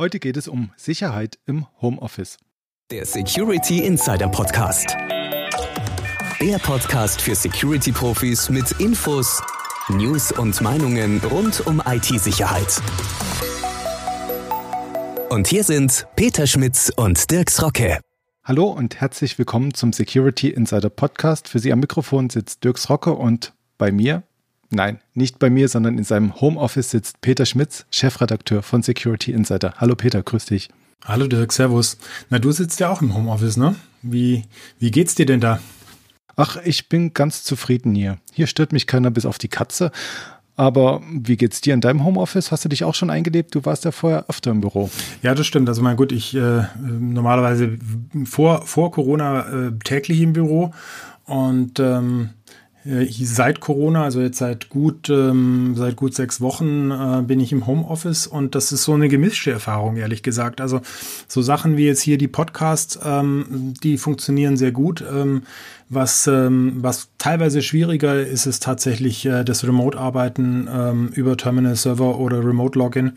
Heute 0.00 0.20
geht 0.20 0.36
es 0.36 0.46
um 0.46 0.70
Sicherheit 0.76 1.40
im 1.44 1.66
Homeoffice. 1.82 2.38
Der 2.92 3.04
Security 3.04 3.84
Insider 3.84 4.28
Podcast. 4.28 4.96
Der 6.40 6.58
Podcast 6.60 7.20
für 7.20 7.34
Security-Profis 7.34 8.48
mit 8.48 8.70
Infos, 8.80 9.42
News 9.88 10.30
und 10.30 10.60
Meinungen 10.60 11.20
rund 11.24 11.66
um 11.66 11.82
IT-Sicherheit. 11.84 12.80
Und 15.30 15.48
hier 15.48 15.64
sind 15.64 16.06
Peter 16.14 16.46
Schmitz 16.46 16.92
und 16.94 17.28
Dirks 17.32 17.60
Rocke. 17.60 17.98
Hallo 18.44 18.68
und 18.68 19.00
herzlich 19.00 19.36
willkommen 19.36 19.74
zum 19.74 19.92
Security 19.92 20.50
Insider 20.50 20.90
Podcast. 20.90 21.48
Für 21.48 21.58
Sie 21.58 21.72
am 21.72 21.80
Mikrofon 21.80 22.30
sitzt 22.30 22.62
Dirks 22.62 22.88
Rocke 22.88 23.14
und 23.14 23.52
bei 23.78 23.90
mir 23.90 24.22
Nein, 24.70 24.98
nicht 25.14 25.38
bei 25.38 25.48
mir, 25.48 25.68
sondern 25.68 25.96
in 25.96 26.04
seinem 26.04 26.40
Homeoffice 26.40 26.90
sitzt 26.90 27.20
Peter 27.22 27.46
Schmitz, 27.46 27.86
Chefredakteur 27.90 28.62
von 28.62 28.82
Security 28.82 29.32
Insider. 29.32 29.74
Hallo 29.78 29.94
Peter, 29.94 30.22
grüß 30.22 30.44
dich. 30.46 30.68
Hallo 31.04 31.26
Dirk, 31.26 31.52
Servus. 31.52 31.96
Na, 32.28 32.38
du 32.38 32.52
sitzt 32.52 32.80
ja 32.80 32.90
auch 32.90 33.00
im 33.00 33.14
Homeoffice, 33.14 33.56
ne? 33.56 33.76
Wie, 34.02 34.44
wie 34.78 34.90
geht's 34.90 35.14
dir 35.14 35.26
denn 35.26 35.40
da? 35.40 35.60
Ach, 36.36 36.58
ich 36.64 36.88
bin 36.88 37.14
ganz 37.14 37.44
zufrieden 37.44 37.94
hier. 37.94 38.18
Hier 38.32 38.46
stört 38.46 38.72
mich 38.72 38.86
keiner 38.86 39.10
bis 39.10 39.24
auf 39.24 39.38
die 39.38 39.48
Katze. 39.48 39.90
Aber 40.54 41.02
wie 41.10 41.36
geht's 41.36 41.60
dir 41.60 41.72
in 41.72 41.80
deinem 41.80 42.04
Homeoffice? 42.04 42.50
Hast 42.50 42.64
du 42.64 42.68
dich 42.68 42.84
auch 42.84 42.94
schon 42.94 43.10
eingelebt? 43.10 43.54
Du 43.54 43.64
warst 43.64 43.84
ja 43.84 43.92
vorher 43.92 44.24
öfter 44.28 44.50
im 44.50 44.60
Büro. 44.60 44.90
Ja, 45.22 45.34
das 45.34 45.46
stimmt. 45.46 45.68
Also 45.68 45.82
mein 45.82 45.96
gut, 45.96 46.12
ich 46.12 46.34
äh, 46.34 46.64
normalerweise 46.80 47.78
vor, 48.24 48.66
vor 48.66 48.90
Corona 48.90 49.68
äh, 49.68 49.72
täglich 49.84 50.20
im 50.20 50.32
Büro 50.32 50.74
und 51.26 51.78
ähm, 51.78 52.30
äh, 52.30 52.37
seit 53.10 53.60
Corona, 53.60 54.04
also 54.04 54.20
jetzt 54.20 54.38
seit 54.38 54.70
gut, 54.70 55.10
ähm, 55.10 55.74
seit 55.76 55.96
gut 55.96 56.14
sechs 56.14 56.40
Wochen 56.40 56.90
äh, 56.90 57.22
bin 57.22 57.38
ich 57.40 57.52
im 57.52 57.66
Homeoffice 57.66 58.26
und 58.26 58.54
das 58.54 58.72
ist 58.72 58.84
so 58.84 58.94
eine 58.94 59.08
gemischte 59.08 59.50
Erfahrung, 59.50 59.96
ehrlich 59.96 60.22
gesagt. 60.22 60.60
Also 60.60 60.80
so 61.26 61.42
Sachen 61.42 61.76
wie 61.76 61.84
jetzt 61.84 62.00
hier 62.00 62.16
die 62.16 62.28
Podcasts, 62.28 62.98
ähm, 63.04 63.74
die 63.82 63.98
funktionieren 63.98 64.56
sehr 64.56 64.72
gut. 64.72 65.04
Ähm, 65.10 65.42
was, 65.90 66.26
ähm, 66.26 66.76
was 66.80 67.08
teilweise 67.18 67.62
schwieriger 67.62 68.20
ist, 68.26 68.46
ist 68.46 68.62
tatsächlich 68.62 69.24
äh, 69.26 69.44
das 69.44 69.64
Remote-Arbeiten 69.64 70.68
ähm, 70.72 71.08
über 71.14 71.36
Terminal-Server 71.36 72.18
oder 72.18 72.44
Remote-Login. 72.44 73.12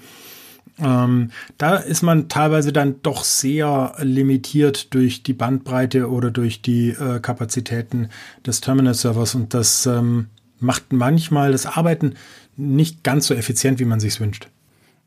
Ähm, 0.82 1.30
da 1.58 1.76
ist 1.76 2.02
man 2.02 2.28
teilweise 2.28 2.74
dann 2.74 3.02
doch 3.04 3.24
sehr 3.24 3.94
limitiert 4.00 4.94
durch 4.94 5.24
die 5.24 5.34
Bandbreite 5.34 6.10
oder 6.10 6.32
durch 6.32 6.62
die 6.62 6.90
äh, 6.90 7.20
Kapazitäten 7.20 8.10
des 8.46 8.62
Terminal-Servers 8.62 9.36
und 9.36 9.54
das 9.54 9.86
ähm, 9.86 10.28
macht 10.60 10.92
manchmal 10.92 11.52
das 11.52 11.66
Arbeiten 11.66 12.16
nicht 12.58 13.04
ganz 13.04 13.28
so 13.28 13.34
effizient, 13.34 13.80
wie 13.80 13.86
man 13.86 14.00
sich 14.00 14.20
wünscht. 14.20 14.48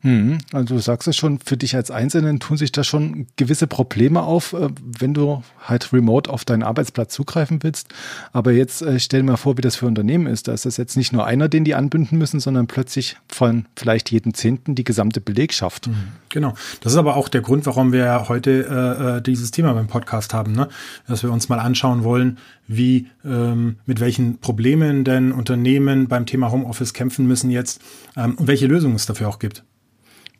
Mhm. 0.05 0.37
Also 0.53 0.75
du 0.75 0.81
sagst 0.81 1.07
es 1.07 1.17
schon, 1.17 1.39
für 1.39 1.57
dich 1.57 1.75
als 1.75 1.89
Einzelnen 1.89 2.39
tun 2.39 2.57
sich 2.57 2.71
da 2.71 2.83
schon 2.83 3.25
gewisse 3.37 3.65
Probleme 3.65 4.21
auf, 4.21 4.53
äh, 4.53 4.69
wenn 4.79 5.15
du 5.15 5.41
halt 5.59 5.91
remote 5.91 6.29
auf 6.29 6.45
deinen 6.45 6.61
Arbeitsplatz 6.61 7.11
zugreifen 7.15 7.63
willst. 7.63 7.87
Aber 8.31 8.51
jetzt 8.51 8.83
äh, 8.83 8.99
stell 8.99 9.21
dir 9.21 9.31
mal 9.31 9.37
vor, 9.37 9.57
wie 9.57 9.63
das 9.63 9.75
für 9.75 9.87
Unternehmen 9.87 10.27
ist. 10.27 10.47
Da 10.47 10.53
ist 10.53 10.67
das 10.67 10.77
jetzt 10.77 10.95
nicht 10.95 11.11
nur 11.11 11.25
einer, 11.25 11.49
den 11.49 11.63
die 11.63 11.73
anbinden 11.73 12.19
müssen, 12.19 12.39
sondern 12.39 12.67
plötzlich 12.67 13.17
von 13.27 13.65
vielleicht 13.75 14.11
jedem 14.11 14.35
Zehnten 14.35 14.75
die 14.75 14.83
gesamte 14.83 15.21
Belegschaft. 15.21 15.87
Mhm. 15.87 15.95
Genau. 16.29 16.53
Das 16.81 16.93
ist 16.93 16.99
aber 16.99 17.15
auch 17.15 17.27
der 17.27 17.41
Grund, 17.41 17.65
warum 17.65 17.91
wir 17.91 18.29
heute 18.29 18.51
äh, 18.69 19.17
äh, 19.17 19.21
dieses 19.23 19.49
Thema 19.49 19.73
beim 19.73 19.87
Podcast 19.87 20.35
haben, 20.35 20.51
ne? 20.51 20.69
dass 21.07 21.23
wir 21.23 21.31
uns 21.31 21.49
mal 21.49 21.59
anschauen 21.59 22.03
wollen, 22.03 22.37
wie 22.67 23.07
ähm, 23.25 23.77
mit 23.87 23.99
welchen 23.99 24.37
Problemen 24.37 25.03
denn 25.03 25.31
Unternehmen 25.31 26.07
beim 26.07 26.27
Thema 26.27 26.51
Homeoffice 26.51 26.93
kämpfen 26.93 27.25
müssen 27.25 27.49
jetzt 27.49 27.81
ähm, 28.15 28.35
und 28.35 28.45
welche 28.45 28.67
Lösungen 28.67 28.95
es 28.95 29.07
dafür 29.07 29.29
auch 29.29 29.39
gibt. 29.39 29.63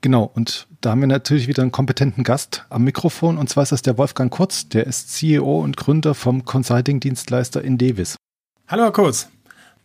Genau, 0.05 0.29
und 0.35 0.67
da 0.81 0.91
haben 0.91 1.01
wir 1.01 1.07
natürlich 1.07 1.47
wieder 1.47 1.63
einen 1.63 1.71
kompetenten 1.71 2.23
Gast 2.23 2.63
am 2.69 2.83
Mikrofon, 2.83 3.39
und 3.39 3.49
zwar 3.49 3.63
ist 3.63 3.71
das 3.71 3.81
der 3.81 3.97
Wolfgang 3.97 4.31
Kurz, 4.31 4.69
der 4.69 4.85
ist 4.85 5.11
CEO 5.11 5.61
und 5.61 5.77
Gründer 5.77 6.13
vom 6.13 6.45
Consulting-Dienstleister 6.45 7.63
Indevis. 7.63 8.15
Hallo 8.67 8.83
Herr 8.83 8.91
Kurz. 8.91 9.29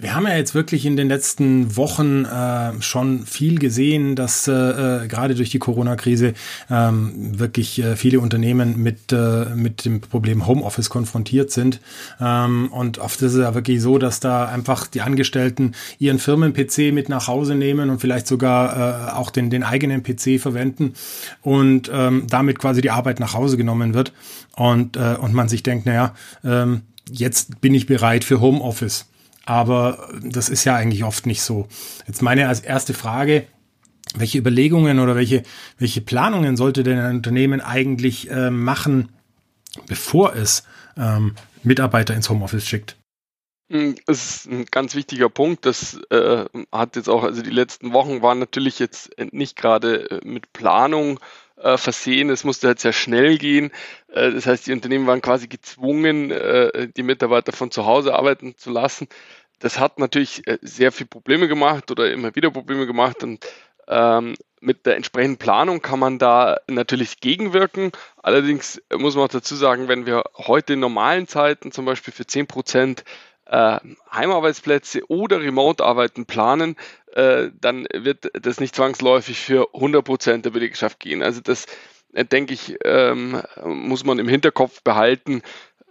Wir 0.00 0.14
haben 0.14 0.26
ja 0.26 0.34
jetzt 0.34 0.54
wirklich 0.54 0.86
in 0.86 0.96
den 0.96 1.08
letzten 1.08 1.76
Wochen 1.76 2.24
äh, 2.24 2.80
schon 2.80 3.26
viel 3.26 3.58
gesehen, 3.58 4.16
dass 4.16 4.48
äh, 4.48 4.52
äh, 4.52 5.08
gerade 5.08 5.34
durch 5.34 5.50
die 5.50 5.58
Corona-Krise 5.58 6.32
ähm, 6.70 7.38
wirklich 7.38 7.82
äh, 7.82 7.96
viele 7.96 8.20
Unternehmen 8.20 8.82
mit, 8.82 9.12
äh, 9.12 9.44
mit 9.54 9.84
dem 9.84 10.00
Problem 10.00 10.46
Homeoffice 10.46 10.88
konfrontiert 10.88 11.50
sind. 11.50 11.82
Ähm, 12.18 12.68
und 12.72 12.98
oft 12.98 13.20
ist 13.20 13.34
es 13.34 13.40
ja 13.40 13.54
wirklich 13.54 13.82
so, 13.82 13.98
dass 13.98 14.20
da 14.20 14.46
einfach 14.46 14.86
die 14.86 15.02
Angestellten 15.02 15.72
ihren 15.98 16.18
Firmen-PC 16.18 16.94
mit 16.94 17.10
nach 17.10 17.28
Hause 17.28 17.54
nehmen 17.54 17.90
und 17.90 18.00
vielleicht 18.00 18.26
sogar 18.26 19.10
äh, 19.10 19.12
auch 19.12 19.28
den, 19.28 19.50
den 19.50 19.62
eigenen 19.62 20.02
PC 20.02 20.40
verwenden 20.40 20.94
und 21.42 21.90
ähm, 21.92 22.24
damit 22.26 22.58
quasi 22.58 22.80
die 22.80 22.90
Arbeit 22.90 23.20
nach 23.20 23.34
Hause 23.34 23.58
genommen 23.58 23.92
wird. 23.92 24.14
Und, 24.56 24.96
äh, 24.96 25.16
und 25.20 25.34
man 25.34 25.50
sich 25.50 25.62
denkt, 25.62 25.84
naja, 25.84 26.14
ähm, 26.42 26.84
jetzt 27.10 27.60
bin 27.60 27.74
ich 27.74 27.84
bereit 27.84 28.24
für 28.24 28.40
Homeoffice. 28.40 29.09
Aber 29.50 30.08
das 30.22 30.48
ist 30.48 30.64
ja 30.64 30.76
eigentlich 30.76 31.02
oft 31.02 31.26
nicht 31.26 31.42
so. 31.42 31.66
Jetzt 32.06 32.22
meine 32.22 32.46
als 32.46 32.60
erste 32.60 32.94
Frage, 32.94 33.48
welche 34.14 34.38
Überlegungen 34.38 35.00
oder 35.00 35.16
welche, 35.16 35.42
welche 35.76 36.00
Planungen 36.00 36.56
sollte 36.56 36.84
denn 36.84 37.00
ein 37.00 37.16
Unternehmen 37.16 37.60
eigentlich 37.60 38.30
äh, 38.30 38.52
machen, 38.52 39.08
bevor 39.88 40.36
es 40.36 40.62
ähm, 40.96 41.34
Mitarbeiter 41.64 42.14
ins 42.14 42.30
Homeoffice 42.30 42.64
schickt? 42.64 42.96
Hm, 43.72 43.96
das 44.06 44.36
ist 44.36 44.46
ein 44.46 44.66
ganz 44.66 44.94
wichtiger 44.94 45.28
Punkt. 45.28 45.66
Das 45.66 45.98
äh, 46.10 46.44
hat 46.70 46.94
jetzt 46.94 47.08
auch, 47.08 47.24
also 47.24 47.42
die 47.42 47.50
letzten 47.50 47.92
Wochen 47.92 48.22
waren 48.22 48.38
natürlich 48.38 48.78
jetzt 48.78 49.10
nicht 49.32 49.56
gerade 49.56 50.12
äh, 50.12 50.20
mit 50.22 50.52
Planung 50.52 51.18
äh, 51.56 51.76
versehen. 51.76 52.30
Es 52.30 52.44
musste 52.44 52.68
halt 52.68 52.78
sehr 52.78 52.92
schnell 52.92 53.36
gehen. 53.36 53.72
Äh, 54.12 54.30
das 54.30 54.46
heißt, 54.46 54.68
die 54.68 54.72
Unternehmen 54.72 55.08
waren 55.08 55.22
quasi 55.22 55.48
gezwungen, 55.48 56.30
äh, 56.30 56.88
die 56.96 57.02
Mitarbeiter 57.02 57.50
von 57.50 57.72
zu 57.72 57.84
Hause 57.84 58.14
arbeiten 58.14 58.54
zu 58.56 58.70
lassen 58.70 59.08
das 59.60 59.78
hat 59.78 59.98
natürlich 59.98 60.46
äh, 60.46 60.58
sehr 60.62 60.90
viel 60.90 61.06
Probleme 61.06 61.46
gemacht 61.46 61.90
oder 61.90 62.10
immer 62.12 62.34
wieder 62.34 62.50
Probleme 62.50 62.86
gemacht 62.86 63.22
und 63.22 63.46
ähm, 63.88 64.34
mit 64.60 64.84
der 64.86 64.96
entsprechenden 64.96 65.38
Planung 65.38 65.80
kann 65.80 65.98
man 65.98 66.18
da 66.18 66.58
natürlich 66.68 67.20
gegenwirken. 67.20 67.92
Allerdings 68.22 68.80
muss 68.94 69.14
man 69.14 69.24
auch 69.24 69.28
dazu 69.28 69.54
sagen, 69.54 69.88
wenn 69.88 70.06
wir 70.06 70.24
heute 70.36 70.74
in 70.74 70.80
normalen 70.80 71.26
Zeiten 71.26 71.72
zum 71.72 71.86
Beispiel 71.86 72.12
für 72.12 72.24
10% 72.24 73.02
äh, 73.46 73.78
Heimarbeitsplätze 74.12 75.00
oder 75.08 75.40
Remote-Arbeiten 75.40 76.26
planen, 76.26 76.76
äh, 77.14 77.48
dann 77.58 77.86
wird 77.92 78.30
das 78.34 78.60
nicht 78.60 78.76
zwangsläufig 78.76 79.40
für 79.40 79.74
100% 79.74 80.42
der 80.42 80.50
Belegschaft 80.50 81.00
gehen. 81.00 81.22
Also 81.22 81.40
das, 81.40 81.66
äh, 82.12 82.24
denke 82.24 82.54
ich, 82.54 82.76
ähm, 82.84 83.42
muss 83.64 84.04
man 84.04 84.18
im 84.18 84.28
Hinterkopf 84.28 84.82
behalten, 84.82 85.42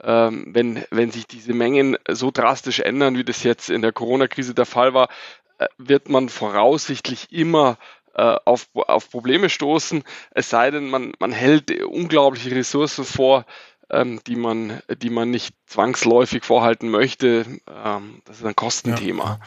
ähm, 0.03 0.45
wenn, 0.47 0.83
wenn 0.91 1.11
sich 1.11 1.27
diese 1.27 1.53
Mengen 1.53 1.97
so 2.09 2.31
drastisch 2.31 2.79
ändern, 2.79 3.17
wie 3.17 3.23
das 3.23 3.43
jetzt 3.43 3.69
in 3.69 3.81
der 3.81 3.91
Corona-Krise 3.91 4.53
der 4.53 4.65
Fall 4.65 4.93
war, 4.93 5.09
äh, 5.57 5.67
wird 5.77 6.09
man 6.09 6.29
voraussichtlich 6.29 7.31
immer 7.31 7.77
äh, 8.15 8.37
auf, 8.45 8.67
auf 8.73 9.09
Probleme 9.09 9.49
stoßen, 9.49 10.03
es 10.31 10.49
sei 10.49 10.71
denn, 10.71 10.89
man, 10.89 11.13
man 11.19 11.31
hält 11.31 11.71
unglaubliche 11.83 12.55
Ressourcen 12.55 13.05
vor, 13.05 13.45
ähm, 13.89 14.19
die, 14.27 14.35
man, 14.35 14.81
die 15.01 15.09
man 15.09 15.31
nicht 15.31 15.55
zwangsläufig 15.65 16.43
vorhalten 16.43 16.89
möchte. 16.89 17.45
Ähm, 17.67 18.21
das 18.25 18.39
ist 18.39 18.45
ein 18.45 18.55
Kostenthema. 18.55 19.23
Ja. 19.23 19.39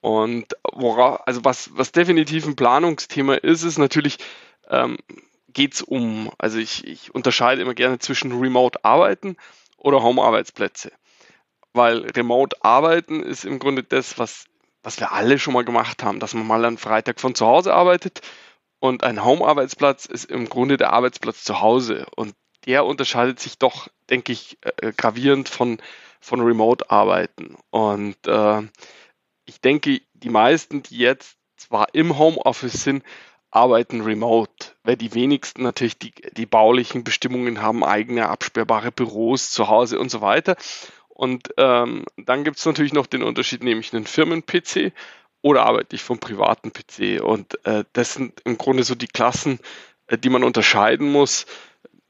Und 0.00 0.56
wora, 0.72 1.22
also 1.26 1.44
was, 1.44 1.70
was 1.74 1.92
definitiv 1.92 2.46
ein 2.46 2.56
Planungsthema 2.56 3.34
ist, 3.34 3.62
ist 3.62 3.78
natürlich, 3.78 4.18
ähm, 4.68 4.98
geht 5.52 5.74
es 5.74 5.82
um, 5.82 6.30
also 6.38 6.58
ich, 6.58 6.86
ich 6.86 7.14
unterscheide 7.14 7.62
immer 7.62 7.74
gerne 7.74 7.98
zwischen 7.98 8.38
Remote-Arbeiten 8.38 9.36
oder 9.80 10.02
Home-Arbeitsplätze. 10.02 10.92
Weil 11.72 12.06
Remote-Arbeiten 12.06 13.22
ist 13.22 13.44
im 13.44 13.58
Grunde 13.58 13.82
das, 13.82 14.18
was, 14.18 14.44
was 14.82 15.00
wir 15.00 15.12
alle 15.12 15.38
schon 15.38 15.54
mal 15.54 15.64
gemacht 15.64 16.02
haben, 16.02 16.20
dass 16.20 16.34
man 16.34 16.46
mal 16.46 16.64
am 16.64 16.78
Freitag 16.78 17.20
von 17.20 17.34
zu 17.34 17.46
Hause 17.46 17.74
arbeitet 17.74 18.22
und 18.80 19.04
ein 19.04 19.24
Home-Arbeitsplatz 19.24 20.06
ist 20.06 20.24
im 20.24 20.48
Grunde 20.48 20.76
der 20.76 20.92
Arbeitsplatz 20.92 21.44
zu 21.44 21.60
Hause 21.60 22.06
und 22.16 22.34
der 22.66 22.84
unterscheidet 22.84 23.40
sich 23.40 23.58
doch, 23.58 23.88
denke 24.08 24.32
ich, 24.32 24.58
äh, 24.62 24.92
gravierend 24.92 25.48
von, 25.48 25.78
von 26.20 26.40
Remote-Arbeiten. 26.40 27.56
Und 27.70 28.16
äh, 28.26 28.62
ich 29.44 29.60
denke, 29.60 30.00
die 30.14 30.28
meisten, 30.28 30.82
die 30.82 30.98
jetzt 30.98 31.36
zwar 31.56 31.94
im 31.94 32.18
Homeoffice 32.18 32.84
sind, 32.84 33.04
arbeiten 33.50 34.00
remote, 34.02 34.72
weil 34.84 34.96
die 34.96 35.14
wenigsten 35.14 35.62
natürlich 35.62 35.98
die, 35.98 36.12
die 36.32 36.46
baulichen 36.46 37.04
Bestimmungen 37.04 37.60
haben, 37.60 37.84
eigene 37.84 38.28
absperrbare 38.28 38.92
Büros 38.92 39.50
zu 39.50 39.68
Hause 39.68 39.98
und 39.98 40.10
so 40.10 40.20
weiter. 40.20 40.56
Und 41.08 41.52
ähm, 41.56 42.04
dann 42.16 42.44
gibt 42.44 42.58
es 42.58 42.66
natürlich 42.66 42.92
noch 42.92 43.06
den 43.06 43.22
Unterschied, 43.22 43.62
nämlich 43.62 43.92
einen 43.92 44.06
Firmen-PC 44.06 44.92
oder 45.42 45.64
arbeite 45.64 45.96
ich 45.96 46.02
vom 46.02 46.18
privaten 46.18 46.72
PC. 46.72 47.22
Und 47.22 47.64
äh, 47.66 47.84
das 47.92 48.14
sind 48.14 48.40
im 48.44 48.56
Grunde 48.56 48.84
so 48.84 48.94
die 48.94 49.08
Klassen, 49.08 49.58
äh, 50.06 50.16
die 50.16 50.30
man 50.30 50.44
unterscheiden 50.44 51.10
muss. 51.10 51.46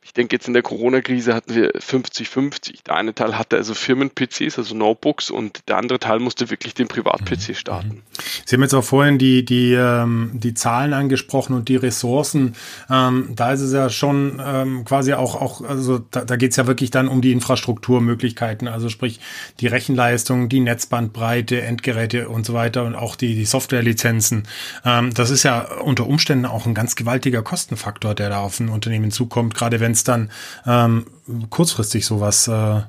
Ich 0.02 0.14
denke 0.14 0.34
jetzt 0.34 0.48
in 0.48 0.54
der 0.54 0.62
Corona-Krise 0.62 1.34
hatten 1.34 1.54
wir 1.54 1.72
50-50. 1.74 2.84
Der 2.86 2.96
eine 2.96 3.14
Teil 3.14 3.36
hatte 3.36 3.56
also 3.56 3.74
Firmen-PCs, 3.74 4.58
also 4.58 4.74
Notebooks, 4.74 5.30
und 5.30 5.68
der 5.68 5.76
andere 5.76 5.98
Teil 5.98 6.20
musste 6.20 6.48
wirklich 6.48 6.72
den 6.72 6.88
Privat-PC 6.88 7.50
mhm. 7.50 7.54
starten. 7.54 8.02
Sie 8.46 8.56
haben 8.56 8.62
jetzt 8.62 8.74
auch 8.74 8.82
vorhin 8.82 9.18
die, 9.18 9.44
die, 9.44 9.74
ähm, 9.74 10.30
die 10.32 10.54
Zahlen 10.54 10.94
angesprochen 10.94 11.54
und 11.54 11.68
die 11.68 11.76
Ressourcen. 11.76 12.54
Ähm, 12.90 13.32
da 13.36 13.52
ist 13.52 13.60
es 13.60 13.72
ja 13.74 13.90
schon 13.90 14.40
ähm, 14.44 14.84
quasi 14.86 15.12
auch, 15.12 15.40
auch 15.40 15.60
also 15.60 15.98
da, 15.98 16.24
da 16.24 16.36
geht 16.36 16.52
es 16.52 16.56
ja 16.56 16.66
wirklich 16.66 16.90
dann 16.90 17.06
um 17.06 17.20
die 17.20 17.32
Infrastrukturmöglichkeiten, 17.32 18.68
also 18.68 18.88
sprich 18.88 19.20
die 19.60 19.66
Rechenleistung, 19.66 20.48
die 20.48 20.60
Netzbandbreite, 20.60 21.60
Endgeräte 21.60 22.30
und 22.30 22.46
so 22.46 22.54
weiter 22.54 22.84
und 22.84 22.94
auch 22.94 23.16
die, 23.16 23.34
die 23.34 23.44
Softwarelizenzen. 23.44 24.44
Ähm, 24.84 25.12
das 25.12 25.28
ist 25.30 25.42
ja 25.42 25.60
unter 25.82 26.06
Umständen 26.06 26.46
auch 26.46 26.64
ein 26.64 26.74
ganz 26.74 26.96
gewaltiger 26.96 27.42
Kostenfaktor, 27.42 28.14
der 28.14 28.30
da 28.30 28.40
auf 28.40 28.58
ein 28.60 28.70
Unternehmen 28.70 29.10
zukommt, 29.10 29.54
gerade 29.54 29.78
wenn 29.78 29.89
es 29.92 30.04
dann 30.04 30.30
ähm, 30.66 31.06
kurzfristig 31.50 32.06
sowas 32.06 32.48
äh, 32.48 32.82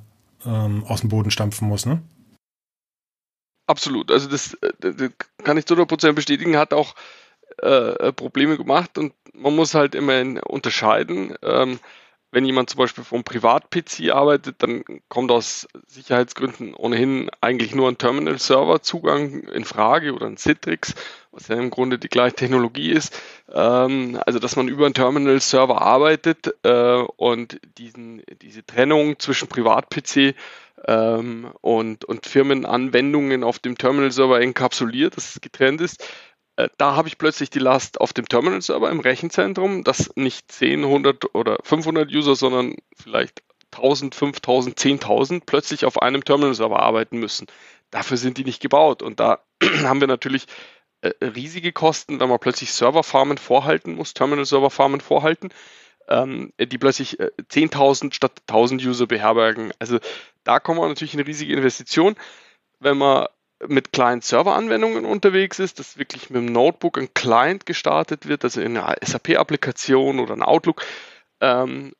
ähm, 0.45 0.83
aus 0.85 1.01
dem 1.01 1.09
Boden 1.09 1.31
stampfen 1.31 1.67
muss, 1.67 1.85
ne? 1.85 2.01
Absolut. 3.67 4.11
Also 4.11 4.27
das, 4.29 4.53
äh, 4.55 4.73
das 4.79 5.11
kann 5.43 5.57
ich 5.57 5.65
zu 5.65 5.75
100% 5.75 6.13
bestätigen, 6.13 6.57
hat 6.57 6.73
auch 6.73 6.95
äh, 7.59 8.11
Probleme 8.13 8.57
gemacht 8.57 8.97
und 8.97 9.13
man 9.33 9.55
muss 9.55 9.75
halt 9.75 9.95
immer 9.95 10.41
unterscheiden. 10.49 11.35
Ähm, 11.41 11.79
wenn 12.31 12.45
jemand 12.45 12.69
zum 12.69 12.77
Beispiel 12.77 13.03
vom 13.03 13.23
Privat-PC 13.23 14.11
arbeitet, 14.11 14.55
dann 14.59 14.83
kommt 15.09 15.31
aus 15.31 15.67
Sicherheitsgründen 15.87 16.73
ohnehin 16.73 17.29
eigentlich 17.41 17.75
nur 17.75 17.89
ein 17.89 17.97
Terminal-Server-Zugang 17.97 19.43
in 19.49 19.65
Frage 19.65 20.13
oder 20.13 20.27
ein 20.27 20.37
Citrix, 20.37 20.95
was 21.31 21.49
ja 21.49 21.55
im 21.55 21.69
Grunde 21.69 21.99
die 21.99 22.07
gleiche 22.07 22.35
Technologie 22.35 22.91
ist. 22.91 23.19
Ähm, 23.51 24.19
also, 24.25 24.39
dass 24.39 24.55
man 24.55 24.69
über 24.69 24.85
einen 24.85 24.93
Terminal-Server 24.93 25.81
arbeitet 25.81 26.55
äh, 26.63 27.03
und 27.17 27.59
diesen, 27.77 28.23
diese 28.41 28.65
Trennung 28.65 29.19
zwischen 29.19 29.49
Privat-PC 29.49 30.33
ähm, 30.87 31.51
und, 31.61 32.05
und 32.05 32.25
Firmenanwendungen 32.25 33.43
auf 33.43 33.59
dem 33.59 33.77
Terminal-Server 33.77 34.39
enkapsuliert, 34.39 35.17
dass 35.17 35.35
es 35.35 35.41
getrennt 35.41 35.81
ist. 35.81 36.03
Äh, 36.55 36.69
da 36.77 36.95
habe 36.95 37.07
ich 37.07 37.17
plötzlich 37.17 37.49
die 37.49 37.59
Last 37.59 37.99
auf 37.99 38.13
dem 38.13 38.27
Terminal-Server 38.27 38.89
im 38.89 38.99
Rechenzentrum, 38.99 39.83
dass 39.83 40.11
nicht 40.15 40.51
10, 40.51 40.83
100 40.83 41.35
oder 41.35 41.57
500 41.63 42.11
User, 42.11 42.35
sondern 42.35 42.75
vielleicht 42.95 43.43
1000, 43.71 44.15
5000, 44.15 44.77
10.000 44.77 45.43
plötzlich 45.45 45.85
auf 45.85 46.01
einem 46.01 46.23
Terminal-Server 46.23 46.79
arbeiten 46.79 47.17
müssen. 47.17 47.47
Dafür 47.89 48.17
sind 48.17 48.37
die 48.37 48.43
nicht 48.43 48.61
gebaut. 48.61 49.01
Und 49.01 49.19
da 49.19 49.39
haben 49.83 50.01
wir 50.01 50.07
natürlich 50.07 50.45
äh, 51.01 51.11
riesige 51.21 51.71
Kosten, 51.71 52.19
wenn 52.19 52.29
man 52.29 52.39
plötzlich 52.39 52.73
Serverfarmen 52.73 53.37
vorhalten 53.37 53.95
muss, 53.95 54.13
Terminal-Server-Farmen 54.13 55.01
vorhalten, 55.01 55.49
ähm, 56.07 56.53
die 56.59 56.77
plötzlich 56.77 57.19
äh, 57.19 57.31
10.000 57.49 58.13
statt 58.13 58.41
1.000 58.47 58.85
User 58.85 59.07
beherbergen. 59.07 59.71
Also 59.79 59.99
da 60.43 60.59
kommt 60.59 60.79
man 60.79 60.89
natürlich 60.89 61.13
eine 61.13 61.25
riesige 61.25 61.53
Investition. 61.53 62.15
Wenn 62.79 62.97
man 62.97 63.27
mit 63.67 63.91
Client-Server-Anwendungen 63.91 65.05
unterwegs 65.05 65.59
ist, 65.59 65.79
dass 65.79 65.97
wirklich 65.97 66.29
mit 66.29 66.41
dem 66.41 66.53
Notebook 66.53 66.97
ein 66.97 67.13
Client 67.13 67.65
gestartet 67.65 68.27
wird, 68.27 68.43
also 68.43 68.61
in 68.61 68.77
einer 68.77 68.95
SAP-Applikation 69.01 70.19
oder 70.19 70.33
ein 70.33 70.43
Outlook, 70.43 70.85
ähm, 71.39 71.93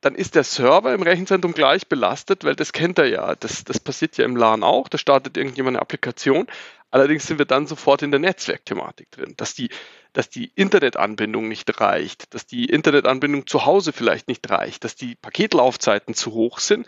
dann 0.00 0.14
ist 0.14 0.34
der 0.34 0.44
Server 0.44 0.92
im 0.92 1.02
Rechenzentrum 1.02 1.54
gleich 1.54 1.88
belastet, 1.88 2.44
weil 2.44 2.54
das 2.54 2.72
kennt 2.72 2.98
er 2.98 3.06
ja. 3.06 3.34
Das, 3.36 3.64
das 3.64 3.80
passiert 3.80 4.18
ja 4.18 4.26
im 4.26 4.36
LAN 4.36 4.62
auch. 4.62 4.88
Da 4.88 4.98
startet 4.98 5.38
irgendjemand 5.38 5.76
eine 5.76 5.82
Applikation. 5.82 6.46
Allerdings 6.90 7.26
sind 7.26 7.38
wir 7.38 7.46
dann 7.46 7.66
sofort 7.66 8.02
in 8.02 8.10
der 8.10 8.20
Netzwerkthematik 8.20 9.10
drin, 9.10 9.34
dass 9.36 9.54
die, 9.54 9.70
dass 10.12 10.28
die 10.28 10.52
Internetanbindung 10.54 11.48
nicht 11.48 11.80
reicht, 11.80 12.34
dass 12.34 12.46
die 12.46 12.66
Internetanbindung 12.66 13.46
zu 13.46 13.64
Hause 13.64 13.92
vielleicht 13.92 14.28
nicht 14.28 14.48
reicht, 14.48 14.84
dass 14.84 14.94
die 14.94 15.16
Paketlaufzeiten 15.16 16.14
zu 16.14 16.32
hoch 16.32 16.60
sind 16.60 16.86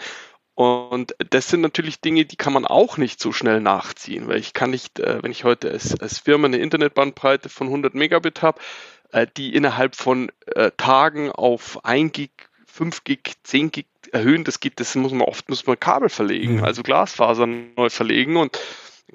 und 0.57 1.15
das 1.19 1.49
sind 1.49 1.61
natürlich 1.61 2.01
Dinge, 2.01 2.25
die 2.25 2.37
kann 2.37 2.55
man 2.55 2.65
auch 2.65 2.97
nicht 2.97 3.21
so 3.21 3.31
schnell 3.31 3.61
nachziehen, 3.61 4.27
weil 4.27 4.39
ich 4.39 4.55
kann 4.55 4.71
nicht, 4.71 4.99
äh, 4.99 5.23
wenn 5.23 5.31
ich 5.31 5.45
heute 5.45 5.71
als, 5.71 6.01
als 6.01 6.19
Firma 6.19 6.47
eine 6.47 6.57
Internetbandbreite 6.57 7.51
von 7.51 7.67
100 7.67 7.95
Megabit 7.95 8.41
habe, 8.41 8.59
äh, 9.13 9.27
die 9.37 9.55
innerhalb 9.55 9.97
von 9.97 10.33
äh, 10.55 10.71
Tagen 10.79 11.31
auf 11.31 11.85
1 11.85 12.13
Gig, 12.13 12.31
5 12.65 13.05
Gig, 13.05 13.35
10 13.43 13.71
Gig 13.71 13.87
erhöhen, 14.13 14.45
das 14.45 14.59
geht, 14.59 14.81
das 14.81 14.95
muss 14.95 15.13
man 15.13 15.29
oft, 15.29 15.51
muss 15.51 15.67
man 15.67 15.79
Kabel 15.79 16.09
verlegen, 16.09 16.57
mhm. 16.57 16.65
also 16.65 16.83
Glasfasern 16.83 17.75
neu 17.77 17.91
verlegen 17.91 18.39
und 18.39 18.59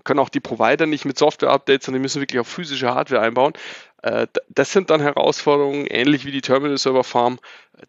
können 0.04 0.20
auch 0.20 0.30
die 0.30 0.40
Provider 0.40 0.86
nicht 0.86 1.06
mit 1.06 1.18
Software-Updates, 1.18 1.86
sondern 1.86 2.02
die 2.02 2.04
müssen 2.04 2.22
wirklich 2.22 2.40
auf 2.40 2.48
physische 2.48 2.94
Hardware 2.94 3.22
einbauen. 3.22 3.54
Äh, 4.02 4.28
das 4.50 4.72
sind 4.72 4.90
dann 4.90 5.02
Herausforderungen, 5.02 5.86
ähnlich 5.86 6.26
wie 6.26 6.32
die 6.32 6.42
Terminal-Server-Farm. 6.42 7.40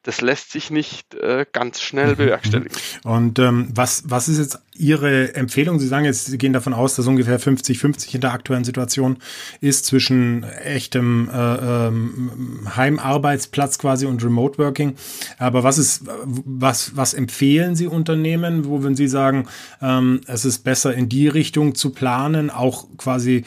Das 0.04 0.22
lässt 0.22 0.52
sich 0.52 0.70
nicht 0.70 1.14
äh, 1.14 1.44
ganz 1.52 1.82
schnell 1.82 2.12
mhm. 2.12 2.16
bewerkstelligen. 2.16 2.76
Und 3.04 3.38
ähm, 3.38 3.68
was, 3.74 4.04
was 4.06 4.28
ist 4.28 4.38
jetzt 4.38 4.58
Ihre 4.74 5.34
Empfehlung? 5.34 5.78
Sie 5.78 5.86
sagen 5.86 6.06
jetzt, 6.06 6.26
Sie 6.26 6.38
gehen 6.38 6.54
davon 6.54 6.72
aus, 6.72 6.96
dass 6.96 7.06
ungefähr 7.06 7.38
50-50 7.38 8.14
in 8.14 8.20
der 8.22 8.32
aktuellen 8.32 8.64
Situation 8.64 9.18
ist 9.60 9.84
zwischen 9.84 10.44
echtem 10.44 11.28
äh, 11.30 11.86
ähm, 11.86 12.68
Heimarbeitsplatz 12.74 13.78
quasi 13.78 14.06
und 14.06 14.24
Remote 14.24 14.58
Working. 14.58 14.96
Aber 15.38 15.62
was 15.62 15.76
ist, 15.76 16.04
was, 16.24 16.96
was 16.96 17.12
empfehlen 17.12 17.76
Sie 17.76 17.86
Unternehmen, 17.86 18.64
wo 18.64 18.82
wenn 18.82 18.96
Sie 18.96 19.08
sagen, 19.08 19.46
ähm, 19.82 20.22
es 20.26 20.46
ist 20.46 20.60
besser 20.60 20.94
in 20.94 21.10
die 21.10 21.28
Richtung 21.28 21.74
zu 21.74 21.90
planen, 21.90 22.48
auch 22.50 22.86
quasi 22.96 23.44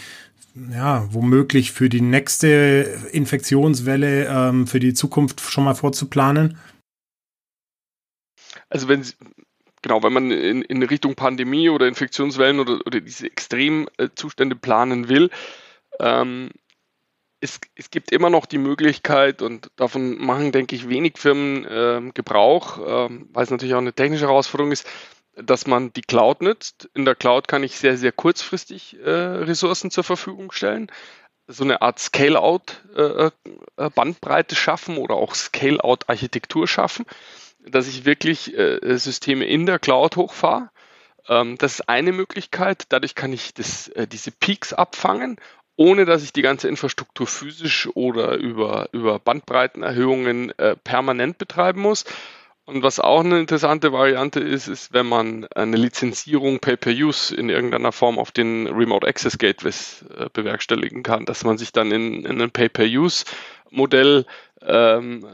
ja, 0.72 1.08
womöglich 1.12 1.72
für 1.72 1.90
die 1.90 2.02
nächste 2.02 3.00
Infektionswelle 3.12 4.26
ähm, 4.28 4.68
für 4.68 4.80
die 4.80 4.94
Zukunft 4.94 5.42
schon 5.42 5.66
mal 5.66 5.76
vorzuplanen? 5.76 6.58
Also 8.70 8.88
wenn 8.88 9.06
genau, 9.82 10.02
wenn 10.02 10.14
man 10.14 10.32
in, 10.32 10.62
in 10.64 10.82
Richtung 10.84 11.16
Pandemie 11.16 11.70
oder 11.70 11.88
Infektionswellen 11.88 12.60
oder, 12.60 12.80
oder 12.86 13.02
diese 13.02 13.28
Extremzustände 13.28 14.56
planen 14.56 15.10
will, 15.10 15.30
ähm, 16.00 16.50
es, 17.42 17.60
es, 17.76 17.92
gibt 17.92 18.12
immer 18.12 18.30
noch 18.30 18.46
die 18.46 18.58
Möglichkeit, 18.58 19.42
und 19.42 19.70
davon 19.76 20.18
machen, 20.18 20.52
denke 20.52 20.76
ich, 20.76 20.90
wenig 20.90 21.18
Firmen 21.18 21.66
äh, 21.66 22.12
Gebrauch, 22.14 22.80
äh, 22.80 23.10
weil 23.32 23.44
es 23.44 23.52
natürlich 23.52 23.76
auch 23.76 23.80
eine 23.80 23.94
technische 23.94 24.26
Herausforderung 24.26 24.72
ist, 24.72 24.88
dass 25.36 25.68
man 25.68 25.94
die 25.94 26.02
Cloud 26.02 26.42
nutzt. 26.42 26.90
In 26.94 27.06
der 27.06 27.16
Cloud 27.16 27.48
kann 27.48 27.64
ich 27.64 27.78
sehr, 27.78 27.98
sehr 27.98 28.12
kurzfristig 28.12 28.98
äh, 29.00 29.10
Ressourcen 29.10 29.90
zur 29.92 30.04
Verfügung 30.04 30.52
stellen. 30.52 30.92
So 31.48 31.64
eine 31.64 31.82
Art 31.82 32.00
Scale-out-Bandbreite 32.00 34.56
äh, 34.56 34.58
äh 34.58 34.60
schaffen 34.60 34.98
oder 34.98 35.16
auch 35.16 35.36
Scale-out-Architektur 35.36 36.68
schaffen, 36.68 37.06
dass 37.68 37.88
ich 37.88 38.06
wirklich 38.06 38.58
äh, 38.58 38.98
Systeme 38.98 39.46
in 39.46 39.66
der 39.66 39.80
Cloud 39.80 40.16
hochfahre. 40.16 40.70
Ähm, 41.28 41.58
das 41.58 41.76
ist 41.76 41.90
eine 41.90 42.12
Möglichkeit. 42.12 42.84
Dadurch 42.90 43.16
kann 43.16 43.34
ich 43.34 43.54
das, 43.54 43.88
äh, 43.90 44.08
diese 44.08 44.32
Peaks 44.32 44.74
abfangen 44.74 45.38
ohne 45.78 46.06
dass 46.06 46.24
ich 46.24 46.34
die 46.34 46.42
ganze 46.42 46.68
Infrastruktur 46.68 47.28
physisch 47.28 47.88
oder 47.96 48.36
über, 48.36 48.90
über 48.92 49.20
Bandbreitenerhöhungen 49.20 50.58
äh, 50.58 50.76
permanent 50.78 51.38
betreiben 51.38 51.82
muss. 51.82 52.06
Und 52.66 52.82
was 52.82 53.00
auch 53.00 53.20
eine 53.20 53.40
interessante 53.40 53.94
Variante 53.94 54.40
ist, 54.40 54.68
ist, 54.68 54.92
wenn 54.92 55.06
man 55.06 55.46
eine 55.54 55.78
Lizenzierung 55.78 56.60
Pay-per-Use 56.60 57.36
in 57.36 57.50
irgendeiner 57.50 57.92
Form 57.92 58.18
auf 58.18 58.32
den 58.32 58.66
Remote 58.68 59.08
Access 59.08 59.38
Gateways 59.38 60.04
äh, 60.18 60.30
bewerkstelligen 60.34 61.04
kann, 61.04 61.26
dass 61.26 61.44
man 61.44 61.60
sich 61.60 61.72
dann 61.72 61.92
in, 61.92 62.26
in 62.26 62.42
ein 62.42 62.50
Pay-per-Use-Modell, 62.50 64.26
ähm, 64.64 65.28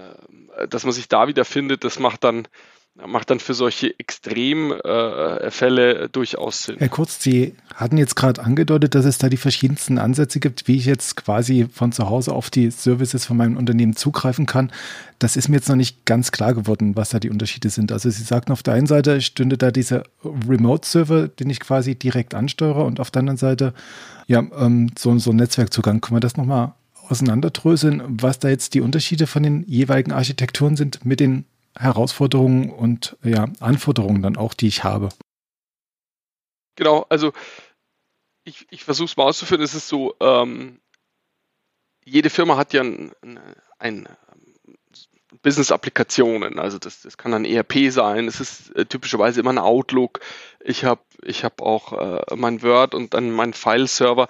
äh, 0.58 0.68
dass 0.68 0.84
man 0.84 0.92
sich 0.92 1.08
da 1.08 1.30
wiederfindet, 1.30 1.86
das 1.86 2.00
macht 2.00 2.26
dann 2.26 2.50
macht 2.96 3.30
dann 3.30 3.40
für 3.40 3.54
solche 3.54 3.98
Extremfälle 4.00 5.94
äh, 5.94 6.10
durchaus 6.10 6.64
Sinn. 6.64 6.76
Herr 6.78 6.90
Kurz, 6.90 7.22
Sie 7.22 7.56
hatten 7.74 7.98
jetzt 7.98 8.16
gerade 8.16 8.44
angedeutet, 8.44 8.96
dass 8.96 9.06
es 9.06 9.18
da 9.18 9.30
die 9.30 9.38
verschiedensten 9.38 9.98
Ansätze 9.98 10.40
gibt, 10.40 10.68
wie 10.68 10.76
ich 10.76 10.86
jetzt 10.86 11.16
quasi 11.16 11.68
von 11.72 11.92
zu 11.92 12.10
Hause 12.10 12.34
auf 12.34 12.50
die 12.50 12.70
Services 12.70 13.26
von 13.26 13.38
meinem 13.38 13.58
Unternehmen 13.58 13.96
zugreifen 13.96 14.46
kann. 14.46 14.72
Das 15.20 15.38
ist 15.38 15.48
mir 15.48 15.58
jetzt 15.58 15.70
noch 15.70 15.76
nicht 15.76 16.06
ganz 16.06 16.32
klar 16.32 16.54
geworden, 16.54 16.96
was 16.96 17.10
da 17.10 17.20
die 17.20 17.30
Unterschiede 17.30 17.70
sind. 17.70 17.92
Also 17.92 18.10
Sie 18.10 18.24
sagten, 18.24 18.52
auf 18.52 18.64
der 18.64 18.74
einen 18.74 18.88
Seite 18.88 19.22
stünde 19.22 19.58
da 19.58 19.72
dieser 19.72 20.04
Remote-Server, 20.24 21.28
den 21.28 21.50
ich 21.50 21.60
quasi 21.60 21.96
direkt 21.96 22.36
ansteuere 22.36 22.86
und 22.86 23.00
auf 23.00 23.12
der 23.12 23.22
anderen 23.22 23.38
Seite 23.38 23.74
ja 24.28 24.44
ähm, 24.58 24.92
so, 24.98 25.18
so 25.18 25.32
ein 25.32 25.38
Netzwerkzugang. 25.38 26.02
Können 26.02 26.18
wir 26.18 26.22
das 26.22 26.38
nochmal 26.38 26.74
auseinanderdröseln, 27.08 28.02
was 28.08 28.40
da 28.40 28.50
jetzt 28.50 28.74
die 28.74 28.82
Unterschiede 28.82 29.28
von 29.28 29.44
den 29.44 29.64
jeweiligen 29.68 30.12
Architekturen 30.12 30.76
sind 30.76 31.06
mit 31.06 31.20
den 31.20 31.46
Herausforderungen 31.78 32.70
und 32.70 33.18
ja, 33.24 33.48
Anforderungen 33.60 34.22
dann 34.22 34.38
auch, 34.38 34.54
die 34.54 34.68
ich 34.68 34.84
habe. 34.84 35.10
Genau, 36.76 37.06
also 37.10 37.34
ich, 38.44 38.68
ich 38.72 38.84
versuche 38.84 39.06
es 39.06 39.18
mal 39.18 39.26
auszuführen. 39.26 39.62
Es 39.62 39.76
ist 39.76 39.88
so, 39.88 40.16
ähm, 40.20 40.80
jede 42.04 42.30
Firma 42.30 42.58
hat 42.58 42.74
ja 42.74 42.82
ein, 42.82 43.12
ein, 43.78 44.08
Business-Applikationen. 45.42 46.60
Also 46.60 46.78
das, 46.78 47.02
das 47.02 47.18
kann 47.18 47.34
ein 47.34 47.46
ERP 47.46 47.92
sein, 47.92 48.28
es 48.28 48.40
ist 48.40 48.76
äh, 48.76 48.86
typischerweise 48.86 49.40
immer 49.40 49.52
ein 49.52 49.58
Outlook. 49.58 50.20
Ich 50.60 50.84
habe 50.84 51.02
ich 51.24 51.44
hab 51.44 51.62
auch 51.62 51.94
äh, 51.94 52.36
mein 52.36 52.62
Word 52.62 52.94
und 52.94 53.14
dann 53.14 53.32
meinen 53.32 53.54
File-Server. 53.54 54.28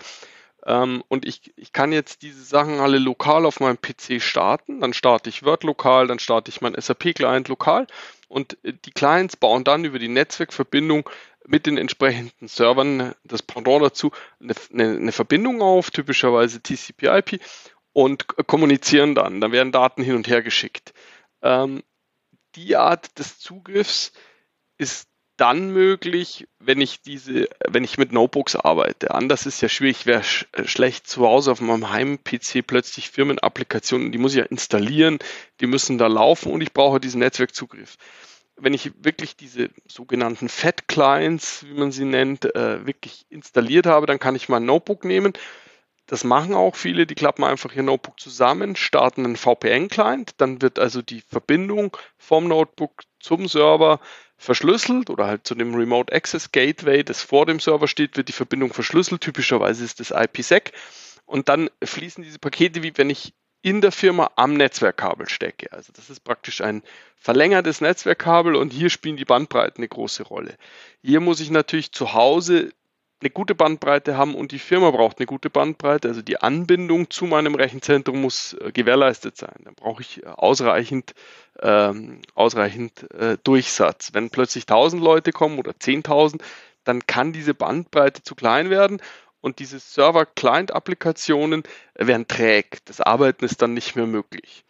Ähm, 0.65 1.03
und 1.07 1.25
ich, 1.25 1.53
ich 1.55 1.73
kann 1.73 1.91
jetzt 1.91 2.21
diese 2.21 2.43
Sachen 2.43 2.79
alle 2.79 2.99
lokal 2.99 3.45
auf 3.45 3.59
meinem 3.59 3.79
PC 3.81 4.21
starten. 4.21 4.81
Dann 4.81 4.93
starte 4.93 5.29
ich 5.29 5.43
Word 5.43 5.63
lokal, 5.63 6.07
dann 6.07 6.19
starte 6.19 6.49
ich 6.49 6.61
mein 6.61 6.79
SAP-Client 6.79 7.47
lokal 7.47 7.87
und 8.27 8.57
äh, 8.63 8.73
die 8.73 8.91
Clients 8.91 9.35
bauen 9.37 9.63
dann 9.63 9.85
über 9.85 9.99
die 9.99 10.07
Netzwerkverbindung 10.07 11.09
mit 11.47 11.65
den 11.65 11.77
entsprechenden 11.77 12.47
Servern, 12.47 13.15
das 13.23 13.41
Pendant 13.41 13.83
dazu, 13.83 14.11
eine, 14.39 14.53
eine, 14.71 14.97
eine 14.97 15.11
Verbindung 15.11 15.61
auf, 15.61 15.89
typischerweise 15.89 16.61
TCP/IP 16.61 17.39
und 17.93 18.27
kommunizieren 18.47 19.15
dann. 19.15 19.41
Dann 19.41 19.51
werden 19.51 19.71
Daten 19.71 20.03
hin 20.03 20.15
und 20.15 20.27
her 20.27 20.43
geschickt. 20.43 20.93
Ähm, 21.41 21.83
die 22.55 22.75
Art 22.75 23.17
des 23.17 23.39
Zugriffs 23.39 24.13
ist 24.77 25.10
dann 25.41 25.71
möglich, 25.71 26.47
wenn 26.59 26.79
ich 26.81 27.01
diese, 27.01 27.49
wenn 27.67 27.83
ich 27.83 27.97
mit 27.97 28.11
Notebooks 28.11 28.55
arbeite. 28.55 29.09
Anders 29.15 29.47
ist 29.47 29.59
ja 29.59 29.69
schwierig, 29.69 30.05
wäre 30.05 30.23
sch 30.23 30.45
äh, 30.51 30.67
schlecht 30.67 31.07
zu 31.07 31.25
Hause 31.25 31.51
auf 31.51 31.61
meinem 31.61 31.89
Heim-PC 31.89 32.65
plötzlich 32.67 33.09
Firmenapplikationen, 33.09 34.11
die 34.11 34.19
muss 34.19 34.33
ich 34.33 34.39
ja 34.39 34.45
installieren, 34.45 35.17
die 35.59 35.65
müssen 35.65 35.97
da 35.97 36.05
laufen 36.05 36.51
und 36.51 36.61
ich 36.61 36.73
brauche 36.73 36.99
diesen 36.99 37.21
Netzwerkzugriff. 37.21 37.97
Wenn 38.55 38.75
ich 38.75 38.91
wirklich 39.03 39.35
diese 39.35 39.71
sogenannten 39.87 40.47
Fat-Clients, 40.47 41.65
wie 41.65 41.73
man 41.73 41.91
sie 41.91 42.05
nennt, 42.05 42.45
äh, 42.53 42.85
wirklich 42.85 43.25
installiert 43.29 43.87
habe, 43.87 44.05
dann 44.05 44.19
kann 44.19 44.35
ich 44.35 44.47
mein 44.47 44.65
Notebook 44.65 45.05
nehmen. 45.05 45.33
Das 46.05 46.23
machen 46.23 46.53
auch 46.53 46.75
viele, 46.75 47.07
die 47.07 47.15
klappen 47.15 47.43
einfach 47.43 47.73
ihr 47.73 47.81
Notebook 47.81 48.19
zusammen, 48.19 48.75
starten 48.75 49.25
einen 49.25 49.37
VPN-Client, 49.37 50.33
dann 50.37 50.61
wird 50.61 50.77
also 50.77 51.01
die 51.01 51.21
Verbindung 51.21 51.97
vom 52.19 52.47
Notebook 52.47 53.01
zum 53.19 53.47
Server 53.47 53.99
verschlüsselt 54.41 55.11
oder 55.11 55.27
halt 55.27 55.45
zu 55.45 55.53
dem 55.53 55.75
Remote 55.75 56.11
Access 56.11 56.51
Gateway, 56.51 57.03
das 57.03 57.21
vor 57.21 57.45
dem 57.45 57.59
Server 57.59 57.87
steht, 57.87 58.17
wird 58.17 58.27
die 58.27 58.33
Verbindung 58.33 58.73
verschlüsselt. 58.73 59.21
Typischerweise 59.21 59.85
ist 59.85 59.99
das 59.99 60.11
IPsec. 60.11 60.71
Und 61.25 61.47
dann 61.47 61.69
fließen 61.83 62.23
diese 62.23 62.39
Pakete, 62.39 62.81
wie 62.81 62.97
wenn 62.97 63.11
ich 63.11 63.33
in 63.61 63.81
der 63.81 63.91
Firma 63.91 64.31
am 64.37 64.55
Netzwerkkabel 64.55 65.29
stecke. 65.29 65.71
Also 65.71 65.93
das 65.95 66.09
ist 66.09 66.21
praktisch 66.21 66.61
ein 66.61 66.81
verlängertes 67.15 67.81
Netzwerkkabel 67.81 68.55
und 68.55 68.73
hier 68.73 68.89
spielen 68.89 69.15
die 69.15 69.25
Bandbreiten 69.25 69.77
eine 69.77 69.87
große 69.87 70.23
Rolle. 70.23 70.57
Hier 71.03 71.19
muss 71.19 71.39
ich 71.39 71.51
natürlich 71.51 71.91
zu 71.91 72.13
Hause 72.13 72.73
eine 73.21 73.29
gute 73.29 73.55
Bandbreite 73.55 74.17
haben 74.17 74.35
und 74.35 74.51
die 74.51 74.59
Firma 74.59 74.91
braucht 74.91 75.19
eine 75.19 75.27
gute 75.27 75.49
Bandbreite. 75.49 76.07
Also 76.07 76.21
die 76.21 76.41
Anbindung 76.41 77.09
zu 77.09 77.25
meinem 77.25 77.55
Rechenzentrum 77.55 78.21
muss 78.21 78.53
äh, 78.53 78.71
gewährleistet 78.71 79.37
sein. 79.37 79.55
Dann 79.63 79.75
brauche 79.75 80.01
ich 80.01 80.23
äh, 80.23 80.27
ausreichend, 80.27 81.13
ähm, 81.61 82.21
ausreichend 82.33 83.09
äh, 83.13 83.37
Durchsatz. 83.43 84.09
Wenn 84.13 84.29
plötzlich 84.31 84.63
1000 84.63 85.01
Leute 85.01 85.31
kommen 85.31 85.59
oder 85.59 85.71
10.000, 85.71 86.41
dann 86.83 87.05
kann 87.05 87.31
diese 87.31 87.53
Bandbreite 87.53 88.23
zu 88.23 88.33
klein 88.33 88.69
werden 88.69 89.01
und 89.39 89.59
diese 89.59 89.79
Server-Client-Applikationen 89.79 91.63
werden 91.95 92.27
träg. 92.27 92.83
Das 92.85 93.01
Arbeiten 93.01 93.45
ist 93.45 93.61
dann 93.61 93.73
nicht 93.73 93.95
mehr 93.95 94.07
möglich. 94.07 94.65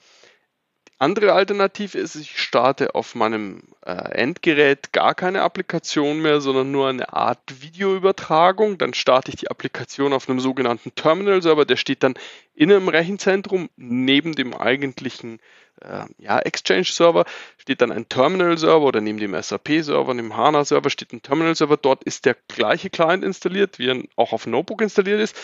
Andere 1.01 1.33
Alternative 1.33 1.97
ist, 1.97 2.13
ich 2.13 2.39
starte 2.39 2.93
auf 2.93 3.15
meinem 3.15 3.63
äh, 3.83 3.91
Endgerät 3.91 4.93
gar 4.93 5.15
keine 5.15 5.41
Applikation 5.41 6.21
mehr, 6.21 6.41
sondern 6.41 6.69
nur 6.69 6.89
eine 6.89 7.11
Art 7.11 7.39
Videoübertragung. 7.59 8.77
Dann 8.77 8.93
starte 8.93 9.31
ich 9.31 9.37
die 9.37 9.49
Applikation 9.49 10.13
auf 10.13 10.29
einem 10.29 10.39
sogenannten 10.39 10.93
Terminal-Server. 10.93 11.65
Der 11.65 11.77
steht 11.77 12.03
dann 12.03 12.13
in 12.53 12.71
einem 12.71 12.87
Rechenzentrum 12.87 13.71
neben 13.77 14.33
dem 14.33 14.53
eigentlichen 14.53 15.39
äh, 15.81 16.05
ja, 16.19 16.37
Exchange-Server. 16.37 17.25
Steht 17.57 17.81
dann 17.81 17.91
ein 17.91 18.07
Terminal-Server 18.07 18.85
oder 18.85 19.01
neben 19.01 19.17
dem 19.17 19.33
SAP-Server, 19.33 20.13
neben 20.13 20.29
dem 20.29 20.37
HANA-Server 20.37 20.91
steht 20.91 21.13
ein 21.13 21.23
Terminal-Server. 21.23 21.77
Dort 21.77 22.03
ist 22.03 22.27
der 22.27 22.35
gleiche 22.47 22.91
Client 22.91 23.23
installiert, 23.23 23.79
wie 23.79 23.89
er 23.89 24.03
auch 24.17 24.33
auf 24.33 24.45
Notebook 24.45 24.83
installiert 24.83 25.19
ist 25.19 25.35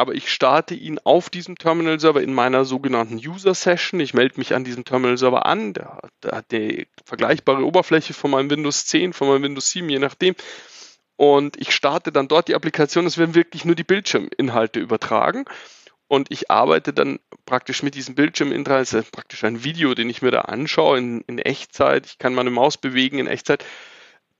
aber 0.00 0.14
ich 0.14 0.32
starte 0.32 0.74
ihn 0.74 0.98
auf 1.04 1.28
diesem 1.28 1.56
Terminal-Server 1.56 2.22
in 2.22 2.32
meiner 2.32 2.64
sogenannten 2.64 3.16
User-Session. 3.16 4.00
Ich 4.00 4.14
melde 4.14 4.38
mich 4.38 4.54
an 4.54 4.64
diesem 4.64 4.84
Terminal-Server 4.84 5.44
an, 5.44 5.74
der, 5.74 5.98
der, 6.22 6.32
hat 6.32 6.50
die 6.52 6.88
vergleichbare 7.04 7.64
Oberfläche 7.64 8.14
von 8.14 8.30
meinem 8.30 8.50
Windows 8.50 8.86
10, 8.86 9.12
von 9.12 9.28
meinem 9.28 9.42
Windows 9.42 9.70
7, 9.70 9.88
je 9.90 9.98
nachdem. 9.98 10.34
Und 11.16 11.60
ich 11.60 11.74
starte 11.74 12.12
dann 12.12 12.28
dort 12.28 12.48
die 12.48 12.54
Applikation. 12.54 13.04
Es 13.04 13.18
werden 13.18 13.34
wirklich 13.34 13.66
nur 13.66 13.74
die 13.74 13.84
Bildschirminhalte 13.84 14.80
übertragen. 14.80 15.44
Und 16.08 16.32
ich 16.32 16.50
arbeite 16.50 16.94
dann 16.94 17.20
praktisch 17.44 17.82
mit 17.82 17.94
diesem 17.94 18.14
Bildschirminhalt, 18.14 18.80
das 18.80 18.94
ist 18.94 19.12
praktisch 19.12 19.44
ein 19.44 19.64
Video, 19.64 19.94
den 19.94 20.08
ich 20.08 20.22
mir 20.22 20.30
da 20.30 20.40
anschaue 20.40 20.96
in, 20.96 21.20
in 21.26 21.38
Echtzeit. 21.38 22.06
Ich 22.06 22.18
kann 22.18 22.34
meine 22.34 22.50
Maus 22.50 22.78
bewegen 22.78 23.18
in 23.18 23.26
Echtzeit. 23.26 23.64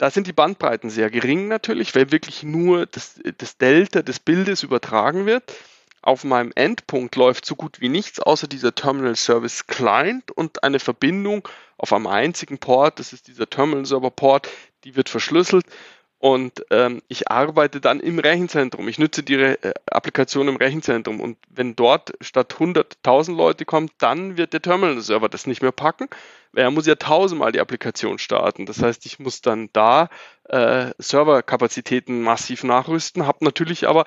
Da 0.00 0.11
sind 0.11 0.26
die 0.26 0.33
Bandbreiten 0.33 0.88
sehr 0.88 1.11
gering 1.11 1.49
natürlich, 1.49 1.95
weil 1.95 2.11
wirklich 2.11 2.42
nur 2.42 2.87
das, 2.87 3.21
das 3.37 3.59
Delta 3.59 4.00
des 4.00 4.19
Bildes 4.19 4.62
übertragen 4.62 5.26
wird. 5.26 5.52
Auf 6.00 6.25
meinem 6.25 6.52
Endpunkt 6.54 7.16
läuft 7.16 7.45
so 7.45 7.54
gut 7.54 7.83
wie 7.83 7.90
nichts 7.90 8.19
außer 8.19 8.49
dieser 8.49 8.75
Terminal 8.75 9.14
Service 9.14 9.66
Client 9.66 10.30
und 10.30 10.64
eine 10.64 10.78
Verbindung 10.78 11.47
auf 11.76 11.92
einem 11.92 12.07
einzigen 12.07 12.57
Port, 12.57 12.99
das 12.99 13.12
ist 13.12 13.28
dieser 13.28 13.50
Terminal 13.50 13.85
Server 13.85 14.11
Port, 14.11 14.49
die 14.85 14.97
wird 14.97 15.11
verschlüsselt 15.11 15.66
und 16.21 16.67
ähm, 16.71 17.00
ich 17.09 17.31
arbeite 17.31 17.81
dann 17.81 17.99
im 17.99 18.19
Rechenzentrum. 18.19 18.87
Ich 18.89 18.99
nutze 18.99 19.23
die 19.23 19.37
Re 19.37 19.59
äh, 19.62 19.73
Applikation 19.87 20.49
im 20.49 20.57
Rechenzentrum. 20.57 21.19
Und 21.19 21.39
wenn 21.49 21.75
dort 21.75 22.12
statt 22.21 22.57
100.000 22.59 23.35
Leute 23.35 23.65
kommt, 23.65 23.93
dann 23.99 24.37
wird 24.37 24.53
der 24.53 24.61
Terminal-Server 24.61 25.31
das 25.31 25.47
nicht 25.47 25.62
mehr 25.62 25.73
packen, 25.73 26.09
er 26.55 26.71
muss 26.71 26.87
ja 26.87 26.97
tausendmal 26.97 27.53
die 27.53 27.61
Applikation 27.61 28.19
starten. 28.19 28.67
Das 28.67 28.83
heißt, 28.83 29.07
ich 29.07 29.19
muss 29.19 29.41
dann 29.41 29.71
da 29.73 30.09
äh, 30.45 30.91
Serverkapazitäten 30.99 32.23
massiv 32.23 32.65
nachrüsten, 32.65 33.27
habe 33.27 33.45
natürlich 33.45 33.89
aber 33.89 34.05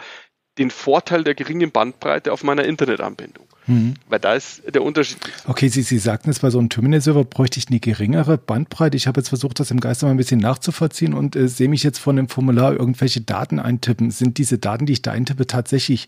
den 0.57 0.69
Vorteil 0.69 1.23
der 1.23 1.35
geringen 1.35 1.71
Bandbreite 1.71 2.31
auf 2.31 2.43
meiner 2.43 2.63
Internetanbindung. 2.65 3.45
Mhm. 3.65 3.93
Weil 4.09 4.19
da 4.19 4.33
ist 4.33 4.61
der 4.73 4.83
Unterschied. 4.83 5.17
Okay, 5.47 5.69
Sie, 5.69 5.83
Sie 5.83 5.97
sagten 5.97 6.29
es, 6.29 6.39
bei 6.39 6.49
so 6.49 6.59
einem 6.59 6.69
Terminal-Server 6.69 7.23
bräuchte 7.23 7.59
ich 7.59 7.69
eine 7.69 7.79
geringere 7.79 8.37
Bandbreite. 8.37 8.97
Ich 8.97 9.07
habe 9.07 9.21
jetzt 9.21 9.29
versucht, 9.29 9.59
das 9.59 9.71
im 9.71 9.79
Geiste 9.79 10.05
mal 10.05 10.11
ein 10.11 10.17
bisschen 10.17 10.41
nachzuvollziehen 10.41 11.13
und 11.13 11.35
äh, 11.35 11.47
sehe 11.47 11.69
mich 11.69 11.83
jetzt 11.83 11.99
von 11.99 12.17
dem 12.17 12.27
Formular 12.27 12.73
irgendwelche 12.73 13.21
Daten 13.21 13.59
eintippen. 13.59 14.11
Sind 14.11 14.37
diese 14.37 14.57
Daten, 14.57 14.85
die 14.85 14.93
ich 14.93 15.01
da 15.01 15.11
eintippe, 15.11 15.47
tatsächlich 15.47 16.07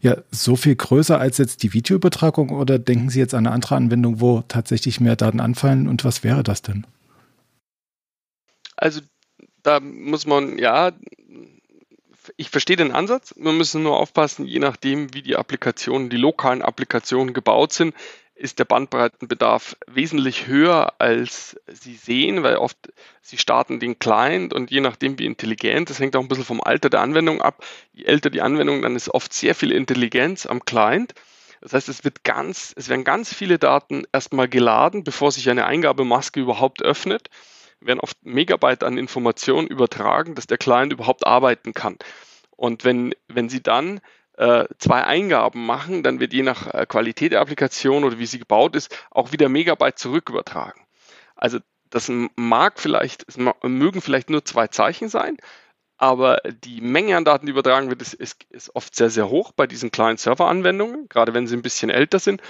ja 0.00 0.18
so 0.30 0.56
viel 0.56 0.76
größer 0.76 1.18
als 1.18 1.38
jetzt 1.38 1.62
die 1.62 1.72
Videoübertragung 1.72 2.50
oder 2.50 2.78
denken 2.78 3.08
Sie 3.08 3.18
jetzt 3.18 3.34
an 3.34 3.46
eine 3.46 3.54
andere 3.54 3.76
Anwendung, 3.76 4.20
wo 4.20 4.42
tatsächlich 4.46 5.00
mehr 5.00 5.16
Daten 5.16 5.40
anfallen 5.40 5.88
und 5.88 6.04
was 6.04 6.22
wäre 6.22 6.42
das 6.42 6.62
denn? 6.62 6.86
Also 8.76 9.00
da 9.62 9.80
muss 9.80 10.26
man, 10.26 10.58
ja, 10.58 10.92
ich 12.36 12.50
verstehe 12.50 12.76
den 12.76 12.92
Ansatz. 12.92 13.34
Wir 13.36 13.52
müssen 13.52 13.82
nur 13.82 13.98
aufpassen, 13.98 14.46
je 14.46 14.58
nachdem, 14.58 15.14
wie 15.14 15.22
die 15.22 15.36
Applikationen, 15.36 16.10
die 16.10 16.16
lokalen 16.16 16.62
Applikationen 16.62 17.34
gebaut 17.34 17.72
sind, 17.72 17.94
ist 18.34 18.58
der 18.58 18.64
Bandbreitenbedarf 18.64 19.76
wesentlich 19.86 20.46
höher, 20.46 20.94
als 20.98 21.60
Sie 21.66 21.94
sehen, 21.94 22.42
weil 22.42 22.56
oft 22.56 22.76
Sie 23.20 23.36
starten 23.36 23.80
den 23.80 23.98
Client 23.98 24.54
und 24.54 24.70
je 24.70 24.80
nachdem, 24.80 25.18
wie 25.18 25.26
intelligent, 25.26 25.90
das 25.90 26.00
hängt 26.00 26.16
auch 26.16 26.22
ein 26.22 26.28
bisschen 26.28 26.44
vom 26.46 26.62
Alter 26.62 26.88
der 26.88 27.00
Anwendung 27.00 27.42
ab. 27.42 27.62
Je 27.92 28.04
älter 28.04 28.30
die 28.30 28.40
Anwendung, 28.40 28.80
dann 28.80 28.96
ist 28.96 29.10
oft 29.10 29.32
sehr 29.34 29.54
viel 29.54 29.72
Intelligenz 29.72 30.46
am 30.46 30.64
Client. 30.64 31.14
Das 31.60 31.74
heißt, 31.74 31.90
es 31.90 32.02
wird 32.02 32.24
ganz, 32.24 32.72
es 32.76 32.88
werden 32.88 33.04
ganz 33.04 33.34
viele 33.34 33.58
Daten 33.58 34.04
erstmal 34.10 34.48
geladen, 34.48 35.04
bevor 35.04 35.30
sich 35.32 35.50
eine 35.50 35.66
Eingabemaske 35.66 36.40
überhaupt 36.40 36.82
öffnet 36.82 37.28
werden 37.80 38.00
oft 38.00 38.16
Megabyte 38.22 38.84
an 38.84 38.98
Informationen 38.98 39.66
übertragen, 39.66 40.34
dass 40.34 40.46
der 40.46 40.58
Client 40.58 40.92
überhaupt 40.92 41.26
arbeiten 41.26 41.74
kann. 41.74 41.96
Und 42.56 42.84
wenn, 42.84 43.14
wenn 43.28 43.48
Sie 43.48 43.62
dann 43.62 44.00
äh, 44.40 44.66
zwei 44.78 45.04
Eingaben 45.04 45.66
machen, 45.66 46.02
dann 46.02 46.18
wird 46.18 46.32
je 46.32 46.42
nach 46.42 46.72
äh, 46.72 46.86
Qualität 46.86 47.32
der 47.32 47.40
Applikation 47.40 48.04
oder 48.04 48.18
wie 48.18 48.26
sie 48.26 48.38
gebaut 48.38 48.74
ist, 48.74 48.96
auch 49.10 49.32
wieder 49.32 49.50
Megabyte 49.50 49.98
zurück 49.98 50.30
übertragen. 50.30 50.86
Also 51.36 51.58
das 51.90 52.10
mag 52.36 52.80
vielleicht, 52.80 53.26
es 53.28 53.36
mögen 53.36 54.00
vielleicht 54.00 54.30
nur 54.30 54.44
zwei 54.44 54.68
Zeichen 54.68 55.08
sein, 55.08 55.36
aber 55.98 56.38
die 56.64 56.80
Menge 56.80 57.18
an 57.18 57.26
Daten, 57.26 57.44
die 57.44 57.50
übertragen 57.50 57.90
wird, 57.90 58.00
ist, 58.00 58.14
ist, 58.14 58.44
ist 58.48 58.74
oft 58.74 58.94
sehr, 58.94 59.10
sehr 59.10 59.28
hoch 59.28 59.52
bei 59.52 59.66
diesen 59.66 59.90
Client-Server-Anwendungen, 59.90 61.10
gerade 61.10 61.34
wenn 61.34 61.46
sie 61.46 61.56
ein 61.56 61.62
bisschen 61.62 61.90
älter 61.90 62.18
sind. 62.18 62.40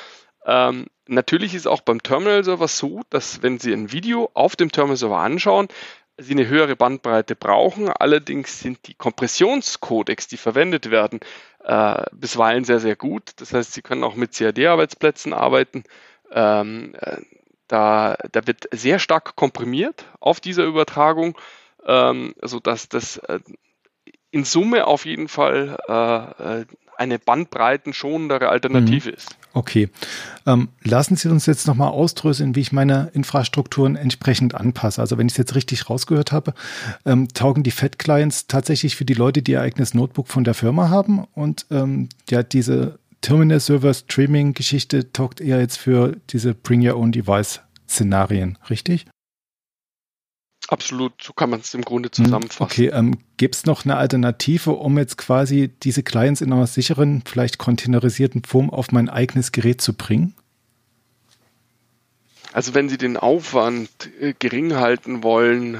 Ähm, 0.47 0.87
natürlich 1.11 1.55
ist 1.55 1.67
auch 1.67 1.81
beim 1.83 2.03
Terminal-Server 2.03 2.69
so, 2.69 3.03
dass 3.11 3.43
wenn 3.43 3.59
Sie 3.59 3.73
ein 3.73 3.93
Video 3.93 4.31
auf 4.35 4.57
dem 4.57 4.73
Terminal-Server 4.73 5.19
anschauen, 5.19 5.69
Sie 6.17 6.33
eine 6.33 6.49
höhere 6.49 6.77
Bandbreite 6.77 7.35
brauchen. 7.35 7.89
Allerdings 7.89 8.61
sind 8.61 8.87
die 8.87 8.95
Kompressionscodecs, 8.95 10.29
die 10.29 10.37
verwendet 10.37 10.91
werden, 10.91 11.21
äh, 11.65 12.05
bisweilen 12.13 12.65
sehr, 12.65 12.81
sehr 12.81 12.97
gut. 12.97 13.33
Das 13.37 13.53
heißt, 13.53 13.73
Sie 13.73 13.83
können 13.83 14.05
auch 14.05 14.15
mit 14.15 14.33
CAD-Arbeitsplätzen 14.33 15.33
arbeiten. 15.33 15.85
Ähm, 16.31 16.95
äh, 17.01 17.19
da, 17.69 18.17
da 18.33 18.47
wird 18.47 18.69
sehr 18.73 18.99
stark 18.99 19.37
komprimiert 19.37 20.05
auf 20.21 20.41
dieser 20.41 20.65
Übertragung, 20.65 21.39
ähm, 21.87 22.35
sodass 22.43 22.89
das 22.89 23.17
äh, 23.19 23.41
in 24.31 24.45
Summe 24.45 24.87
auf 24.87 25.07
jeden 25.07 25.29
Fall 25.29 25.79
äh, 25.89 26.61
äh 26.61 26.65
eine 26.97 27.19
bandbreitenschonendere 27.19 28.51
Alternative 28.51 29.09
mhm. 29.09 29.15
ist. 29.15 29.39
Okay. 29.53 29.89
Ähm, 30.47 30.69
lassen 30.83 31.17
Sie 31.17 31.29
uns 31.29 31.47
jetzt 31.47 31.67
nochmal 31.67 31.89
ausdröseln, 31.89 32.55
wie 32.55 32.61
ich 32.61 32.73
meine 32.73 33.11
Infrastrukturen 33.15 33.97
entsprechend 33.97 34.55
anpasse. 34.55 35.01
Also 35.01 35.19
wenn 35.19 35.27
ich 35.27 35.33
es 35.33 35.39
jetzt 35.39 35.57
richtig 35.57 35.91
rausgehört 35.91 36.31
habe, 36.31 36.55
ähm, 37.05 37.29
taugen 37.29 37.63
die 37.63 37.73
Fat-Clients 37.73 38.47
tatsächlich 38.47 38.95
für 38.95 39.05
die 39.05 39.15
Leute, 39.15 39.43
die 39.43 39.53
ihr 39.53 39.61
eigenes 39.61 39.93
Notebook 39.93 40.29
von 40.29 40.45
der 40.45 40.55
Firma 40.55 40.89
haben 40.89 41.25
und 41.35 41.67
ähm, 41.71 42.09
ja, 42.29 42.43
diese 42.43 43.01
Terminal-Server-Streaming-Geschichte 43.23 45.13
taugt 45.13 45.41
eher 45.41 45.61
jetzt 45.61 45.79
für 45.79 46.17
diese 46.31 46.55
Bring-Your-Own-Device-Szenarien, 46.55 48.59
richtig? 48.71 49.07
Absolut, 50.71 51.15
so 51.21 51.33
kann 51.33 51.51
man 51.51 51.61
es 51.61 51.75
im 51.75 51.83
Grunde 51.83 52.07
hm, 52.15 52.25
zusammenfassen. 52.25 52.63
Okay, 52.63 52.87
ähm, 52.95 53.19
gibt 53.37 53.57
es 53.57 53.67
noch 53.67 53.85
eine 53.85 53.97
Alternative, 53.97 54.71
um 54.71 54.99
jetzt 54.99 55.19
quasi 55.19 55.69
diese 55.83 56.05
Clients 56.05 56.41
in 56.41 56.53
einer 56.53 56.69
sicheren, 56.69 57.25
vielleicht 57.27 57.59
containerisierten 57.59 58.45
Form 58.45 58.71
auf 58.71 58.93
mein 58.93 59.09
eigenes 59.09 59.51
Gerät 59.51 59.81
zu 59.81 59.95
bringen? 59.95 60.33
Also 62.53 62.73
wenn 62.75 62.89
Sie 62.89 62.99
den 62.99 63.17
Aufwand 63.17 63.91
äh, 64.21 64.33
gering 64.39 64.77
halten 64.77 65.25
wollen, 65.25 65.79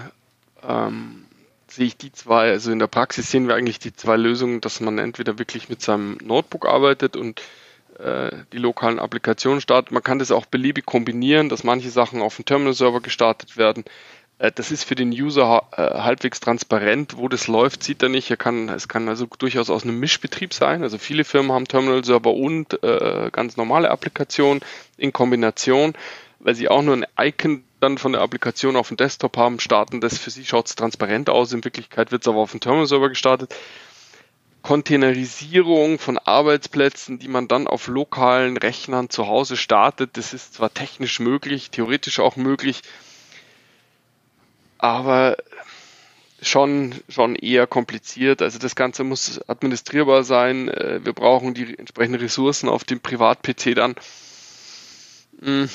ähm, 0.67 1.25
sehe 1.69 1.87
ich 1.87 1.97
die 1.97 2.11
zwei, 2.11 2.51
also 2.51 2.73
in 2.73 2.81
der 2.81 2.89
Praxis 2.89 3.31
sehen 3.31 3.47
wir 3.47 3.55
eigentlich 3.55 3.79
die 3.79 3.95
zwei 3.95 4.17
Lösungen, 4.17 4.61
dass 4.61 4.81
man 4.81 4.99
entweder 4.99 5.39
wirklich 5.39 5.69
mit 5.69 5.83
seinem 5.83 6.19
Notebook 6.21 6.67
arbeitet 6.67 7.15
und 7.17 7.41
äh, 8.01 8.31
die 8.53 8.59
lokalen 8.59 8.99
Applikationen 8.99 9.61
startet. 9.61 9.93
Man 9.93 10.03
kann 10.03 10.19
das 10.19 10.33
auch 10.33 10.47
beliebig 10.47 10.85
kombinieren, 10.85 11.49
dass 11.49 11.63
manche 11.63 11.91
Sachen 11.91 12.23
auf 12.23 12.35
dem 12.37 12.45
Terminal-Server 12.45 13.01
gestartet 13.01 13.57
werden. 13.57 13.85
Äh, 14.41 14.51
das 14.53 14.73
ist 14.73 14.85
für 14.85 14.97
den 14.97 15.11
User 15.11 15.69
äh, 15.73 16.01
halbwegs 16.01 16.41
transparent, 16.41 17.17
wo 17.17 17.29
das 17.29 17.47
läuft, 17.47 17.85
sieht 17.85 18.03
er 18.03 18.09
nicht. 18.09 18.31
Er 18.31 18.37
kann, 18.37 18.69
es 18.71 18.89
kann 18.89 19.09
also 19.09 19.27
durchaus 19.39 19.71
aus 19.71 19.85
einem 19.85 20.01
Mischbetrieb 20.01 20.53
sein. 20.53 20.83
Also 20.83 20.99
viele 20.99 21.25
Firmen 21.25 21.53
haben 21.53 21.69
Terminal-Server 21.69 22.33
und 22.33 22.83
äh, 22.83 23.31
ganz 23.31 23.57
normale 23.57 23.91
Applikationen 23.91 24.63
in 24.97 25.13
Kombination, 25.13 25.93
weil 26.41 26.55
sie 26.55 26.69
auch 26.69 26.83
nur 26.83 26.97
ein 26.97 27.07
Icon 27.19 27.65
dann 27.81 27.99
von 27.99 28.13
der 28.13 28.23
Applikation 28.23 28.77
auf 28.77 28.89
dem 28.89 28.97
Desktop 28.97 29.37
haben, 29.37 29.61
starten 29.61 30.01
das. 30.01 30.19
Für 30.19 30.31
sie 30.31 30.45
schaut 30.45 30.67
es 30.67 30.75
transparent 30.75 31.31
aus. 31.31 31.53
In 31.53 31.65
Wirklichkeit 31.65 32.11
wird 32.13 32.23
es 32.23 32.29
aber 32.29 32.39
auf 32.39 32.51
dem 32.51 32.61
Terminal-Server 32.61 33.09
gestartet. 33.09 33.55
Containerisierung 34.63 35.99
von 35.99 36.19
Arbeitsplätzen, 36.19 37.19
die 37.19 37.29
man 37.29 37.49
dann 37.49 37.67
auf 37.67 37.87
lokalen 37.87 38.59
Rechnern 38.59 39.09
zu 39.09 39.27
Hause 39.27 39.57
startet, 39.57 40.19
das 40.19 40.35
ist 40.35 40.53
zwar 40.53 40.75
technisch 40.75 41.19
möglich, 41.19 41.71
theoretisch 41.71 42.21
auch 42.21 42.37
möglich, 42.37 42.83
aber 44.83 45.37
schon, 46.43 46.95
schon 47.09 47.37
eher 47.37 47.67
kompliziert. 47.67 48.43
Also 48.43 48.59
das 48.59 48.75
Ganze 48.75 49.05
muss 49.05 49.41
administrierbar 49.49 50.25
sein. 50.25 50.69
Äh, 50.69 51.01
wir 51.05 51.13
brauchen 51.13 51.55
die 51.55 51.79
entsprechenden 51.79 52.21
Ressourcen 52.21 52.69
auf 52.69 52.85
dem 52.85 53.01
Privat-PC 53.01 53.75
dann. 53.75 53.95
Hm. 55.43 55.69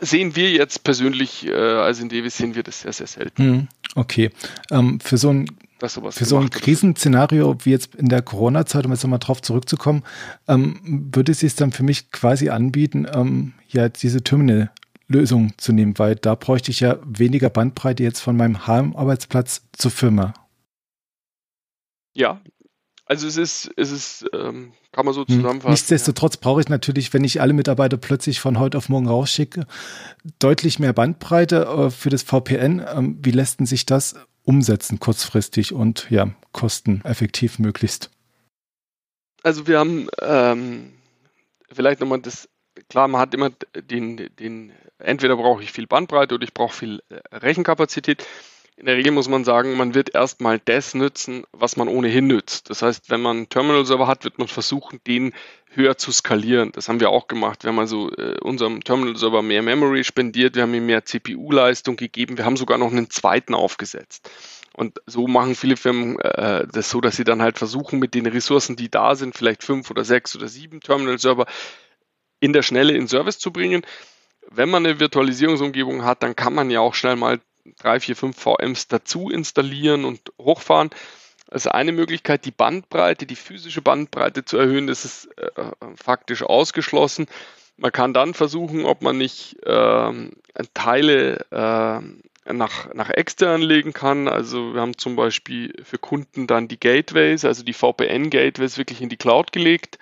Sehen 0.00 0.34
wir 0.34 0.50
jetzt 0.50 0.82
persönlich, 0.82 1.48
also 1.54 2.02
in 2.02 2.08
Davis 2.08 2.36
sehen 2.36 2.56
wir 2.56 2.64
das 2.64 2.80
sehr, 2.80 2.92
sehr 2.92 3.06
selten. 3.06 3.42
Hm, 3.42 3.68
okay. 3.94 4.30
Ähm, 4.72 4.98
für 4.98 5.16
so 5.16 5.30
ein 5.30 5.46
für 5.78 6.24
so 6.24 6.38
ein 6.38 6.48
Krisenszenario 6.48 7.56
wie 7.64 7.70
jetzt 7.70 7.94
in 7.94 8.08
der 8.08 8.22
Corona-Zeit, 8.22 8.86
um 8.86 8.92
jetzt 8.92 9.02
nochmal 9.02 9.18
drauf 9.18 9.42
zurückzukommen, 9.42 10.04
ähm, 10.48 11.10
würde 11.12 11.32
es 11.32 11.40
sich 11.40 11.54
dann 11.54 11.72
für 11.72 11.82
mich 11.82 12.10
quasi 12.10 12.48
anbieten, 12.48 13.06
ähm, 13.12 13.52
ja, 13.68 13.88
diese 13.88 14.22
Terminal 14.24 14.70
Lösung 15.08 15.52
zu 15.56 15.72
nehmen, 15.72 15.98
weil 15.98 16.16
da 16.16 16.34
bräuchte 16.34 16.70
ich 16.70 16.80
ja 16.80 16.98
weniger 17.04 17.50
Bandbreite 17.50 18.02
jetzt 18.02 18.20
von 18.20 18.36
meinem 18.36 18.66
Heimarbeitsplatz 18.66 19.62
zur 19.72 19.90
Firma. 19.90 20.34
Ja, 22.14 22.40
also 23.04 23.28
es 23.28 23.36
ist, 23.36 23.70
es 23.76 23.92
ist, 23.92 24.26
ähm, 24.32 24.72
kann 24.90 25.04
man 25.04 25.14
so 25.14 25.20
hm. 25.20 25.36
zusammenfassen. 25.36 25.70
Nichtsdestotrotz 25.70 26.34
ja. 26.34 26.40
brauche 26.42 26.60
ich 26.60 26.68
natürlich, 26.68 27.14
wenn 27.14 27.22
ich 27.22 27.40
alle 27.40 27.52
Mitarbeiter 27.52 27.96
plötzlich 27.96 28.40
von 28.40 28.58
heute 28.58 28.76
auf 28.76 28.88
morgen 28.88 29.06
rausschicke, 29.06 29.66
deutlich 30.40 30.80
mehr 30.80 30.92
Bandbreite 30.92 31.66
äh, 31.66 31.90
für 31.90 32.10
das 32.10 32.24
VPN. 32.24 32.84
Ähm, 32.92 33.18
wie 33.22 33.30
lässt 33.30 33.60
denn 33.60 33.66
sich 33.66 33.86
das 33.86 34.16
umsetzen 34.42 34.98
kurzfristig 34.98 35.72
und 35.72 36.10
ja, 36.10 36.34
kosteneffektiv 36.50 37.60
möglichst? 37.60 38.10
Also 39.44 39.68
wir 39.68 39.78
haben 39.78 40.08
ähm, 40.20 40.92
vielleicht 41.70 42.00
nochmal 42.00 42.20
das 42.20 42.48
klar, 42.88 43.08
man 43.08 43.20
hat 43.20 43.34
immer 43.34 43.50
den, 43.74 44.28
den 44.38 44.72
entweder 44.98 45.36
brauche 45.36 45.62
ich 45.62 45.72
viel 45.72 45.86
Bandbreite 45.86 46.34
oder 46.34 46.44
ich 46.44 46.54
brauche 46.54 46.74
viel 46.74 47.02
äh, 47.08 47.36
Rechenkapazität. 47.36 48.26
In 48.78 48.84
der 48.84 48.96
Regel 48.96 49.10
muss 49.12 49.28
man 49.28 49.42
sagen, 49.42 49.74
man 49.78 49.94
wird 49.94 50.14
erstmal 50.14 50.58
das 50.58 50.92
nützen, 50.92 51.44
was 51.52 51.78
man 51.78 51.88
ohnehin 51.88 52.26
nützt. 52.26 52.68
Das 52.68 52.82
heißt, 52.82 53.08
wenn 53.08 53.22
man 53.22 53.36
einen 53.38 53.48
Terminal-Server 53.48 54.06
hat, 54.06 54.24
wird 54.24 54.38
man 54.38 54.48
versuchen, 54.48 55.00
den 55.06 55.32
höher 55.70 55.96
zu 55.96 56.12
skalieren. 56.12 56.72
Das 56.72 56.88
haben 56.88 57.00
wir 57.00 57.08
auch 57.08 57.26
gemacht. 57.26 57.64
Wir 57.64 57.68
haben 57.68 57.78
also 57.78 58.10
äh, 58.12 58.38
unserem 58.40 58.84
Terminal-Server 58.84 59.40
mehr 59.40 59.62
Memory 59.62 60.04
spendiert, 60.04 60.56
wir 60.56 60.62
haben 60.62 60.74
ihm 60.74 60.84
mehr 60.84 61.06
CPU-Leistung 61.06 61.96
gegeben, 61.96 62.36
wir 62.36 62.44
haben 62.44 62.58
sogar 62.58 62.76
noch 62.76 62.92
einen 62.92 63.08
zweiten 63.08 63.54
aufgesetzt. 63.54 64.30
Und 64.74 65.00
so 65.06 65.26
machen 65.26 65.54
viele 65.54 65.78
Firmen 65.78 66.18
äh, 66.20 66.66
das 66.70 66.90
so, 66.90 67.00
dass 67.00 67.16
sie 67.16 67.24
dann 67.24 67.40
halt 67.40 67.56
versuchen, 67.56 67.98
mit 67.98 68.12
den 68.12 68.26
Ressourcen, 68.26 68.76
die 68.76 68.90
da 68.90 69.14
sind, 69.14 69.34
vielleicht 69.34 69.62
fünf 69.62 69.90
oder 69.90 70.04
sechs 70.04 70.36
oder 70.36 70.48
sieben 70.48 70.80
Terminal-Server, 70.80 71.46
in 72.40 72.52
der 72.52 72.62
Schnelle 72.62 72.94
in 72.94 73.08
Service 73.08 73.38
zu 73.38 73.52
bringen. 73.52 73.82
Wenn 74.48 74.70
man 74.70 74.86
eine 74.86 75.00
Virtualisierungsumgebung 75.00 76.04
hat, 76.04 76.22
dann 76.22 76.36
kann 76.36 76.54
man 76.54 76.70
ja 76.70 76.80
auch 76.80 76.94
schnell 76.94 77.16
mal 77.16 77.40
drei, 77.78 78.00
vier, 78.00 78.16
fünf 78.16 78.38
VMs 78.38 78.88
dazu 78.88 79.30
installieren 79.30 80.04
und 80.04 80.32
hochfahren. 80.40 80.90
Also 81.48 81.70
eine 81.70 81.92
Möglichkeit, 81.92 82.44
die 82.44 82.50
Bandbreite, 82.50 83.26
die 83.26 83.36
physische 83.36 83.82
Bandbreite 83.82 84.44
zu 84.44 84.56
erhöhen, 84.56 84.86
das 84.86 85.04
ist 85.04 85.28
äh, 85.38 85.50
faktisch 85.96 86.42
ausgeschlossen. 86.42 87.26
Man 87.76 87.92
kann 87.92 88.14
dann 88.14 88.34
versuchen, 88.34 88.84
ob 88.84 89.02
man 89.02 89.18
nicht 89.18 89.56
äh, 89.64 90.12
Teile 90.74 91.46
äh, 91.50 92.52
nach, 92.52 92.92
nach 92.94 93.10
extern 93.10 93.60
legen 93.60 93.92
kann. 93.92 94.28
Also 94.28 94.74
wir 94.74 94.80
haben 94.80 94.98
zum 94.98 95.14
Beispiel 95.14 95.74
für 95.84 95.98
Kunden 95.98 96.46
dann 96.46 96.68
die 96.68 96.80
Gateways, 96.80 97.44
also 97.44 97.62
die 97.62 97.74
VPN-Gateways 97.74 98.78
wirklich 98.78 99.00
in 99.00 99.08
die 99.08 99.16
Cloud 99.16 99.52
gelegt. 99.52 99.98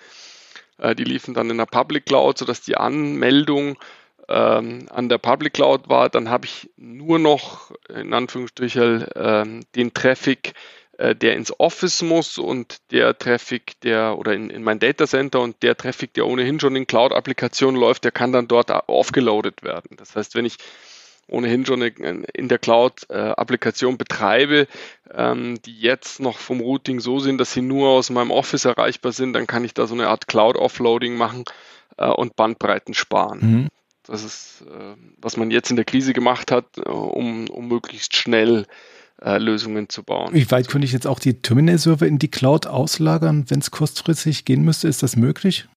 Äh, 0.77 0.95
die 0.95 1.03
liefen 1.03 1.33
dann 1.33 1.49
in 1.49 1.57
der 1.57 1.65
Public 1.65 2.05
Cloud, 2.05 2.37
sodass 2.37 2.61
die 2.61 2.77
Anmeldung 2.77 3.77
ähm, 4.27 4.87
an 4.89 5.09
der 5.09 5.17
Public 5.17 5.53
Cloud 5.53 5.89
war. 5.89 6.09
Dann 6.09 6.29
habe 6.29 6.45
ich 6.45 6.69
nur 6.77 7.19
noch 7.19 7.71
in 7.89 8.13
Anführungsstrichen 8.13 9.01
äh, 9.11 9.45
den 9.75 9.93
Traffic, 9.93 10.53
äh, 10.97 11.15
der 11.15 11.35
ins 11.35 11.57
Office 11.59 12.01
muss 12.01 12.37
und 12.37 12.77
der 12.91 13.17
Traffic, 13.17 13.79
der 13.81 14.17
oder 14.17 14.33
in, 14.33 14.49
in 14.49 14.63
mein 14.63 14.79
Data 14.79 15.05
Center 15.07 15.41
und 15.41 15.61
der 15.63 15.77
Traffic, 15.77 16.13
der 16.13 16.25
ohnehin 16.27 16.59
schon 16.59 16.75
in 16.75 16.87
Cloud-Applikationen 16.87 17.79
läuft, 17.79 18.03
der 18.03 18.11
kann 18.11 18.31
dann 18.31 18.47
dort 18.47 18.71
aufgeloadet 18.71 19.63
werden. 19.63 19.97
Das 19.97 20.15
heißt, 20.15 20.35
wenn 20.35 20.45
ich 20.45 20.57
ohnehin 21.27 21.65
schon 21.65 21.81
eine, 21.81 22.23
in 22.33 22.47
der 22.47 22.59
Cloud 22.59 23.07
äh, 23.09 23.15
Applikation 23.15 23.97
betreibe, 23.97 24.67
ähm, 25.11 25.59
die 25.65 25.79
jetzt 25.79 26.19
noch 26.19 26.37
vom 26.37 26.61
Routing 26.61 26.99
so 26.99 27.19
sind, 27.19 27.39
dass 27.39 27.53
sie 27.53 27.61
nur 27.61 27.89
aus 27.89 28.09
meinem 28.09 28.31
Office 28.31 28.65
erreichbar 28.65 29.11
sind, 29.11 29.33
dann 29.33 29.47
kann 29.47 29.63
ich 29.63 29.73
da 29.73 29.87
so 29.87 29.95
eine 29.95 30.07
Art 30.07 30.27
Cloud 30.27 30.55
Offloading 30.55 31.15
machen 31.15 31.45
äh, 31.97 32.07
und 32.07 32.35
Bandbreiten 32.35 32.93
sparen. 32.93 33.39
Mhm. 33.39 33.67
Das 34.03 34.23
ist, 34.23 34.63
äh, 34.69 34.95
was 35.17 35.35
man 35.35 35.49
jetzt 35.49 35.71
in 35.71 35.77
der 35.77 35.85
Krise 35.85 36.13
gemacht 36.13 36.51
hat, 36.51 36.77
äh, 36.77 36.89
um, 36.89 37.49
um 37.49 37.67
möglichst 37.67 38.15
schnell 38.15 38.65
Lösungen 39.17 39.87
zu 39.87 40.03
bauen. 40.03 40.33
Wie 40.33 40.51
weit 40.51 40.67
könnte 40.67 40.83
ich 40.83 40.91
jetzt 40.91 41.07
auch 41.07 41.19
die 41.19 41.41
Terminal-Server 41.41 42.05
in 42.05 42.19
die 42.19 42.29
Cloud 42.29 42.67
auslagern, 42.67 43.45
wenn 43.47 43.59
es 43.59 43.71
kurzfristig 43.71 44.43
gehen 44.43 44.65
müsste? 44.65 44.89
Ist 44.89 45.03
das 45.03 45.15
möglich? 45.15 45.69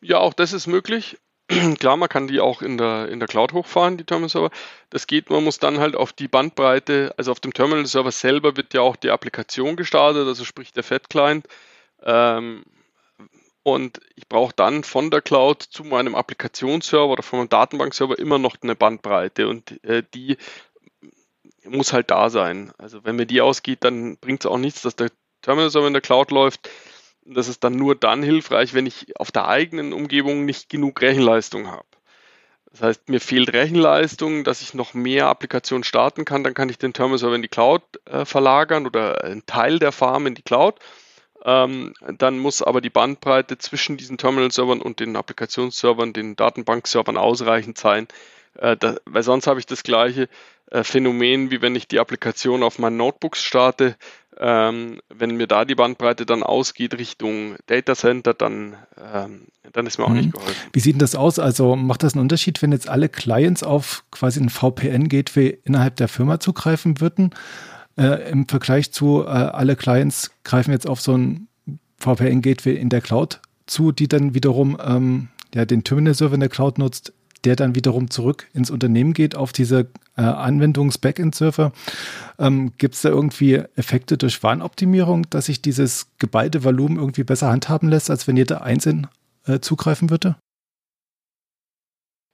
Ja, 0.00 0.16
auch 0.16 0.32
das 0.32 0.54
ist 0.54 0.66
möglich. 0.66 1.18
Klar, 1.78 1.96
man 1.96 2.08
kann 2.08 2.28
die 2.28 2.40
auch 2.40 2.62
in 2.62 2.78
der, 2.78 3.08
in 3.08 3.18
der 3.18 3.28
Cloud 3.28 3.52
hochfahren, 3.52 3.96
die 3.96 4.04
Terminal-Server. 4.04 4.50
Das 4.90 5.06
geht, 5.06 5.30
man 5.30 5.44
muss 5.44 5.58
dann 5.58 5.78
halt 5.78 5.96
auf 5.96 6.12
die 6.12 6.28
Bandbreite, 6.28 7.14
also 7.16 7.32
auf 7.32 7.40
dem 7.40 7.52
Terminal-Server 7.52 8.10
selber 8.10 8.56
wird 8.56 8.74
ja 8.74 8.80
auch 8.80 8.96
die 8.96 9.10
Applikation 9.10 9.76
gestartet, 9.76 10.26
also 10.26 10.44
sprich 10.44 10.72
der 10.72 10.82
Fat-Client. 10.82 11.46
Ähm, 12.02 12.64
und 13.62 14.00
ich 14.16 14.28
brauche 14.28 14.52
dann 14.56 14.82
von 14.82 15.10
der 15.10 15.20
Cloud 15.20 15.62
zu 15.62 15.84
meinem 15.84 16.14
Applikationsserver 16.14 17.12
oder 17.12 17.22
von 17.22 17.40
meinem 17.40 17.48
Datenbankserver 17.48 18.18
immer 18.18 18.38
noch 18.38 18.56
eine 18.60 18.74
Bandbreite 18.74 19.46
und 19.46 19.84
äh, 19.84 20.02
die 20.14 20.36
muss 21.64 21.92
halt 21.92 22.10
da 22.10 22.28
sein. 22.28 22.72
Also 22.78 23.04
wenn 23.04 23.16
mir 23.16 23.26
die 23.26 23.40
ausgeht, 23.40 23.84
dann 23.84 24.16
bringt 24.16 24.44
es 24.44 24.50
auch 24.50 24.58
nichts, 24.58 24.82
dass 24.82 24.96
der 24.96 25.10
Terminal-Server 25.42 25.86
in 25.86 25.92
der 25.92 26.02
Cloud 26.02 26.30
läuft 26.32 26.68
das 27.24 27.48
ist 27.48 27.64
dann 27.64 27.74
nur 27.74 27.94
dann 27.94 28.22
hilfreich, 28.22 28.74
wenn 28.74 28.86
ich 28.86 29.18
auf 29.18 29.30
der 29.30 29.48
eigenen 29.48 29.92
Umgebung 29.92 30.44
nicht 30.44 30.68
genug 30.68 31.00
Rechenleistung 31.00 31.68
habe. 31.68 31.86
Das 32.72 32.82
heißt, 32.82 33.08
mir 33.08 33.20
fehlt 33.20 33.52
Rechenleistung, 33.52 34.44
dass 34.44 34.62
ich 34.62 34.72
noch 34.72 34.94
mehr 34.94 35.26
Applikationen 35.26 35.84
starten 35.84 36.24
kann, 36.24 36.42
dann 36.42 36.54
kann 36.54 36.70
ich 36.70 36.78
den 36.78 36.94
Terminal-Server 36.94 37.36
in 37.36 37.42
die 37.42 37.48
Cloud 37.48 37.82
äh, 38.06 38.24
verlagern 38.24 38.86
oder 38.86 39.22
einen 39.24 39.44
Teil 39.44 39.78
der 39.78 39.92
Farm 39.92 40.26
in 40.26 40.34
die 40.34 40.42
Cloud. 40.42 40.78
Ähm, 41.44 41.92
dann 42.18 42.38
muss 42.38 42.62
aber 42.62 42.80
die 42.80 42.90
Bandbreite 42.90 43.58
zwischen 43.58 43.98
diesen 43.98 44.16
Terminal-Servern 44.16 44.80
und 44.80 45.00
den 45.00 45.16
Applikationsservern, 45.16 46.14
den 46.14 46.34
Datenbankservern 46.34 47.18
ausreichend 47.18 47.76
sein, 47.76 48.08
äh, 48.54 48.76
da, 48.76 48.96
weil 49.04 49.22
sonst 49.22 49.46
habe 49.46 49.60
ich 49.60 49.66
das 49.66 49.82
gleiche 49.82 50.28
äh, 50.70 50.84
Phänomen, 50.84 51.50
wie 51.50 51.60
wenn 51.60 51.76
ich 51.76 51.88
die 51.88 51.98
Applikation 51.98 52.62
auf 52.62 52.78
meinen 52.78 52.96
Notebooks 52.96 53.42
starte. 53.42 53.96
Äh, 54.42 54.52
Ähm, 54.52 55.00
wenn 55.08 55.36
mir 55.36 55.46
da 55.46 55.64
die 55.64 55.74
Bandbreite 55.74 56.26
dann 56.26 56.42
ausgeht 56.42 56.98
Richtung 56.98 57.56
Data 57.66 57.94
Center, 57.94 58.34
dann, 58.34 58.76
ähm, 59.14 59.42
dann 59.72 59.86
ist 59.86 59.98
mir 59.98 60.04
auch 60.04 60.10
mhm. 60.10 60.16
nicht 60.16 60.32
geholfen. 60.32 60.54
Wie 60.72 60.80
sieht 60.80 60.94
denn 60.94 60.98
das 61.00 61.14
aus? 61.14 61.38
Also 61.38 61.76
macht 61.76 62.02
das 62.02 62.14
einen 62.14 62.22
Unterschied, 62.22 62.60
wenn 62.60 62.72
jetzt 62.72 62.88
alle 62.88 63.08
Clients 63.08 63.62
auf 63.62 64.04
quasi 64.10 64.40
ein 64.40 64.48
VPN-Gateway 64.48 65.58
innerhalb 65.64 65.96
der 65.96 66.08
Firma 66.08 66.40
zugreifen 66.40 67.00
würden? 67.00 67.30
Äh, 67.96 68.30
Im 68.30 68.48
Vergleich 68.48 68.92
zu 68.92 69.22
äh, 69.22 69.28
alle 69.28 69.76
Clients 69.76 70.32
greifen 70.44 70.72
jetzt 70.72 70.88
auf 70.88 71.00
so 71.00 71.16
ein 71.16 71.48
VPN-Gateway 71.98 72.74
in 72.74 72.88
der 72.88 73.00
Cloud 73.00 73.40
zu, 73.66 73.92
die 73.92 74.08
dann 74.08 74.34
wiederum 74.34 74.76
ähm, 74.84 75.28
ja, 75.54 75.64
den 75.64 75.84
Terminal-Server 75.84 76.34
in 76.34 76.40
der 76.40 76.48
Cloud 76.48 76.78
nutzt, 76.78 77.12
der 77.44 77.56
dann 77.56 77.74
wiederum 77.74 78.10
zurück 78.10 78.48
ins 78.52 78.70
Unternehmen 78.70 79.12
geht 79.12 79.34
auf 79.36 79.52
diese 79.52 79.90
äh, 80.16 80.22
Anwendungs-Backend-Server. 80.22 81.72
Ähm, 82.38 82.72
Gibt 82.78 82.94
es 82.94 83.02
da 83.02 83.08
irgendwie 83.08 83.62
Effekte 83.76 84.18
durch 84.18 84.42
Warnoptimierung, 84.42 85.28
dass 85.30 85.46
sich 85.46 85.62
dieses 85.62 86.08
geballte 86.18 86.64
Volumen 86.64 86.96
irgendwie 86.96 87.24
besser 87.24 87.50
handhaben 87.50 87.88
lässt, 87.88 88.10
als 88.10 88.26
wenn 88.28 88.36
jeder 88.36 88.62
einzeln 88.62 89.08
äh, 89.46 89.60
zugreifen 89.60 90.10
würde? 90.10 90.36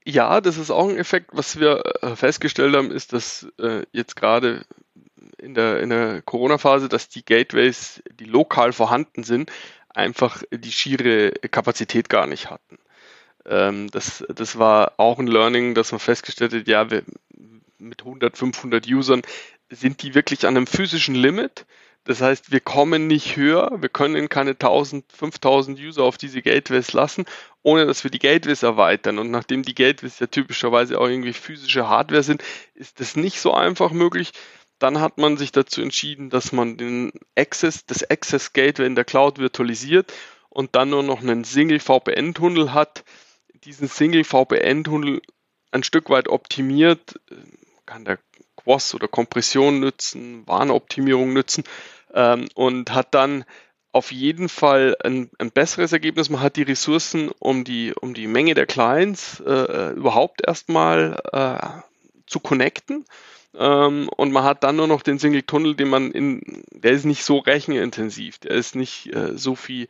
Ja, 0.05 0.41
das 0.41 0.57
ist 0.57 0.71
auch 0.71 0.89
ein 0.89 0.97
Effekt. 0.97 1.31
Was 1.33 1.61
wir 1.61 1.83
äh, 2.03 2.17
festgestellt 2.17 2.75
haben, 2.75 2.91
ist, 2.91 3.13
dass 3.13 3.47
äh, 3.59 3.85
jetzt 3.93 4.17
gerade 4.17 4.65
in 5.37 5.55
der, 5.55 5.81
in 5.81 5.91
der 5.91 6.23
Corona-Phase, 6.23 6.89
dass 6.89 7.09
die 7.09 7.25
Gateways, 7.25 8.03
die 8.19 8.25
lokal 8.25 8.73
vorhanden 8.73 9.23
sind, 9.23 9.53
einfach 9.89 10.43
die 10.51 10.73
schiere 10.73 11.33
Kapazität 11.51 12.09
gar 12.09 12.27
nicht 12.27 12.51
hatten. 12.51 12.79
Ähm, 13.47 13.91
das, 13.91 14.25
das 14.29 14.59
war 14.59 14.93
auch 14.97 15.19
ein 15.19 15.27
Learning, 15.27 15.75
dass 15.75 15.93
man 15.93 16.01
festgestellt 16.01 16.53
hat, 16.53 16.69
ja, 16.69 16.91
wir, 16.91 17.03
mit 17.79 18.01
100, 18.01 18.37
500 18.37 18.87
Usern 18.89 19.23
sind 19.71 20.03
die 20.03 20.15
wirklich 20.15 20.47
an 20.47 20.57
einem 20.57 20.67
physischen 20.67 21.15
Limit. 21.15 21.67
Das 22.05 22.23
heißt, 22.23 22.51
wir 22.51 22.61
kommen 22.61 23.07
nicht 23.07 23.37
höher, 23.37 23.71
wir 23.83 23.91
können 23.91 24.31
keine 24.31 24.53
1000, 24.53 25.05
5000 25.13 25.79
User 25.79 26.05
auf 26.05 26.17
diese 26.17 26.41
Gateways 26.41 26.95
lassen, 26.95 27.27
ohne 27.63 27.85
dass 27.85 28.03
wir 28.03 28.11
die 28.11 28.19
Gateways 28.19 28.63
erweitern. 28.63 29.19
Und 29.19 29.31
nachdem 29.31 29.63
die 29.63 29.75
Gateways 29.75 30.19
ja 30.19 30.27
typischerweise 30.27 30.99
auch 30.99 31.07
irgendwie 31.07 31.35
physische 31.35 31.87
Hardware 31.87 32.23
sind, 32.23 32.43
ist 32.75 33.01
das 33.01 33.15
nicht 33.15 33.41
so 33.41 33.53
einfach 33.53 33.91
möglich. 33.91 34.33
Dann 34.79 35.01
hat 35.01 35.19
man 35.19 35.37
sich 35.37 35.53
dazu 35.53 35.83
entschieden, 35.83 36.31
dass 36.31 36.53
man 36.53 36.79
den 36.79 37.13
Access, 37.37 37.85
das 37.85 38.09
Access 38.09 38.55
Gateway 38.55 38.87
in 38.87 38.95
der 38.95 39.05
Cloud 39.05 39.39
virtualisiert 39.39 40.13
und 40.49 40.77
dann 40.77 40.89
nur 40.91 41.03
noch 41.03 41.21
einen 41.21 41.45
Single 41.45 41.81
VPN-Tunnel 41.81 42.73
hat, 42.73 43.05
diesen 43.65 43.89
Single 43.89 44.25
VPN-Tunnel 44.25 45.21
ein 45.71 45.83
Stück 45.83 46.11
weit 46.11 46.29
optimiert, 46.29 47.21
kann 47.87 48.05
der 48.05 48.19
Quos 48.57 48.95
oder 48.95 49.09
Kompression 49.09 49.81
nützen, 49.81 50.47
Warnoptimierung 50.47 51.33
nützen 51.33 51.65
ähm, 52.13 52.49
und 52.55 52.93
hat 52.93 53.15
dann 53.15 53.45
auf 53.93 54.13
jeden 54.13 54.49
Fall 54.49 54.97
ein, 55.03 55.31
ein, 55.39 55.51
besseres 55.51 55.93
Ergebnis. 55.93 56.29
Man 56.29 56.41
hat 56.41 56.57
die 56.57 56.63
Ressourcen, 56.63 57.31
um 57.39 57.65
die, 57.65 57.95
um 57.95 58.15
die 58.15 58.27
Menge 58.27 58.55
der 58.55 58.67
Clients 58.67 59.41
äh, 59.41 59.93
überhaupt 59.93 60.47
erstmal 60.47 61.21
äh, 61.33 61.81
zu 62.27 62.41
connecten. 62.41 63.07
Ähm, 63.55 64.09
und 64.15 64.31
man 64.33 64.45
hat 64.45 64.63
dann 64.63 64.77
nur 64.77 64.87
noch 64.87 65.03
den 65.03 65.19
Single 65.19 65.43
Tunnel, 65.43 65.75
den 65.75 65.89
man 65.89 66.13
in, 66.13 66.63
der 66.71 66.93
ist 66.93 67.07
nicht 67.07 67.25
so 67.25 67.39
rechenintensiv, 67.39 68.39
der 68.39 68.53
ist 68.53 68.77
nicht 68.77 69.13
äh, 69.15 69.37
so 69.37 69.55
viel 69.55 69.89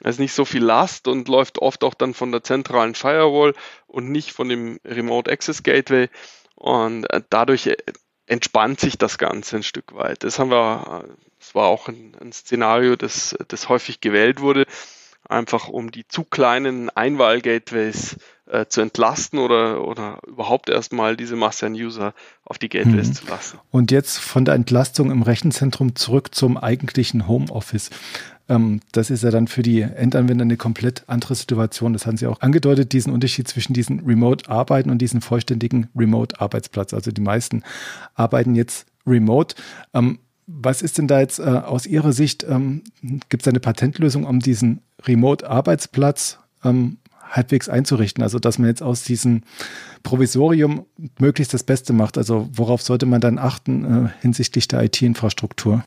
es 0.00 0.16
ist 0.16 0.20
nicht 0.20 0.32
so 0.32 0.44
viel 0.44 0.62
Last 0.62 1.08
und 1.08 1.28
läuft 1.28 1.58
oft 1.58 1.82
auch 1.82 1.94
dann 1.94 2.14
von 2.14 2.30
der 2.30 2.42
zentralen 2.42 2.94
Firewall 2.94 3.54
und 3.86 4.10
nicht 4.10 4.32
von 4.32 4.48
dem 4.48 4.78
Remote 4.84 5.30
Access 5.30 5.62
Gateway. 5.62 6.08
Und 6.54 7.04
äh, 7.10 7.22
dadurch 7.30 7.66
äh, 7.66 7.76
entspannt 8.26 8.80
sich 8.80 8.98
das 8.98 9.18
Ganze 9.18 9.56
ein 9.56 9.62
Stück 9.62 9.94
weit. 9.94 10.22
Das 10.22 10.38
haben 10.38 10.50
wir, 10.50 11.04
das 11.38 11.54
war 11.54 11.66
auch 11.66 11.88
ein, 11.88 12.16
ein 12.20 12.32
Szenario, 12.32 12.94
das, 12.94 13.36
das 13.48 13.68
häufig 13.68 14.00
gewählt 14.00 14.40
wurde, 14.40 14.66
einfach 15.28 15.68
um 15.68 15.90
die 15.90 16.06
zu 16.06 16.24
kleinen 16.24 16.90
Einwahl-Gateways 16.90 18.16
äh, 18.46 18.66
zu 18.66 18.80
entlasten 18.80 19.38
oder, 19.38 19.86
oder 19.86 20.20
überhaupt 20.26 20.68
erstmal 20.68 21.16
diese 21.16 21.36
Masse 21.36 21.66
an 21.66 21.72
User 21.74 22.14
auf 22.44 22.58
die 22.58 22.68
Gateways 22.68 23.08
mhm. 23.08 23.14
zu 23.14 23.26
lassen. 23.26 23.58
Und 23.70 23.90
jetzt 23.90 24.18
von 24.18 24.44
der 24.44 24.54
Entlastung 24.54 25.10
im 25.10 25.22
Rechenzentrum 25.22 25.96
zurück 25.96 26.34
zum 26.34 26.56
eigentlichen 26.56 27.28
Homeoffice. 27.28 27.90
Ähm, 28.48 28.80
das 28.92 29.10
ist 29.10 29.22
ja 29.22 29.30
dann 29.30 29.46
für 29.46 29.62
die 29.62 29.82
Endanwender 29.82 30.42
eine 30.42 30.56
komplett 30.56 31.04
andere 31.06 31.34
Situation. 31.34 31.92
Das 31.92 32.06
haben 32.06 32.16
Sie 32.16 32.26
auch 32.26 32.40
angedeutet, 32.40 32.92
diesen 32.92 33.12
Unterschied 33.12 33.48
zwischen 33.48 33.74
diesen 33.74 34.00
Remote-Arbeiten 34.00 34.90
und 34.90 34.98
diesen 34.98 35.20
vollständigen 35.20 35.88
Remote-Arbeitsplatz. 35.96 36.94
Also 36.94 37.10
die 37.10 37.20
meisten 37.20 37.62
arbeiten 38.14 38.54
jetzt 38.54 38.86
remote. 39.06 39.54
Ähm, 39.94 40.18
was 40.46 40.80
ist 40.80 40.96
denn 40.96 41.08
da 41.08 41.20
jetzt 41.20 41.38
äh, 41.38 41.42
aus 41.42 41.86
Ihrer 41.86 42.12
Sicht? 42.12 42.44
Ähm, 42.44 42.82
Gibt 43.28 43.42
es 43.42 43.48
eine 43.48 43.60
Patentlösung, 43.60 44.24
um 44.24 44.40
diesen 44.40 44.80
Remote-Arbeitsplatz 45.06 46.38
ähm, 46.64 46.98
halbwegs 47.20 47.68
einzurichten? 47.68 48.22
Also, 48.22 48.38
dass 48.38 48.58
man 48.58 48.68
jetzt 48.68 48.82
aus 48.82 49.04
diesem 49.04 49.42
Provisorium 50.02 50.86
möglichst 51.18 51.52
das 51.52 51.64
Beste 51.64 51.92
macht. 51.92 52.16
Also, 52.16 52.48
worauf 52.52 52.80
sollte 52.80 53.04
man 53.04 53.20
dann 53.20 53.38
achten 53.38 54.06
äh, 54.06 54.08
hinsichtlich 54.22 54.68
der 54.68 54.82
IT-Infrastruktur? 54.84 55.84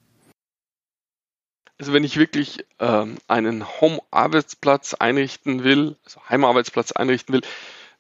Also 1.82 1.94
wenn 1.94 2.04
ich 2.04 2.18
wirklich 2.18 2.64
ähm, 2.78 3.18
einen 3.28 3.66
Home-Arbeitsplatz 3.82 4.94
einrichten 4.94 5.64
will, 5.64 5.96
also 6.06 6.22
Heimarbeitsplatz 6.30 6.92
einrichten 6.92 7.34
will, 7.34 7.42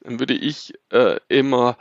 dann 0.01 0.19
würde 0.19 0.35
ich 0.35 0.75
äh, 0.91 1.19
immer 1.29 1.79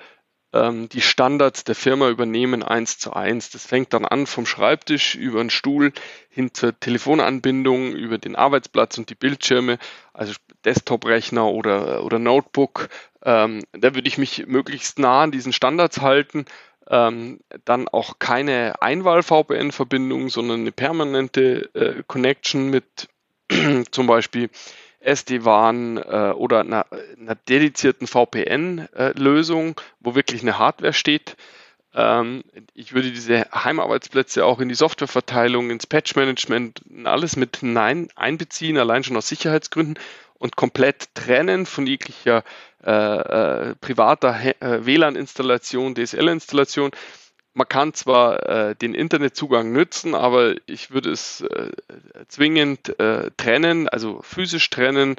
ähm, 0.54 0.88
die 0.88 1.02
Standards 1.02 1.64
der 1.64 1.74
Firma 1.74 2.08
übernehmen, 2.08 2.62
eins 2.62 2.96
zu 2.96 3.12
eins. 3.12 3.50
Das 3.50 3.66
fängt 3.66 3.92
dann 3.92 4.06
an 4.06 4.26
vom 4.26 4.46
Schreibtisch 4.46 5.14
über 5.14 5.40
den 5.40 5.50
Stuhl 5.50 5.92
hin 6.30 6.54
zur 6.54 6.80
Telefonanbindung, 6.80 7.92
über 7.92 8.16
den 8.16 8.34
Arbeitsplatz 8.34 8.96
und 8.96 9.10
die 9.10 9.14
Bildschirme, 9.14 9.78
also 10.14 10.32
Desktop-Rechner 10.64 11.48
oder, 11.48 12.02
oder 12.02 12.18
Notebook. 12.18 12.88
Ähm, 13.22 13.62
da 13.72 13.94
würde 13.94 14.08
ich 14.08 14.16
mich 14.16 14.46
möglichst 14.46 14.98
nah 14.98 15.24
an 15.24 15.32
diesen 15.32 15.52
Standards 15.52 16.00
halten 16.00 16.46
ähm, 16.90 17.40
dann 17.64 17.88
auch 17.88 18.18
keine 18.18 18.82
Einwahl-VPN-Verbindung, 18.82 20.28
sondern 20.28 20.60
eine 20.60 20.72
permanente 20.72 21.70
äh, 21.74 22.02
Connection 22.06 22.68
mit 22.68 23.08
zum 23.90 24.06
Beispiel 24.06 24.50
SD-WAN 25.00 25.96
äh, 25.96 26.32
oder 26.34 26.60
einer, 26.60 26.86
einer 27.18 27.36
dedizierten 27.36 28.06
VPN-Lösung, 28.06 29.70
äh, 29.70 29.82
wo 30.00 30.14
wirklich 30.14 30.42
eine 30.42 30.58
Hardware 30.58 30.92
steht. 30.92 31.36
Ähm, 31.94 32.42
ich 32.74 32.92
würde 32.92 33.10
diese 33.10 33.46
Heimarbeitsplätze 33.52 34.44
auch 34.44 34.60
in 34.60 34.68
die 34.68 34.74
Softwareverteilung, 34.74 35.70
ins 35.70 35.86
Patch-Management, 35.86 36.82
alles 37.04 37.36
mit 37.36 37.58
hinein 37.58 38.08
einbeziehen, 38.16 38.78
allein 38.78 39.04
schon 39.04 39.16
aus 39.16 39.28
Sicherheitsgründen 39.28 39.98
und 40.38 40.56
komplett 40.56 41.14
trennen 41.14 41.66
von 41.66 41.86
jeglicher 41.86 42.42
äh, 42.84 42.90
äh, 42.90 43.74
privater 43.76 44.38
äh, 44.60 44.86
WLAN-Installation, 44.86 45.94
DSL-Installation. 45.94 46.90
Man 47.52 47.68
kann 47.68 47.94
zwar 47.94 48.48
äh, 48.48 48.76
den 48.76 48.94
Internetzugang 48.94 49.72
nützen, 49.72 50.14
aber 50.14 50.54
ich 50.66 50.90
würde 50.90 51.10
es 51.10 51.42
äh, 51.42 51.70
zwingend 52.28 52.98
äh, 53.00 53.30
trennen, 53.36 53.88
also 53.88 54.20
physisch 54.22 54.70
trennen, 54.70 55.16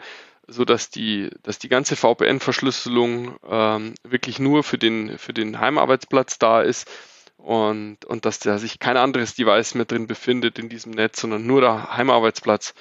so 0.48 0.66
dass 0.66 0.90
die, 0.90 1.30
dass 1.44 1.60
die 1.60 1.70
ganze 1.70 1.96
VPN-Verschlüsselung 1.96 3.36
ähm, 3.48 3.94
wirklich 4.04 4.40
nur 4.40 4.64
für 4.64 4.78
den, 4.78 5.18
für 5.18 5.34
den 5.34 5.60
Heimarbeitsplatz 5.60 6.40
da 6.40 6.62
ist 6.62 6.90
und, 7.38 8.06
und 8.06 8.26
dass 8.26 8.40
da 8.40 8.58
sich 8.58 8.80
kein 8.80 8.98
anderes 8.98 9.36
Device 9.36 9.76
mehr 9.76 9.86
drin 9.86 10.08
befindet 10.08 10.58
in 10.58 10.70
diesem 10.70 10.94
Netz, 10.94 11.22
sondern 11.22 11.46
nur 11.46 11.62
der 11.62 11.96
Heimarbeitsplatz 11.96 12.74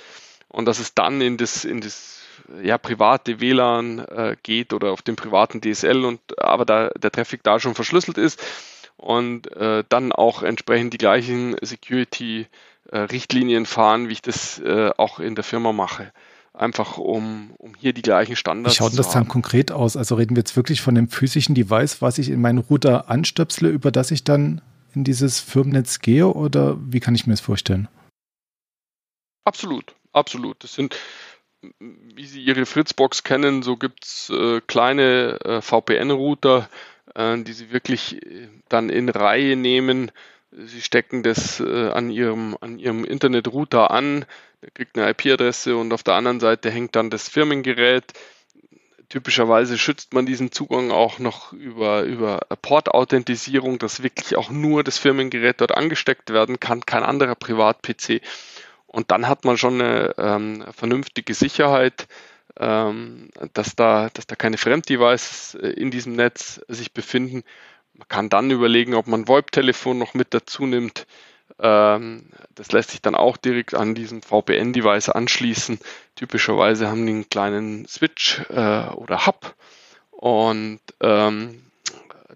und 0.48 0.64
dass 0.66 0.78
es 0.78 0.94
dann 0.94 1.20
in 1.20 1.36
das, 1.36 1.64
in 1.64 1.80
das 1.80 2.19
ja, 2.62 2.78
private 2.78 3.40
WLAN 3.40 4.00
äh, 4.00 4.36
geht 4.42 4.72
oder 4.72 4.92
auf 4.92 5.02
dem 5.02 5.16
privaten 5.16 5.60
DSL 5.60 6.04
und 6.04 6.20
aber 6.40 6.64
da 6.64 6.90
der 6.90 7.10
Traffic 7.10 7.42
da 7.42 7.60
schon 7.60 7.74
verschlüsselt 7.74 8.18
ist 8.18 8.42
und 8.96 9.50
äh, 9.56 9.84
dann 9.88 10.12
auch 10.12 10.42
entsprechend 10.42 10.92
die 10.92 10.98
gleichen 10.98 11.56
Security-Richtlinien 11.62 13.64
äh, 13.64 13.66
fahren, 13.66 14.08
wie 14.08 14.12
ich 14.12 14.22
das 14.22 14.58
äh, 14.58 14.90
auch 14.96 15.20
in 15.20 15.34
der 15.34 15.44
Firma 15.44 15.72
mache. 15.72 16.12
Einfach 16.52 16.98
um, 16.98 17.52
um 17.58 17.74
hier 17.74 17.92
die 17.92 18.02
gleichen 18.02 18.36
Standards. 18.36 18.74
Wie 18.74 18.78
schaut 18.78 18.98
das 18.98 19.10
dann 19.10 19.28
konkret 19.28 19.72
aus? 19.72 19.96
Also 19.96 20.16
reden 20.16 20.36
wir 20.36 20.40
jetzt 20.40 20.56
wirklich 20.56 20.82
von 20.82 20.94
dem 20.94 21.08
physischen 21.08 21.54
Device, 21.54 22.02
was 22.02 22.18
ich 22.18 22.28
in 22.28 22.40
meinen 22.40 22.58
Router 22.58 23.08
anstöpsle, 23.08 23.68
über 23.68 23.90
das 23.90 24.10
ich 24.10 24.24
dann 24.24 24.60
in 24.94 25.04
dieses 25.04 25.40
Firmennetz 25.40 26.00
gehe 26.00 26.26
oder 26.26 26.76
wie 26.80 27.00
kann 27.00 27.14
ich 27.14 27.26
mir 27.26 27.32
das 27.32 27.40
vorstellen? 27.40 27.88
Absolut, 29.44 29.94
absolut. 30.12 30.62
Das 30.62 30.74
sind 30.74 30.96
wie 31.78 32.26
Sie 32.26 32.42
Ihre 32.42 32.66
Fritzbox 32.66 33.24
kennen, 33.24 33.62
so 33.62 33.76
gibt 33.76 34.04
es 34.04 34.30
äh, 34.30 34.60
kleine 34.66 35.38
äh, 35.44 35.60
VPN-Router, 35.60 36.68
äh, 37.14 37.38
die 37.38 37.52
Sie 37.52 37.70
wirklich 37.70 38.22
äh, 38.24 38.48
dann 38.68 38.88
in 38.88 39.08
Reihe 39.08 39.56
nehmen. 39.56 40.10
Sie 40.52 40.80
stecken 40.80 41.22
das 41.22 41.60
äh, 41.60 41.90
an 41.90 42.10
Ihrem, 42.10 42.56
an 42.60 42.78
Ihrem 42.78 43.04
Internetrouter 43.04 43.90
an, 43.90 44.24
der 44.62 44.70
kriegt 44.70 44.98
eine 44.98 45.10
IP-Adresse 45.10 45.76
und 45.76 45.92
auf 45.92 46.02
der 46.02 46.14
anderen 46.14 46.40
Seite 46.40 46.70
hängt 46.70 46.96
dann 46.96 47.10
das 47.10 47.28
Firmengerät. 47.28 48.04
typischerweise 49.08 49.78
schützt 49.78 50.14
man 50.14 50.26
diesen 50.26 50.52
Zugang 50.52 50.90
auch 50.90 51.18
noch 51.18 51.52
über, 51.52 52.02
über 52.02 52.40
Port-Authentisierung, 52.62 53.78
dass 53.78 54.02
wirklich 54.02 54.36
auch 54.36 54.50
nur 54.50 54.82
das 54.84 54.98
Firmengerät 54.98 55.60
dort 55.60 55.76
angesteckt 55.76 56.30
werden 56.30 56.58
kann, 56.58 56.86
kein 56.86 57.02
anderer 57.02 57.34
Privat-PC. 57.34 58.20
Und 58.90 59.12
dann 59.12 59.29
hat 59.29 59.44
man 59.44 59.57
schon 59.57 59.81
eine 59.81 60.14
ähm, 60.18 60.64
vernünftige 60.72 61.33
Sicherheit, 61.33 62.09
ähm, 62.59 63.31
dass, 63.53 63.76
da, 63.76 64.11
dass 64.12 64.26
da 64.26 64.35
keine 64.35 64.59
Fremddevices 64.59 65.55
äh, 65.55 65.68
in 65.68 65.92
diesem 65.92 66.14
Netz 66.14 66.61
sich 66.66 66.92
befinden. 66.92 67.44
Man 67.94 68.09
kann 68.09 68.29
dann 68.29 68.50
überlegen, 68.50 68.94
ob 68.94 69.07
man 69.07 69.29
VoIP-Telefon 69.29 69.96
noch 69.96 70.14
mit 70.14 70.35
dazu 70.35 70.66
nimmt. 70.66 71.07
Ähm, 71.61 72.31
das 72.57 72.72
lässt 72.72 72.90
sich 72.90 73.00
dann 73.00 73.14
auch 73.14 73.37
direkt 73.37 73.74
an 73.74 73.94
diesem 73.94 74.22
VPN-Device 74.22 75.11
anschließen. 75.11 75.79
Typischerweise 76.16 76.88
haben 76.88 77.07
die 77.07 77.12
einen 77.12 77.29
kleinen 77.29 77.87
Switch 77.87 78.40
äh, 78.50 78.88
oder 78.88 79.26
Hub 79.26 79.55
und 80.11 80.81
ähm, 81.00 81.62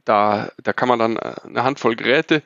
da, 0.05 0.53
da 0.63 0.73
kann 0.73 0.89
man 0.89 0.99
dann 1.01 1.17
äh, 1.17 1.35
eine 1.45 1.65
Handvoll 1.65 1.97
Geräte 1.97 2.43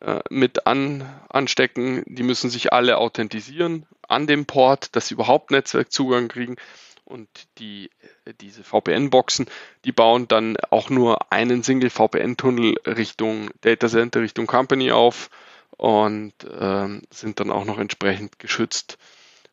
äh, 0.00 0.20
mit 0.30 0.66
an, 0.66 1.04
anstecken. 1.28 2.02
Die 2.06 2.22
müssen 2.22 2.50
sich 2.50 2.72
alle 2.72 2.98
authentisieren 2.98 3.86
an 4.08 4.26
dem 4.26 4.46
Port, 4.46 4.94
dass 4.94 5.08
sie 5.08 5.14
überhaupt 5.14 5.50
Netzwerkzugang 5.50 6.28
kriegen. 6.28 6.56
Und 7.04 7.28
die, 7.58 7.90
äh, 8.24 8.34
diese 8.40 8.64
VPN-Boxen, 8.64 9.46
die 9.84 9.92
bauen 9.92 10.28
dann 10.28 10.56
auch 10.70 10.90
nur 10.90 11.32
einen 11.32 11.62
Single 11.62 11.90
VPN-Tunnel 11.90 12.74
Richtung 12.84 13.50
Data 13.60 13.88
Center, 13.88 14.20
Richtung 14.20 14.46
Company 14.46 14.90
auf 14.90 15.30
und 15.76 16.34
ähm, 16.58 17.02
sind 17.10 17.40
dann 17.40 17.50
auch 17.50 17.64
noch 17.64 17.78
entsprechend 17.78 18.38
geschützt. 18.38 18.98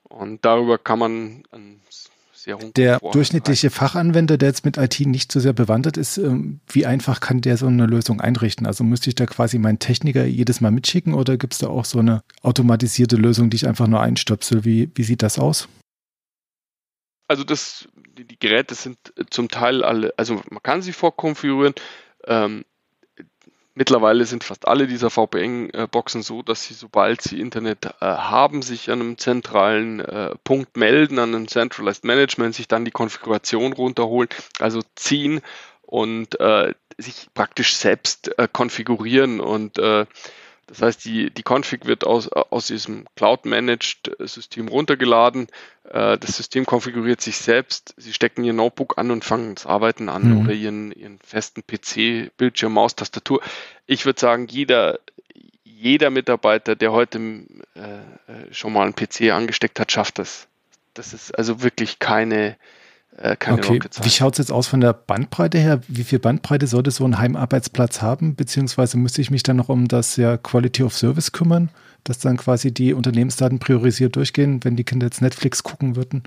Und 0.04 0.46
darüber 0.46 0.78
kann 0.78 1.00
man 1.00 1.44
ein 1.52 1.82
Der 2.46 3.00
durchschnittliche 3.00 3.70
Fachanwender, 3.70 4.38
der 4.38 4.50
jetzt 4.50 4.66
mit 4.66 4.78
IT 4.78 5.00
nicht 5.02 5.32
so 5.32 5.40
sehr 5.40 5.54
bewandert 5.54 5.98
ist, 5.98 6.18
ähm, 6.18 6.60
wie 6.68 6.86
einfach 6.86 7.20
kann 7.20 7.42
der 7.42 7.58
so 7.58 7.68
eine 7.68 7.86
Lösung 7.86 8.20
einrichten? 8.22 8.68
Also 8.68 8.84
müsste 8.84 9.10
ich 9.10 9.16
da 9.16 9.26
quasi 9.26 9.60
meinen 9.60 9.80
Techniker 9.80 10.26
jedes 10.26 10.62
Mal 10.62 10.72
mitschicken 10.72 11.14
oder 11.14 11.38
gibt 11.38 11.54
es 11.54 11.60
da 11.60 11.68
auch 11.68 11.86
so 11.86 12.00
eine 12.00 12.24
automatisierte 12.42 13.16
Lösung, 13.16 13.50
die 13.50 13.56
ich 13.56 13.68
einfach 13.68 13.88
nur 13.88 14.02
einstöpsel? 14.02 14.66
Wie, 14.66 14.92
wie 14.96 15.04
sieht 15.04 15.22
das 15.22 15.40
aus? 15.40 15.70
Also 17.28 17.44
das, 17.44 17.88
die, 18.18 18.26
die 18.26 18.38
Geräte 18.38 18.76
sind 18.76 18.98
zum 19.30 19.48
Teil 19.48 19.84
alle, 19.84 20.14
also 20.18 20.42
man 20.50 20.62
kann 20.62 20.82
sie 20.82 20.94
vorkonfigurieren. 20.94 21.74
Ähm, 22.26 22.66
Mittlerweile 23.76 24.26
sind 24.26 24.44
fast 24.44 24.68
alle 24.68 24.86
dieser 24.86 25.10
VPN-Boxen 25.10 26.22
so, 26.22 26.44
dass 26.44 26.64
sie, 26.64 26.76
sobald 26.76 27.22
sie 27.22 27.40
Internet 27.40 27.86
äh, 27.86 27.92
haben, 28.02 28.62
sich 28.62 28.92
an 28.92 29.02
einem 29.02 29.18
zentralen 29.18 30.00
äh, 30.00 30.36
Punkt 30.44 30.78
melden, 30.78 31.18
an 31.18 31.34
einem 31.34 31.48
Centralized 31.48 32.04
Management, 32.04 32.54
sich 32.54 32.68
dann 32.68 32.86
die 32.86 32.92
Konfiguration 32.92 33.74
runterholen, 33.74 34.30
also 34.60 34.82
ziehen 34.96 35.42
und 35.82 36.40
äh, 36.40 36.76
sich 37.00 37.30
praktisch 37.34 37.76
selbst 37.76 38.38
äh, 38.38 38.48
konfigurieren 38.52 39.40
und 39.40 39.80
äh, 39.80 40.06
das 40.68 40.82
heißt, 40.82 41.06
die, 41.06 41.30
die 41.30 41.44
Config 41.44 41.86
wird 41.86 42.06
aus, 42.06 42.30
aus 42.30 42.68
diesem 42.68 43.06
Cloud-Managed-System 43.16 44.70
runtergeladen. 44.70 45.48
Äh, 45.84 46.18
das 46.18 46.38
System 46.38 46.66
konfiguriert 46.66 47.22
sich 47.22 47.38
selbst. 47.38 47.94
Sie 47.98 48.14
stecken 48.14 48.44
ihr 48.44 48.54
Notebook 48.54 48.98
an 48.98 49.12
und 49.12 49.26
fangen 49.26 49.56
das 49.56 49.66
Arbeiten 49.66 50.08
an 50.08 50.30
mhm. 50.30 50.42
oder 50.42 50.54
ihren, 50.54 50.92
ihren 50.94 51.20
festen 51.20 51.64
PC, 51.64 52.36
Bildschirm, 52.38 52.74
Maus, 52.74 52.96
Tastatur. 52.96 53.42
Ich 53.88 54.06
würde 54.06 54.20
sagen, 54.20 54.48
jeder, 54.48 55.00
jeder 55.64 56.10
Mitarbeiter, 56.10 56.76
der 56.76 56.94
heute 56.94 57.20
äh, 57.76 57.80
äh 57.82 58.54
schon 58.54 58.72
mal 58.72 58.84
einen 58.84 58.96
PC 58.96 59.32
angesteckt 59.32 59.80
hat, 59.80 59.92
schafft 59.92 60.20
das. 60.20 60.48
Das 60.94 61.14
ist 61.14 61.38
also 61.38 61.62
wirklich 61.62 62.00
keine, 62.00 62.56
äh, 63.18 63.36
keine 63.36 63.58
okay. 63.58 63.80
Wie 64.02 64.10
schaut 64.10 64.34
es 64.34 64.40
jetzt 64.40 64.52
aus 64.52 64.68
von 64.68 64.82
der 64.82 64.94
Bandbreite 64.94 65.60
her? 65.60 65.82
Wie 65.88 66.04
viel 66.04 66.20
Bandbreite 66.20 66.68
sollte 66.68 66.92
so 66.92 67.06
ein 67.06 67.20
Heimarbeitsplatz 67.20 68.02
haben? 68.02 68.36
Beziehungsweise 68.36 68.98
müsste 68.98 69.22
ich 69.22 69.30
mich 69.30 69.44
dann 69.44 69.58
noch 69.58 69.70
um 69.70 69.88
das 69.88 70.18
ja 70.18 70.38
Quality 70.38 70.84
of 70.84 70.98
Service 70.98 71.32
kümmern, 71.32 71.70
dass 72.04 72.20
dann 72.20 72.38
quasi 72.38 72.74
die 72.74 72.94
Unternehmensdaten 72.94 73.60
priorisiert 73.60 74.16
durchgehen, 74.16 74.64
wenn 74.64 74.76
die 74.76 74.84
Kinder 74.84 75.08
jetzt 75.08 75.22
Netflix 75.22 75.64
gucken 75.64 75.96
würden? 75.96 76.24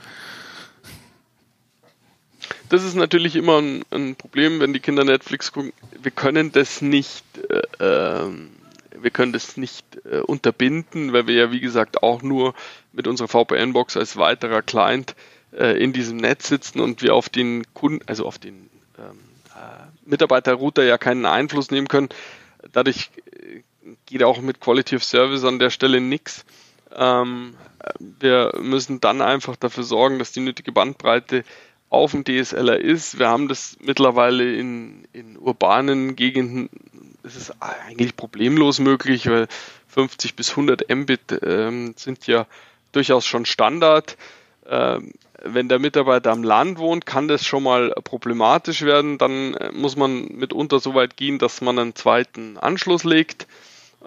Das 2.69 2.85
ist 2.85 2.95
natürlich 2.95 3.35
immer 3.35 3.61
ein, 3.61 3.83
ein 3.91 4.15
Problem, 4.15 4.61
wenn 4.61 4.73
die 4.73 4.81
Kinder 4.81 5.05
Netflix 5.05 5.53
gucken. 5.53 5.73
Wir 6.01 6.13
können 6.13 6.53
das 6.53 6.83
nicht, 6.83 7.25
äh, 7.49 7.63
ähm, 7.81 8.51
wir 9.01 9.11
können 9.11 9.33
das 9.33 9.57
nicht 9.57 9.85
äh, 10.11 10.19
unterbinden, 10.19 11.13
weil 11.13 11.27
wir 11.27 11.35
ja 11.35 11.51
wie 11.51 11.61
gesagt 11.61 12.05
auch 12.05 12.23
nur 12.23 12.55
mit 12.93 13.09
unserer 13.09 13.29
VPN-Box 13.29 13.97
als 13.97 14.17
weiterer 14.17 14.63
Client 14.63 15.17
äh, 15.53 15.83
in 15.83 15.93
diesem 15.93 16.17
Netz 16.19 16.49
sitzen 16.49 16.81
und 16.81 17.03
wir 17.03 17.15
auf 17.15 17.29
den 17.29 17.65
Kunden, 17.75 18.05
also 18.07 18.27
auf 18.27 18.39
den 18.39 18.71
ähm, 18.99 19.19
äh, 19.55 19.87
Mitarbeiterrouter 20.05 20.85
ja 20.85 20.99
keinen 20.99 21.27
Einfluss 21.27 21.71
nehmen 21.71 21.89
können. 21.89 22.09
Dadurch 22.73 23.11
äh, 23.33 23.63
geht 24.07 24.23
auch 24.23 24.41
mit 24.41 24.61
Quality 24.61 24.97
of 24.97 25.05
Service 25.05 25.45
an 25.45 25.59
der 25.59 25.71
Stelle 25.71 26.01
nichts. 26.01 26.45
Ähm, 26.95 27.55
wir 27.99 28.53
müssen 28.61 29.01
dann 29.01 29.21
einfach 29.21 29.57
dafür 29.57 29.85
sorgen, 29.85 30.19
dass 30.19 30.33
die 30.33 30.41
nötige 30.41 30.73
Bandbreite 30.73 31.45
auf 31.89 32.13
dem 32.13 32.25
DSLR 32.25 32.81
ist. 32.81 33.19
Wir 33.19 33.29
haben 33.29 33.49
das 33.49 33.77
mittlerweile 33.81 34.55
in, 34.55 35.07
in 35.13 35.37
urbanen 35.37 36.17
Gegenden, 36.17 36.69
ist 37.23 37.37
es 37.37 37.53
eigentlich 37.61 38.17
problemlos 38.17 38.79
möglich, 38.79 39.29
weil 39.29 39.47
50 39.89 40.35
bis 40.37 40.51
100 40.51 40.89
Mbit 40.89 41.41
ähm, 41.43 41.95
sind 41.97 42.27
ja 42.27 42.47
durchaus 42.93 43.27
schon 43.27 43.47
Standard. 43.47 44.17
Ähm, 44.69 45.13
wenn 45.43 45.69
der 45.69 45.79
Mitarbeiter 45.79 46.33
am 46.33 46.43
Land 46.43 46.79
wohnt, 46.79 47.07
kann 47.07 47.29
das 47.29 47.45
schon 47.45 47.63
mal 47.63 47.93
problematisch 48.05 48.83
werden. 48.83 49.19
Dann 49.19 49.55
äh, 49.55 49.73
muss 49.73 49.97
man 49.97 50.29
mitunter 50.29 50.81
so 50.81 50.95
weit 50.95 51.17
gehen, 51.17 51.39
dass 51.39 51.61
man 51.61 51.79
einen 51.79 51.95
zweiten 51.95 52.57
Anschluss 52.59 53.05
legt. 53.05 53.47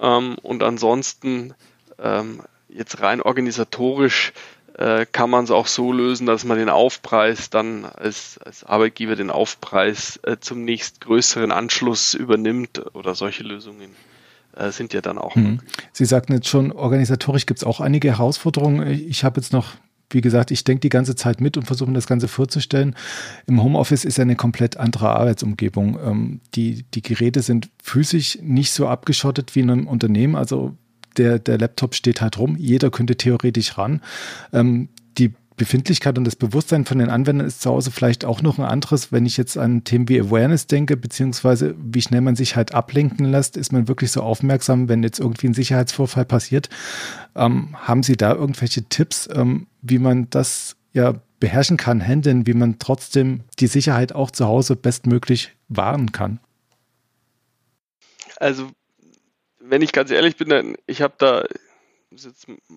Ähm, 0.02 0.38
und 0.42 0.64
ansonsten 0.64 1.54
ähm, 2.02 2.42
jetzt 2.70 3.02
rein 3.02 3.22
organisatorisch 3.22 4.34
äh, 4.78 5.06
kann 5.12 5.30
man 5.30 5.44
es 5.44 5.52
auch 5.52 5.68
so 5.68 5.92
lösen, 5.92 6.26
dass 6.26 6.46
man 6.46 6.58
den 6.58 6.70
Aufpreis 6.70 7.50
dann 7.50 7.86
als, 7.86 8.40
als 8.44 8.64
Arbeitgeber 8.64 9.16
den 9.16 9.30
Aufpreis 9.30 10.20
äh, 10.24 10.38
zum 10.40 10.64
nächstgrößeren 10.64 11.52
Anschluss 11.52 12.14
übernimmt 12.14 12.82
oder 12.96 13.16
solche 13.16 13.44
Lösungen 13.44 13.96
sind 14.70 14.94
ja 14.94 15.00
dann 15.00 15.20
auch. 15.20 15.36
Hm. 15.36 15.62
Sie 15.94 16.06
sagten 16.06 16.34
jetzt 16.34 16.50
schon, 16.50 16.74
organisatorisch 16.74 17.46
gibt 17.46 17.60
es 17.60 17.64
auch 17.64 17.80
einige 17.80 18.10
Herausforderungen. 18.10 18.86
Ich 19.08 19.24
habe 19.24 19.40
jetzt 19.40 19.54
noch 19.54 19.76
wie 20.10 20.22
gesagt, 20.22 20.52
ich 20.52 20.64
denke 20.64 20.82
die 20.82 20.90
ganze 20.90 21.16
Zeit 21.16 21.42
mit 21.42 21.58
und 21.58 21.66
versuche 21.66 21.90
mir 21.90 21.96
das 21.96 22.08
Ganze 22.08 22.28
vorzustellen. 22.28 22.96
Im 23.46 23.62
Homeoffice 23.62 24.06
ist 24.06 24.20
eine 24.20 24.36
komplett 24.36 24.78
andere 24.78 25.10
Arbeitsumgebung. 25.10 26.00
Ähm, 26.04 26.42
die, 26.56 26.84
die 26.94 27.02
Geräte 27.02 27.42
sind 27.42 27.70
physisch 27.82 28.40
nicht 28.42 28.72
so 28.72 28.88
abgeschottet 28.88 29.56
wie 29.56 29.62
in 29.62 29.70
einem 29.70 29.88
Unternehmen. 29.88 30.36
Also 30.36 30.76
der, 31.18 31.40
der 31.40 31.58
Laptop 31.58 31.96
steht 31.96 32.22
halt 32.22 32.38
rum. 32.40 32.56
Jeder 32.58 32.90
könnte 32.90 33.18
theoretisch 33.18 33.78
ran. 33.78 34.02
Ähm, 34.54 34.90
die 35.18 35.34
Befindlichkeit 35.60 36.18
und 36.18 36.24
das 36.24 36.36
Bewusstsein 36.36 36.86
von 36.86 36.98
den 36.98 37.10
Anwendern 37.10 37.46
ist 37.46 37.62
zu 37.62 37.70
Hause 37.70 37.92
vielleicht 37.92 38.26
auch 38.26 38.42
noch 38.42 38.58
ein 38.58 38.66
anderes. 38.66 39.12
Wenn 39.12 39.28
ich 39.28 39.38
jetzt 39.38 39.58
an 39.58 39.84
Themen 39.84 40.10
wie 40.10 40.20
Awareness 40.20 40.66
denke, 40.66 40.98
beziehungsweise 40.98 41.76
wie 41.78 42.02
schnell 42.02 42.22
man 42.22 42.36
sich 42.36 42.56
halt 42.56 42.74
ablenken 42.74 43.26
lässt, 43.26 43.58
ist 43.58 43.72
man 43.72 43.88
wirklich 43.88 44.12
so 44.12 44.24
aufmerksam, 44.24 44.90
wenn 44.90 45.04
jetzt 45.04 45.20
irgendwie 45.20 45.48
ein 45.48 45.54
Sicherheitsvorfall 45.54 46.26
passiert. 46.26 46.70
Ähm, 47.36 47.76
haben 47.78 48.02
Sie 48.02 48.18
da 48.18 48.34
irgendwelche 48.34 48.86
Tipps, 48.86 49.30
ähm, 49.32 49.68
wie 49.82 50.00
man 50.00 50.30
das 50.30 50.78
ja 50.94 51.14
beherrschen 51.40 51.78
kann, 51.78 52.02
handeln, 52.02 52.48
wie 52.48 52.54
man 52.54 52.80
trotzdem 52.80 53.42
die 53.60 53.68
Sicherheit 53.68 54.14
auch 54.14 54.32
zu 54.32 54.46
Hause 54.48 54.76
bestmöglich 54.76 55.52
wahren 55.68 56.12
kann? 56.12 56.40
Also, 58.38 58.72
wenn 59.60 59.82
ich 59.82 59.92
ganz 59.92 60.10
ehrlich 60.10 60.38
bin, 60.38 60.50
dann, 60.50 60.76
ich 60.88 61.02
habe 61.02 61.14
da 61.18 61.44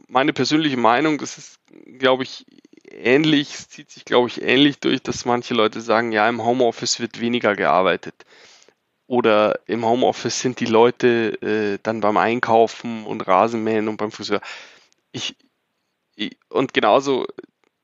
meine 0.09 0.33
persönliche 0.33 0.77
Meinung, 0.77 1.18
das 1.18 1.38
ist, 1.38 1.59
glaube 1.99 2.25
ich, 2.25 2.45
ähnlich, 2.93 3.55
es 3.55 3.69
zieht 3.69 3.91
sich, 3.91 4.05
glaube 4.05 4.29
ich, 4.29 4.43
ähnlich 4.43 4.79
durch, 4.79 5.03
dass 5.03 5.25
manche 5.25 5.55
Leute 5.55 5.81
sagen, 5.81 6.13
ja, 6.13 6.29
im 6.29 6.45
Homeoffice 6.45 7.01
wird 7.01 7.21
weniger 7.21 7.57
gearbeitet. 7.57 8.15
Oder 9.07 9.61
im 9.67 9.85
Homeoffice 9.85 10.41
sind 10.41 10.61
die 10.61 10.67
Leute 10.67 11.33
äh, 11.43 11.79
dann 11.83 12.01
beim 12.01 12.17
Einkaufen 12.17 13.05
und 13.05 13.27
Rasenmähen 13.27 13.89
und 13.89 13.97
beim 13.97 14.11
Friseur. 14.11 14.41
Ich, 15.11 15.37
ich, 16.15 16.39
und 16.49 16.73
genauso 16.73 17.27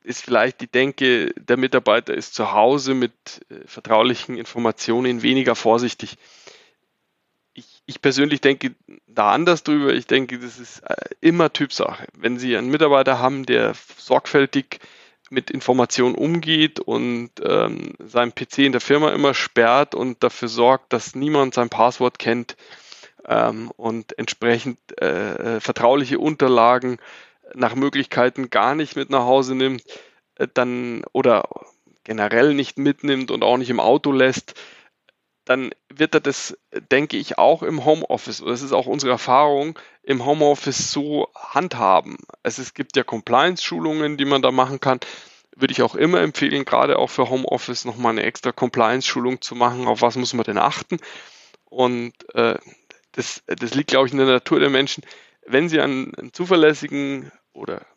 ist 0.03 0.23
vielleicht 0.23 0.61
die 0.61 0.71
Denke, 0.71 1.33
der 1.35 1.57
Mitarbeiter 1.57 2.13
ist 2.13 2.33
zu 2.33 2.51
Hause 2.51 2.93
mit 2.93 3.13
äh, 3.49 3.67
vertraulichen 3.67 4.37
Informationen 4.37 5.21
weniger 5.21 5.55
vorsichtig. 5.55 6.17
Ich, 7.53 7.83
ich, 7.85 8.01
persönlich 8.01 8.41
denke 8.41 8.73
da 9.05 9.31
anders 9.31 9.63
drüber. 9.63 9.93
Ich 9.93 10.07
denke, 10.07 10.39
das 10.39 10.57
ist 10.57 10.79
äh, 10.79 10.95
immer 11.19 11.51
Typsache. 11.51 12.07
Wenn 12.13 12.39
Sie 12.39 12.55
einen 12.55 12.69
Mitarbeiter 12.69 13.19
haben, 13.19 13.45
der 13.45 13.75
sorgfältig 13.97 14.79
mit 15.31 15.51
Informationen 15.51 16.15
umgeht 16.15 16.79
und 16.79 17.31
ähm, 17.43 17.93
seinen 17.99 18.33
PC 18.33 18.59
in 18.59 18.71
der 18.71 18.81
Firma 18.81 19.11
immer 19.11 19.33
sperrt 19.33 19.95
und 19.95 20.23
dafür 20.23 20.47
sorgt, 20.47 20.93
dass 20.93 21.15
niemand 21.15 21.53
sein 21.53 21.69
Passwort 21.69 22.19
kennt 22.19 22.55
ähm, 23.27 23.71
und 23.77 24.17
entsprechend 24.17 24.79
äh, 25.01 25.55
äh, 25.55 25.59
vertrauliche 25.59 26.19
Unterlagen 26.19 26.97
nach 27.53 27.75
Möglichkeiten 27.75 28.49
gar 28.49 28.75
nicht 28.75 28.95
mit 28.95 29.09
nach 29.09 29.25
Hause 29.25 29.55
nimmt, 29.55 29.83
äh, 30.35 30.47
dann 30.53 31.03
oder 31.13 31.47
generell 32.03 32.53
nicht 32.53 32.77
mitnimmt 32.77 33.31
und 33.31 33.43
auch 33.43 33.57
nicht 33.57 33.69
im 33.69 33.79
Auto 33.79 34.11
lässt, 34.11 34.55
dann 35.49 35.71
wird 35.91 36.13
er 36.13 36.19
das, 36.19 36.55
denke 36.91 37.17
ich, 37.17 37.39
auch 37.39 37.63
im 37.63 37.83
Homeoffice, 37.83 38.43
oder 38.43 38.51
es 38.51 38.61
ist 38.61 38.71
auch 38.71 38.85
unsere 38.85 39.11
Erfahrung, 39.11 39.79
im 40.03 40.23
Homeoffice 40.23 40.91
so 40.91 41.27
handhaben. 41.35 42.17
Also 42.43 42.61
es 42.61 42.75
gibt 42.75 42.95
ja 42.95 43.03
Compliance-Schulungen, 43.03 44.15
die 44.15 44.25
man 44.25 44.43
da 44.43 44.51
machen 44.51 44.79
kann. 44.79 44.99
Würde 45.55 45.71
ich 45.71 45.81
auch 45.81 45.95
immer 45.95 46.21
empfehlen, 46.21 46.65
gerade 46.65 46.99
auch 46.99 47.09
für 47.09 47.31
Homeoffice 47.31 47.83
nochmal 47.85 48.11
eine 48.11 48.23
extra 48.23 48.51
Compliance-Schulung 48.51 49.41
zu 49.41 49.55
machen. 49.55 49.87
Auf 49.87 50.03
was 50.03 50.17
muss 50.17 50.35
man 50.35 50.43
denn 50.43 50.59
achten? 50.59 50.99
Und 51.65 52.13
äh, 52.35 52.59
das, 53.13 53.41
das 53.47 53.73
liegt, 53.73 53.89
glaube 53.89 54.05
ich, 54.05 54.11
in 54.11 54.19
der 54.19 54.27
Natur 54.27 54.59
der 54.59 54.69
Menschen. 54.69 55.03
Wenn 55.47 55.67
sie 55.67 55.81
einen, 55.81 56.13
einen 56.13 56.31
zuverlässigen 56.31 57.31
oder 57.53 57.87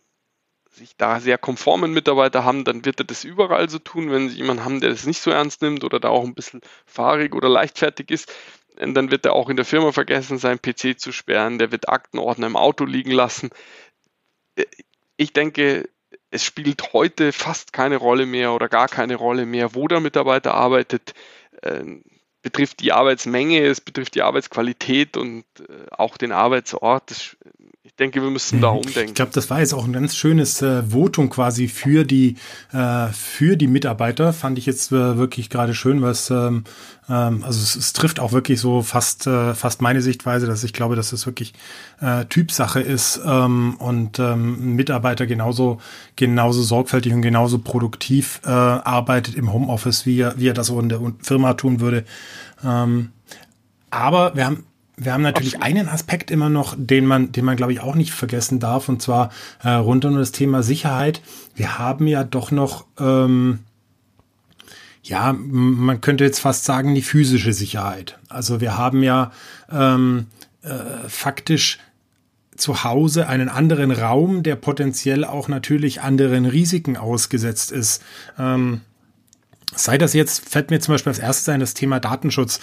sich 0.72 0.96
da 0.96 1.20
sehr 1.20 1.38
konformen 1.38 1.92
Mitarbeiter 1.92 2.44
haben, 2.44 2.64
dann 2.64 2.84
wird 2.84 3.00
er 3.00 3.04
das 3.04 3.24
überall 3.24 3.68
so 3.68 3.78
tun. 3.78 4.10
Wenn 4.10 4.28
sie 4.28 4.36
jemanden 4.36 4.64
haben, 4.64 4.80
der 4.80 4.90
das 4.90 5.06
nicht 5.06 5.20
so 5.20 5.30
ernst 5.30 5.62
nimmt 5.62 5.84
oder 5.84 6.00
da 6.00 6.08
auch 6.08 6.24
ein 6.24 6.34
bisschen 6.34 6.62
fahrig 6.86 7.34
oder 7.34 7.48
leichtfertig 7.48 8.10
ist, 8.10 8.32
dann 8.76 9.10
wird 9.10 9.26
er 9.26 9.34
auch 9.34 9.50
in 9.50 9.56
der 9.56 9.66
Firma 9.66 9.92
vergessen, 9.92 10.38
seinen 10.38 10.60
PC 10.60 10.98
zu 10.98 11.12
sperren, 11.12 11.58
der 11.58 11.72
wird 11.72 11.88
Aktenordner 11.88 12.46
im 12.46 12.56
Auto 12.56 12.84
liegen 12.84 13.10
lassen. 13.10 13.50
Ich 15.16 15.32
denke, 15.34 15.88
es 16.30 16.44
spielt 16.44 16.94
heute 16.94 17.32
fast 17.32 17.72
keine 17.74 17.96
Rolle 17.96 18.24
mehr 18.24 18.52
oder 18.52 18.68
gar 18.68 18.88
keine 18.88 19.16
Rolle 19.16 19.44
mehr, 19.44 19.74
wo 19.74 19.88
der 19.88 20.00
Mitarbeiter 20.00 20.54
arbeitet. 20.54 21.12
Ähm, 21.62 22.02
betrifft 22.40 22.80
die 22.80 22.92
Arbeitsmenge, 22.92 23.60
es 23.64 23.80
betrifft 23.80 24.14
die 24.14 24.22
Arbeitsqualität 24.22 25.16
und 25.16 25.44
äh, 25.60 25.86
auch 25.90 26.16
den 26.16 26.32
Arbeitsort. 26.32 27.10
Das, 27.10 27.36
ich 27.84 27.96
denke, 27.96 28.22
wir 28.22 28.30
müssen 28.30 28.60
da 28.60 28.70
mhm. 28.70 28.78
umdenken. 28.78 29.08
Ich 29.08 29.14
glaube, 29.14 29.32
das 29.34 29.50
war 29.50 29.58
jetzt 29.58 29.74
auch 29.74 29.84
ein 29.84 29.92
ganz 29.92 30.14
schönes 30.14 30.62
äh, 30.62 30.84
Votum 30.84 31.30
quasi 31.30 31.66
für 31.66 32.04
die 32.04 32.36
äh, 32.72 33.08
für 33.08 33.56
die 33.56 33.66
Mitarbeiter. 33.66 34.32
Fand 34.32 34.56
ich 34.56 34.66
jetzt 34.66 34.92
äh, 34.92 35.16
wirklich 35.16 35.50
gerade 35.50 35.74
schön, 35.74 36.00
was 36.00 36.30
ähm, 36.30 36.62
ähm, 37.08 37.42
also 37.42 37.60
es, 37.60 37.74
es, 37.74 37.92
trifft 37.92 38.20
auch 38.20 38.30
wirklich 38.30 38.60
so 38.60 38.82
fast 38.82 39.26
äh, 39.26 39.54
fast 39.54 39.82
meine 39.82 40.00
Sichtweise, 40.00 40.46
dass 40.46 40.62
ich 40.62 40.72
glaube, 40.72 40.94
dass 40.94 41.12
es 41.12 41.26
wirklich 41.26 41.54
äh, 42.00 42.24
Typsache 42.26 42.80
ist 42.80 43.20
ähm, 43.26 43.74
und 43.80 44.20
ähm, 44.20 44.76
Mitarbeiter 44.76 45.26
genauso 45.26 45.80
genauso 46.14 46.62
sorgfältig 46.62 47.12
und 47.12 47.22
genauso 47.22 47.58
produktiv 47.58 48.42
äh, 48.44 48.48
arbeitet 48.48 49.34
im 49.34 49.52
Homeoffice, 49.52 50.06
wie 50.06 50.20
er 50.20 50.38
wie 50.38 50.46
er 50.46 50.54
das 50.54 50.70
auch 50.70 50.78
in 50.78 50.88
der 50.88 51.00
Firma 51.20 51.54
tun 51.54 51.80
würde. 51.80 52.04
Ähm, 52.64 53.10
aber 53.90 54.36
wir 54.36 54.46
haben 54.46 54.64
wir 54.96 55.12
haben 55.12 55.22
natürlich 55.22 55.56
Absolut. 55.56 55.78
einen 55.78 55.88
Aspekt 55.88 56.30
immer 56.30 56.48
noch, 56.48 56.74
den 56.76 57.06
man, 57.06 57.32
den 57.32 57.44
man 57.44 57.56
glaube 57.56 57.72
ich 57.72 57.80
auch 57.80 57.94
nicht 57.94 58.12
vergessen 58.12 58.60
darf, 58.60 58.88
und 58.88 59.00
zwar 59.00 59.30
äh, 59.62 59.70
rund 59.70 60.04
um 60.04 60.16
das 60.16 60.32
Thema 60.32 60.62
Sicherheit. 60.62 61.22
Wir 61.54 61.78
haben 61.78 62.06
ja 62.06 62.24
doch 62.24 62.50
noch, 62.50 62.86
ähm, 62.98 63.60
ja, 65.02 65.32
man 65.32 66.00
könnte 66.00 66.24
jetzt 66.24 66.40
fast 66.40 66.64
sagen, 66.64 66.94
die 66.94 67.02
physische 67.02 67.52
Sicherheit. 67.52 68.18
Also 68.28 68.60
wir 68.60 68.76
haben 68.76 69.02
ja 69.02 69.32
ähm, 69.70 70.26
äh, 70.62 71.08
faktisch 71.08 71.78
zu 72.56 72.84
Hause 72.84 73.28
einen 73.28 73.48
anderen 73.48 73.90
Raum, 73.90 74.42
der 74.42 74.56
potenziell 74.56 75.24
auch 75.24 75.48
natürlich 75.48 76.02
anderen 76.02 76.44
Risiken 76.44 76.96
ausgesetzt 76.96 77.72
ist. 77.72 78.02
Ähm, 78.38 78.82
Sei 79.74 79.96
das 79.96 80.12
jetzt, 80.12 80.48
fällt 80.48 80.70
mir 80.70 80.80
zum 80.80 80.94
Beispiel 80.94 81.10
als 81.10 81.18
erstes 81.18 81.48
ein, 81.48 81.60
das 81.60 81.74
Thema 81.74 81.98
Datenschutz. 81.98 82.60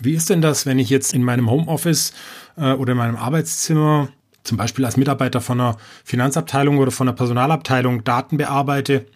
Wie 0.00 0.14
ist 0.14 0.30
denn 0.30 0.42
das, 0.42 0.66
wenn 0.66 0.78
ich 0.78 0.90
jetzt 0.90 1.14
in 1.14 1.24
meinem 1.24 1.50
Homeoffice 1.50 2.12
äh, 2.56 2.72
oder 2.72 2.92
in 2.92 2.98
meinem 2.98 3.16
Arbeitszimmer 3.16 4.08
zum 4.44 4.56
Beispiel 4.56 4.84
als 4.84 4.96
Mitarbeiter 4.96 5.40
von 5.40 5.60
einer 5.60 5.76
Finanzabteilung 6.04 6.78
oder 6.78 6.90
von 6.90 7.08
einer 7.08 7.16
Personalabteilung 7.16 8.04
Daten 8.04 8.36
bearbeite? 8.36 9.06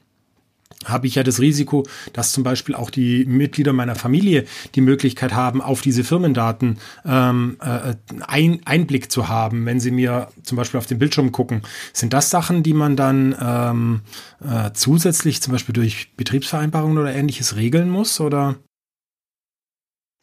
habe 0.86 1.06
ich 1.06 1.14
ja 1.16 1.22
das 1.22 1.40
Risiko, 1.40 1.86
dass 2.14 2.32
zum 2.32 2.42
Beispiel 2.42 2.74
auch 2.74 2.90
die 2.90 3.26
Mitglieder 3.26 3.72
meiner 3.72 3.96
Familie 3.96 4.46
die 4.74 4.80
Möglichkeit 4.80 5.34
haben, 5.34 5.60
auf 5.60 5.82
diese 5.82 6.04
Firmendaten 6.04 6.78
ähm, 7.04 7.58
äh, 7.60 7.94
ein, 8.26 8.60
Einblick 8.64 9.12
zu 9.12 9.28
haben, 9.28 9.66
wenn 9.66 9.78
sie 9.78 9.90
mir 9.90 10.28
zum 10.42 10.56
Beispiel 10.56 10.78
auf 10.78 10.86
den 10.86 10.98
Bildschirm 10.98 11.32
gucken. 11.32 11.62
Sind 11.92 12.12
das 12.14 12.30
Sachen, 12.30 12.62
die 12.62 12.72
man 12.72 12.96
dann 12.96 13.36
ähm, 13.40 14.00
äh, 14.42 14.70
zusätzlich 14.72 15.42
zum 15.42 15.52
Beispiel 15.52 15.74
durch 15.74 16.16
Betriebsvereinbarungen 16.16 16.96
oder 16.96 17.14
ähnliches 17.14 17.56
regeln 17.56 17.90
muss? 17.90 18.20
Oder? 18.20 18.56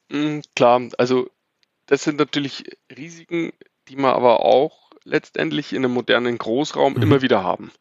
Mm, 0.10 0.40
klar, 0.56 0.82
also 0.98 1.30
das 1.86 2.04
sind 2.04 2.18
natürlich 2.18 2.66
Risiken, 2.96 3.54
die 3.88 3.96
man 3.96 4.14
aber 4.14 4.46
auch 4.46 4.92
letztendlich 5.04 5.74
in 5.74 5.84
einem 5.84 5.94
modernen 5.94 6.38
Großraum 6.38 6.94
mhm. 6.94 7.02
immer 7.02 7.22
wieder 7.22 7.44
haben. 7.44 7.72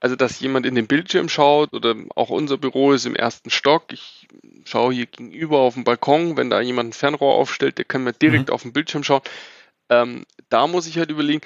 Also, 0.00 0.16
dass 0.16 0.40
jemand 0.40 0.66
in 0.66 0.74
den 0.74 0.86
Bildschirm 0.86 1.30
schaut 1.30 1.72
oder 1.72 1.94
auch 2.14 2.28
unser 2.28 2.58
Büro 2.58 2.92
ist 2.92 3.06
im 3.06 3.16
ersten 3.16 3.48
Stock. 3.48 3.90
Ich 3.90 4.28
schaue 4.64 4.92
hier 4.92 5.06
gegenüber 5.06 5.60
auf 5.60 5.74
den 5.74 5.84
Balkon. 5.84 6.36
Wenn 6.36 6.50
da 6.50 6.60
jemand 6.60 6.90
ein 6.90 6.92
Fernrohr 6.92 7.34
aufstellt, 7.36 7.78
der 7.78 7.86
kann 7.86 8.04
mir 8.04 8.12
direkt 8.12 8.48
mhm. 8.48 8.54
auf 8.54 8.62
den 8.62 8.74
Bildschirm 8.74 9.02
schauen. 9.02 9.22
Ähm, 9.88 10.26
da 10.50 10.66
muss 10.66 10.86
ich 10.86 10.98
halt 10.98 11.10
überlegen, 11.10 11.40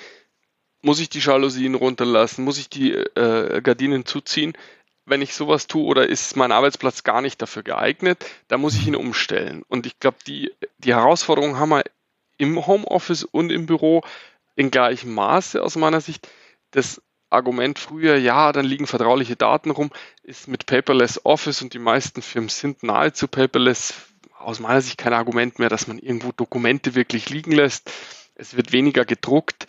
muss 0.82 0.98
ich 0.98 1.08
die 1.08 1.20
Jalousien 1.20 1.74
runterlassen? 1.74 2.44
Muss 2.44 2.58
ich 2.58 2.68
die 2.68 2.92
äh, 2.92 3.60
Gardinen 3.62 4.06
zuziehen? 4.06 4.54
Wenn 5.08 5.22
ich 5.22 5.34
sowas 5.34 5.66
tue 5.66 5.84
oder 5.84 6.06
ist 6.06 6.36
mein 6.36 6.52
Arbeitsplatz 6.52 7.02
gar 7.02 7.22
nicht 7.22 7.40
dafür 7.40 7.62
geeignet, 7.62 8.24
dann 8.48 8.60
muss 8.60 8.76
ich 8.76 8.86
ihn 8.86 8.96
umstellen. 8.96 9.62
Und 9.68 9.86
ich 9.86 9.98
glaube, 9.98 10.18
die, 10.26 10.52
die 10.78 10.94
Herausforderung 10.94 11.58
haben 11.58 11.70
wir 11.70 11.84
im 12.36 12.66
Homeoffice 12.66 13.24
und 13.24 13.50
im 13.50 13.66
Büro 13.66 14.02
in 14.54 14.70
gleichem 14.70 15.14
Maße 15.14 15.62
aus 15.62 15.76
meiner 15.76 16.00
Sicht. 16.00 16.28
Das 16.72 17.00
Argument 17.30 17.78
früher, 17.78 18.16
ja, 18.16 18.52
dann 18.52 18.64
liegen 18.64 18.86
vertrauliche 18.86 19.36
Daten 19.36 19.70
rum, 19.70 19.90
ist 20.22 20.48
mit 20.48 20.66
Paperless 20.66 21.24
Office 21.24 21.62
und 21.62 21.74
die 21.74 21.78
meisten 21.78 22.22
Firmen 22.22 22.48
sind 22.48 22.82
nahezu 22.82 23.28
paperless 23.28 23.94
aus 24.38 24.60
meiner 24.60 24.80
Sicht 24.80 24.98
kein 24.98 25.12
Argument 25.12 25.58
mehr, 25.58 25.68
dass 25.68 25.86
man 25.86 25.98
irgendwo 25.98 26.32
Dokumente 26.32 26.94
wirklich 26.94 27.28
liegen 27.28 27.52
lässt. 27.52 27.90
Es 28.34 28.56
wird 28.56 28.72
weniger 28.72 29.04
gedruckt. 29.04 29.66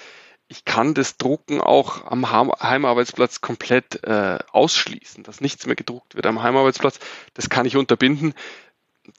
Ich 0.52 0.66
kann 0.66 0.96
das 0.96 1.18
Drucken 1.18 1.62
auch 1.62 2.06
am 2.06 2.32
Heimarbeitsplatz 2.32 3.40
komplett 3.40 4.04
äh, 4.04 4.40
ausschließen, 4.52 5.24
dass 5.24 5.42
nichts 5.42 5.68
mehr 5.68 5.76
gedruckt 5.76 6.16
wird 6.16 6.26
am 6.26 6.42
Heimarbeitsplatz. 6.42 7.00
Das 7.36 7.52
kann 7.52 7.68
ich 7.68 7.78
unterbinden. 7.78 8.34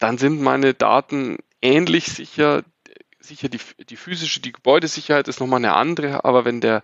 Dann 0.01 0.19
sind 0.19 0.43
meine 0.43 0.75
Daten 0.75 1.39
ähnlich 1.63 2.07
sicher. 2.07 2.65
Sicher 3.21 3.49
die, 3.49 3.61
die 3.89 3.97
physische, 3.97 4.41
die 4.41 4.51
Gebäudesicherheit 4.51 5.29
ist 5.29 5.39
nochmal 5.39 5.59
eine 5.59 5.75
andere, 5.75 6.25
aber 6.25 6.45
wenn 6.45 6.61
der 6.61 6.83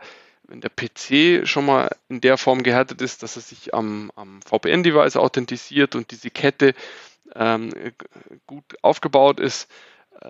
wenn 0.49 0.61
der 0.61 0.71
PC 0.71 1.45
schon 1.49 1.67
mal 1.67 1.91
in 2.09 2.21
der 2.21 2.39
Form 2.39 2.63
gehärtet 2.63 3.03
ist, 3.03 3.25
dass 3.25 3.35
er 3.35 3.43
sich 3.43 3.75
am, 3.75 4.13
am 4.15 4.41
VPN-Device 4.43 5.17
authentisiert 5.17 5.97
und 5.97 6.13
diese 6.13 6.31
Kette 6.31 6.75
ähm, 7.35 7.73
gut 8.47 8.65
aufgebaut 8.83 9.41
ist, 9.41 9.69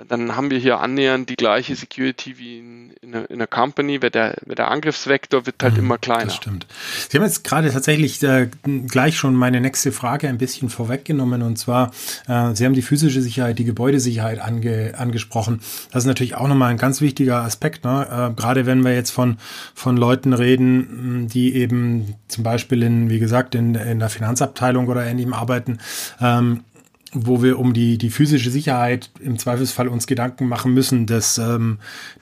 dann 0.09 0.37
haben 0.37 0.51
wir 0.51 0.59
hier 0.59 0.81
annähernd 0.81 1.29
die 1.29 1.37
gleiche 1.37 1.75
Security 1.75 2.39
wie 2.39 2.59
in, 2.59 2.91
in, 3.03 3.15
einer, 3.15 3.31
in 3.31 3.37
einer 3.37 3.47
Company, 3.47 4.03
weil 4.03 4.11
der, 4.11 4.37
weil 4.45 4.55
der 4.55 4.71
Angriffsvektor 4.71 5.47
wird 5.47 5.63
halt 5.63 5.75
mhm, 5.75 5.81
immer 5.81 5.99
kleiner. 5.99 6.27
Das 6.27 6.37
stimmt. 6.37 6.67
Sie 7.09 7.17
haben 7.17 7.25
jetzt 7.25 7.45
gerade 7.45 7.71
tatsächlich 7.71 8.23
äh, 8.23 8.49
gleich 8.87 9.17
schon 9.17 9.35
meine 9.35 9.61
nächste 9.61 9.93
Frage 9.93 10.29
ein 10.29 10.39
bisschen 10.39 10.69
vorweggenommen 10.71 11.43
und 11.43 11.57
zwar, 11.57 11.93
äh, 12.29 12.55
Sie 12.55 12.65
haben 12.65 12.75
die 12.75 12.83
physische 12.83 13.23
Sicherheit, 13.23 13.59
die 13.59 13.65
Gebäudesicherheit 13.65 14.41
ange, 14.41 14.95
angesprochen. 14.97 15.61
Das 15.93 16.05
ist 16.05 16.09
natürlich 16.09 16.35
auch 16.35 16.49
nochmal 16.49 16.71
ein 16.71 16.79
ganz 16.79 17.01
wichtiger 17.01 17.43
Aspekt, 17.43 17.85
ne? 17.85 18.33
äh, 18.33 18.35
gerade 18.35 18.67
wenn 18.67 18.85
wir 18.85 18.95
jetzt 18.95 19.11
von, 19.11 19.39
von 19.75 19.97
Leuten 19.97 20.33
reden, 20.33 21.29
die 21.29 21.55
eben 21.55 22.15
zum 22.29 22.45
Beispiel 22.45 22.83
in, 22.83 23.09
wie 23.09 23.19
gesagt, 23.19 23.55
in, 23.55 23.75
in 23.75 23.99
der 23.99 24.09
Finanzabteilung 24.09 24.89
oder 24.89 25.05
ähnlichem 25.05 25.33
arbeiten. 25.33 25.79
Ähm, 26.21 26.65
wo 27.13 27.43
wir 27.43 27.59
um 27.59 27.73
die, 27.73 27.99
die 27.99 28.11
physische 28.11 28.51
Sicherheit 28.51 29.11
im 29.21 29.39
Zweifelsfall 29.39 29.89
uns 29.89 30.07
Gedanken 30.07 30.49
machen 30.49 30.75
müssen, 30.75 31.07
des, 31.07 31.39
ähm, 31.39 31.79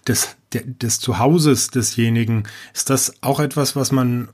des, 0.07 0.37
des 0.53 1.01
Zuhauses 1.01 1.69
desjenigen. 1.69 2.45
Ist 2.75 2.91
das 2.91 3.23
auch 3.23 3.41
etwas, 3.41 3.77
was 3.77 3.93
man 3.93 4.29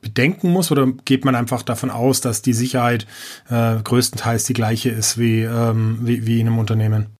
bedenken 0.00 0.50
muss 0.50 0.70
oder 0.70 0.86
geht 1.04 1.24
man 1.24 1.34
einfach 1.34 1.62
davon 1.62 1.90
aus, 1.90 2.20
dass 2.20 2.42
die 2.42 2.52
Sicherheit 2.52 3.06
äh, 3.48 3.76
größtenteils 3.82 4.44
die 4.44 4.54
gleiche 4.54 4.90
ist 4.90 5.18
wie, 5.18 5.42
ähm, 5.42 5.98
wie, 6.02 6.26
wie 6.26 6.40
in 6.40 6.46
einem 6.46 6.58
Unternehmen? 6.58 7.16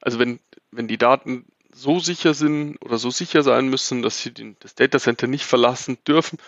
Also 0.00 0.18
wenn, 0.18 0.40
wenn 0.70 0.88
die 0.88 0.98
Daten 0.98 1.46
so 1.74 2.00
sicher 2.00 2.34
sind 2.34 2.76
oder 2.82 2.98
so 2.98 3.10
sicher 3.10 3.42
sein 3.42 3.68
müssen, 3.68 4.02
dass 4.02 4.22
sie 4.22 4.32
den, 4.32 4.56
das 4.60 4.74
Datacenter 4.74 5.26
nicht 5.26 5.44
verlassen 5.44 5.98
dürfen, 6.06 6.38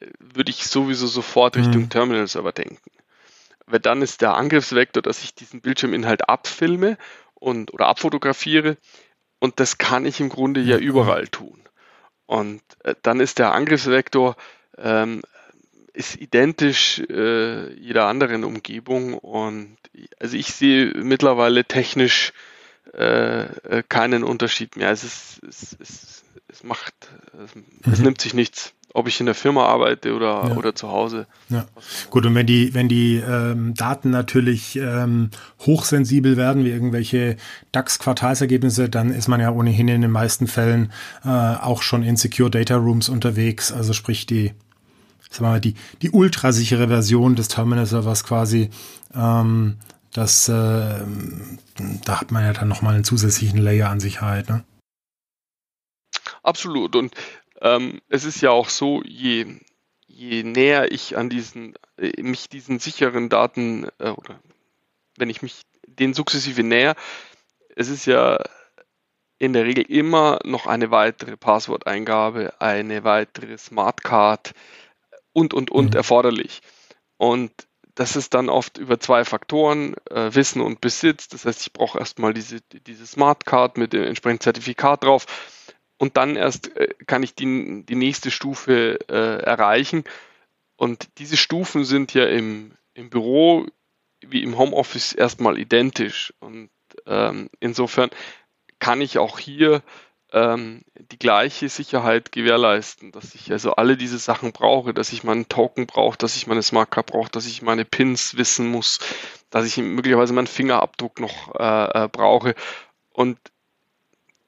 äh, 0.00 0.06
würde 0.18 0.50
ich 0.50 0.66
sowieso 0.66 1.06
sofort 1.06 1.56
Richtung 1.56 1.82
mhm. 1.82 1.90
Terminal-Server 1.90 2.52
denken 2.52 2.90
weil 3.66 3.80
dann 3.80 4.02
ist 4.02 4.20
der 4.20 4.34
Angriffsvektor, 4.34 5.02
dass 5.02 5.22
ich 5.22 5.34
diesen 5.34 5.60
Bildschirminhalt 5.60 6.28
abfilme 6.28 6.98
und 7.34 7.72
oder 7.72 7.86
abfotografiere 7.86 8.76
und 9.38 9.60
das 9.60 9.78
kann 9.78 10.06
ich 10.06 10.20
im 10.20 10.28
Grunde 10.28 10.60
ja 10.60 10.78
überall 10.78 11.28
tun. 11.28 11.60
Und 12.26 12.62
äh, 12.84 12.94
dann 13.02 13.20
ist 13.20 13.38
der 13.38 13.52
Angriffsvektor 13.52 14.36
ähm, 14.78 15.22
ist 15.92 16.16
identisch 16.16 16.98
äh, 17.08 17.72
jeder 17.74 18.06
anderen 18.06 18.42
Umgebung 18.44 19.14
und 19.14 19.76
also 20.18 20.36
ich 20.36 20.48
sehe 20.48 20.86
mittlerweile 20.94 21.64
technisch 21.64 22.32
äh, 22.92 23.44
äh 23.44 23.82
keinen 23.88 24.24
Unterschied 24.24 24.76
mehr. 24.76 24.88
Also 24.88 25.06
es, 25.06 25.40
es, 25.46 25.76
es, 25.80 26.24
es 26.48 26.64
macht, 26.64 26.94
es, 27.44 27.54
mhm. 27.54 27.64
es 27.92 27.98
nimmt 28.00 28.20
sich 28.20 28.34
nichts 28.34 28.74
ob 28.94 29.08
ich 29.08 29.18
in 29.18 29.26
der 29.26 29.34
Firma 29.34 29.66
arbeite 29.66 30.14
oder, 30.14 30.46
ja. 30.48 30.56
oder 30.56 30.74
zu 30.74 30.88
Hause. 30.88 31.26
Ja. 31.48 31.66
Gut, 32.10 32.24
und 32.24 32.34
wenn 32.36 32.46
die, 32.46 32.74
wenn 32.74 32.88
die 32.88 33.16
ähm, 33.16 33.74
Daten 33.74 34.10
natürlich 34.10 34.76
ähm, 34.76 35.30
hochsensibel 35.60 36.36
werden, 36.36 36.64
wie 36.64 36.70
irgendwelche 36.70 37.36
DAX-Quartalsergebnisse, 37.72 38.88
dann 38.88 39.10
ist 39.10 39.26
man 39.26 39.40
ja 39.40 39.50
ohnehin 39.50 39.88
in 39.88 40.00
den 40.00 40.12
meisten 40.12 40.46
Fällen 40.46 40.92
äh, 41.24 41.28
auch 41.28 41.82
schon 41.82 42.04
in 42.04 42.16
Secure 42.16 42.50
Data 42.50 42.76
Rooms 42.76 43.08
unterwegs. 43.08 43.72
Also 43.72 43.92
sprich 43.92 44.26
die, 44.26 44.54
sagen 45.28 45.46
wir 45.46 45.50
mal, 45.50 45.60
die, 45.60 45.74
die 46.00 46.10
ultrasichere 46.10 46.86
Version 46.86 47.34
des 47.34 47.48
Terminal-Servers 47.48 48.22
quasi. 48.22 48.70
Ähm, 49.12 49.78
das, 50.12 50.48
äh, 50.48 50.52
da 52.04 52.20
hat 52.20 52.30
man 52.30 52.44
ja 52.44 52.52
dann 52.52 52.68
nochmal 52.68 52.94
einen 52.94 53.02
zusätzlichen 53.02 53.58
Layer 53.58 53.90
an 53.90 53.98
Sicherheit. 53.98 54.48
Ne? 54.48 54.62
Absolut. 56.44 56.94
Und 56.94 57.12
ähm, 57.64 58.02
es 58.10 58.24
ist 58.24 58.42
ja 58.42 58.50
auch 58.50 58.68
so, 58.68 59.02
je, 59.04 59.46
je 60.06 60.42
näher 60.42 60.92
ich 60.92 61.16
an 61.16 61.30
diesen, 61.30 61.74
äh, 61.96 62.22
mich 62.22 62.48
diesen 62.48 62.78
sicheren 62.78 63.30
Daten 63.30 63.88
äh, 63.98 64.10
oder 64.10 64.38
wenn 65.16 65.30
ich 65.30 65.42
mich 65.42 65.62
den 65.86 66.12
sukzessive 66.12 66.62
näher, 66.62 66.94
es 67.74 67.88
ist 67.88 68.04
ja 68.04 68.38
in 69.38 69.54
der 69.54 69.64
Regel 69.64 69.84
immer 69.84 70.38
noch 70.44 70.66
eine 70.66 70.90
weitere 70.90 71.36
Passworteingabe, 71.36 72.60
eine 72.60 73.02
weitere 73.02 73.56
Smartcard 73.56 74.52
und 75.32 75.54
und 75.54 75.70
und 75.70 75.92
mhm. 75.92 75.96
erforderlich. 75.96 76.60
Und 77.16 77.50
das 77.94 78.16
ist 78.16 78.34
dann 78.34 78.50
oft 78.50 78.76
über 78.76 79.00
zwei 79.00 79.24
Faktoren, 79.24 79.94
äh, 80.10 80.34
Wissen 80.34 80.60
und 80.60 80.80
Besitz. 80.82 81.28
Das 81.28 81.46
heißt, 81.46 81.62
ich 81.62 81.72
brauche 81.72 81.98
erstmal 81.98 82.34
diese, 82.34 82.60
diese 82.60 83.06
Smartcard 83.06 83.78
mit 83.78 83.92
dem 83.92 84.02
entsprechenden 84.02 84.42
Zertifikat 84.42 85.04
drauf 85.04 85.26
und 85.98 86.16
dann 86.16 86.36
erst 86.36 86.76
äh, 86.76 86.94
kann 87.06 87.22
ich 87.22 87.34
die, 87.34 87.84
die 87.86 87.94
nächste 87.94 88.30
Stufe 88.30 88.98
äh, 89.08 89.42
erreichen. 89.42 90.04
Und 90.76 91.08
diese 91.18 91.36
Stufen 91.36 91.84
sind 91.84 92.14
ja 92.14 92.26
im, 92.26 92.72
im 92.94 93.10
Büro 93.10 93.66
wie 94.20 94.42
im 94.42 94.58
Homeoffice 94.58 95.12
erstmal 95.12 95.58
identisch. 95.58 96.32
Und 96.40 96.70
ähm, 97.06 97.50
insofern 97.60 98.10
kann 98.78 99.00
ich 99.00 99.18
auch 99.18 99.38
hier 99.38 99.82
ähm, 100.32 100.82
die 101.12 101.18
gleiche 101.18 101.68
Sicherheit 101.68 102.32
gewährleisten, 102.32 103.12
dass 103.12 103.34
ich 103.34 103.52
also 103.52 103.76
alle 103.76 103.96
diese 103.96 104.18
Sachen 104.18 104.52
brauche, 104.52 104.92
dass 104.92 105.12
ich 105.12 105.22
meinen 105.22 105.48
Token 105.48 105.86
brauche, 105.86 106.18
dass 106.18 106.36
ich 106.36 106.46
meine 106.46 106.62
Smartcard 106.62 107.06
brauche, 107.06 107.30
dass 107.30 107.46
ich 107.46 107.62
meine 107.62 107.84
Pins 107.84 108.36
wissen 108.36 108.66
muss, 108.66 108.98
dass 109.50 109.64
ich 109.64 109.76
möglicherweise 109.76 110.32
meinen 110.32 110.48
Fingerabdruck 110.48 111.20
noch 111.20 111.54
äh, 111.54 112.04
äh, 112.04 112.08
brauche. 112.08 112.54
Und 113.10 113.38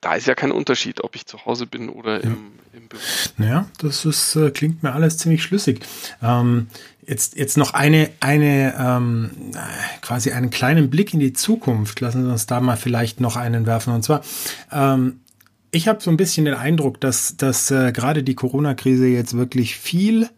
da 0.07 0.15
ist 0.15 0.29
ja 0.29 0.37
kein 0.37 0.53
Unterschied, 0.53 1.03
ob 1.03 1.17
ich 1.17 1.27
zu 1.27 1.45
Hause 1.47 1.67
bin 1.67 1.89
oder 1.89 2.23
im, 2.23 2.53
im 2.73 2.87
Büro. 2.87 3.03
Naja, 3.39 3.67
das 3.79 4.05
ist, 4.05 4.37
äh, 4.37 4.53
klingt 4.53 4.85
mir 4.85 4.93
alles 4.93 5.19
ziemlich 5.19 5.43
schlüssig. 5.43 5.81
Ähm, 6.23 6.69
jetzt, 7.05 7.35
jetzt 7.35 7.57
noch 7.57 7.75
eine, 7.75 8.11
eine 8.21 8.77
ähm, 8.79 9.31
quasi 10.03 10.31
einen 10.31 10.51
kleinen 10.51 10.91
Blick 10.91 11.13
in 11.13 11.19
die 11.19 11.33
Zukunft. 11.33 12.01
Lassen 12.01 12.25
Sie 12.25 12.31
uns 12.31 12.47
da 12.47 12.61
mal 12.61 12.77
vielleicht 12.77 13.19
noch 13.21 13.35
einen 13.35 13.67
werfen. 13.67 13.93
Und 13.95 14.05
zwar, 14.05 14.23
ähm, 14.71 15.19
ich 15.73 15.89
habe 15.89 16.01
so 16.01 16.09
ein 16.09 16.17
bisschen 16.17 16.45
den 16.45 16.55
Eindruck, 16.55 17.01
dass, 17.01 17.37
dass 17.37 17.73
äh, 17.73 17.91
gerade 17.91 18.23
die 18.23 18.37
Corona-Krise 18.37 19.09
jetzt 19.09 19.37
wirklich 19.37 19.77
viel 19.77 20.29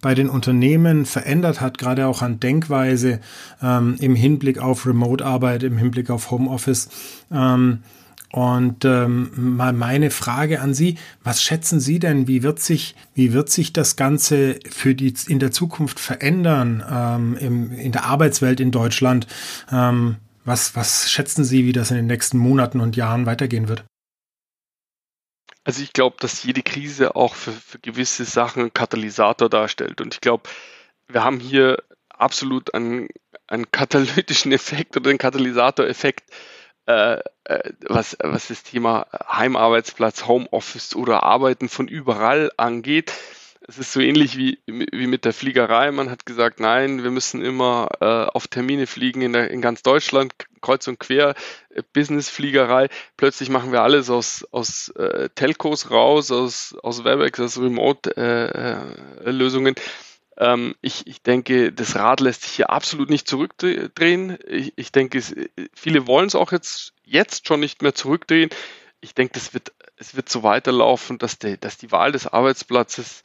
bei 0.00 0.14
den 0.14 0.30
Unternehmen 0.30 1.04
verändert 1.04 1.60
hat, 1.60 1.76
gerade 1.76 2.06
auch 2.06 2.22
an 2.22 2.40
Denkweise 2.40 3.20
ähm, 3.62 3.96
im 4.00 4.14
Hinblick 4.14 4.60
auf 4.60 4.86
Remote-Arbeit, 4.86 5.62
im 5.62 5.76
Hinblick 5.76 6.08
auf 6.08 6.30
Homeoffice. 6.30 6.88
Ähm, 7.30 7.82
und 8.34 8.84
ähm, 8.84 9.30
mal 9.36 9.72
meine 9.72 10.10
Frage 10.10 10.60
an 10.60 10.74
Sie, 10.74 10.98
was 11.22 11.40
schätzen 11.40 11.78
Sie 11.78 12.00
denn, 12.00 12.26
wie 12.26 12.42
wird 12.42 12.58
sich, 12.58 12.96
wie 13.14 13.32
wird 13.32 13.48
sich 13.48 13.72
das 13.72 13.94
Ganze 13.94 14.58
für 14.68 14.96
die 14.96 15.14
in 15.28 15.38
der 15.38 15.52
Zukunft 15.52 16.00
verändern 16.00 16.84
ähm, 16.90 17.36
im, 17.36 17.70
in 17.70 17.92
der 17.92 18.06
Arbeitswelt 18.06 18.58
in 18.58 18.72
Deutschland? 18.72 19.28
Ähm, 19.70 20.16
was, 20.44 20.74
was 20.74 21.12
schätzen 21.12 21.44
Sie, 21.44 21.64
wie 21.64 21.72
das 21.72 21.92
in 21.92 21.96
den 21.96 22.08
nächsten 22.08 22.36
Monaten 22.38 22.80
und 22.80 22.96
Jahren 22.96 23.24
weitergehen 23.24 23.68
wird? 23.68 23.84
Also 25.62 25.80
ich 25.82 25.92
glaube, 25.92 26.16
dass 26.18 26.42
jede 26.42 26.64
Krise 26.64 27.14
auch 27.14 27.36
für, 27.36 27.52
für 27.52 27.78
gewisse 27.78 28.24
Sachen 28.24 28.62
einen 28.62 28.74
Katalysator 28.74 29.48
darstellt. 29.48 30.00
Und 30.00 30.14
ich 30.14 30.20
glaube, 30.20 30.50
wir 31.06 31.22
haben 31.22 31.38
hier 31.38 31.76
absolut 32.08 32.74
einen, 32.74 33.06
einen 33.46 33.70
katalytischen 33.70 34.50
Effekt 34.50 34.96
oder 34.96 35.10
einen 35.10 35.20
Katalysatoreffekt 35.20 36.28
äh, 36.30 36.34
äh, 36.86 37.18
was, 37.86 38.16
was 38.20 38.48
das 38.48 38.62
Thema 38.62 39.06
Heimarbeitsplatz, 39.28 40.26
Homeoffice 40.26 40.96
oder 40.96 41.22
Arbeiten 41.22 41.68
von 41.68 41.88
überall 41.88 42.50
angeht. 42.56 43.12
Es 43.66 43.78
ist 43.78 43.94
so 43.94 44.00
ähnlich 44.00 44.36
wie, 44.36 44.58
wie 44.66 45.06
mit 45.06 45.24
der 45.24 45.32
Fliegerei. 45.32 45.90
Man 45.90 46.10
hat 46.10 46.26
gesagt, 46.26 46.60
nein, 46.60 47.02
wir 47.02 47.10
müssen 47.10 47.42
immer 47.42 47.88
äh, 48.00 48.04
auf 48.04 48.46
Termine 48.46 48.86
fliegen 48.86 49.22
in, 49.22 49.32
der, 49.32 49.50
in 49.50 49.62
ganz 49.62 49.82
Deutschland, 49.82 50.34
kreuz 50.60 50.86
und 50.86 51.00
quer, 51.00 51.34
äh, 51.70 51.82
Business-Fliegerei. 51.94 52.90
Plötzlich 53.16 53.48
machen 53.48 53.72
wir 53.72 53.80
alles 53.80 54.10
aus, 54.10 54.46
aus 54.50 54.90
äh, 54.90 55.30
Telcos 55.34 55.90
raus, 55.90 56.30
aus, 56.30 56.76
aus 56.82 57.04
Webex, 57.04 57.40
aus 57.40 57.58
Remote-Lösungen. 57.58 59.76
Äh, 59.76 59.80
ähm, 59.80 59.84
ich, 60.80 61.06
ich 61.06 61.22
denke, 61.22 61.72
das 61.72 61.94
Rad 61.94 62.20
lässt 62.20 62.42
sich 62.42 62.52
hier 62.52 62.70
absolut 62.70 63.08
nicht 63.08 63.28
zurückdrehen. 63.28 64.36
Ich, 64.46 64.72
ich 64.76 64.90
denke, 64.90 65.18
es, 65.18 65.34
viele 65.72 66.06
wollen 66.06 66.26
es 66.26 66.34
auch 66.34 66.50
jetzt, 66.50 66.92
jetzt 67.04 67.46
schon 67.46 67.60
nicht 67.60 67.82
mehr 67.82 67.94
zurückdrehen. 67.94 68.50
Ich 69.00 69.14
denke, 69.14 69.34
das 69.34 69.54
wird, 69.54 69.72
es 69.96 70.16
wird 70.16 70.28
so 70.28 70.42
weiterlaufen, 70.42 71.18
dass, 71.18 71.38
die, 71.38 71.58
dass 71.58 71.78
die 71.78 71.92
Wahl 71.92 72.10
des 72.10 72.26
Arbeitsplatzes 72.26 73.22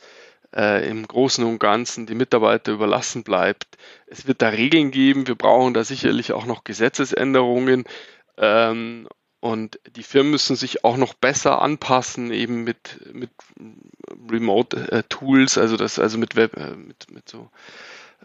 äh, 0.56 0.88
im 0.88 1.08
Großen 1.08 1.44
und 1.44 1.60
Ganzen 1.60 2.06
die 2.06 2.16
Mitarbeiter 2.16 2.72
überlassen 2.72 3.24
bleibt. 3.24 3.78
Es 4.08 4.28
wird 4.28 4.42
da 4.42 4.50
Regeln 4.50 4.92
geben. 4.92 5.28
Wir 5.28 5.36
brauchen 5.36 5.74
da 5.74 5.84
sicherlich 5.84 6.34
auch 6.34 6.46
noch 6.46 6.64
Gesetzesänderungen. 6.64 7.86
Ähm, 8.38 9.08
und 9.42 9.80
die 9.96 10.04
Firmen 10.04 10.32
müssen 10.32 10.56
sich 10.56 10.84
auch 10.84 10.98
noch 10.98 11.14
besser 11.14 11.62
anpassen, 11.62 12.32
eben 12.32 12.66
mit, 12.66 13.00
mit 13.14 13.30
Remote-Tools, 14.30 15.58
also 15.58 15.78
das, 15.78 16.00
also 16.00 16.18
mit 16.18 16.36
Web, 16.36 16.58
äh, 16.58 16.76
mit, 16.76 17.12
mit 17.12 17.30
so, 17.30 17.50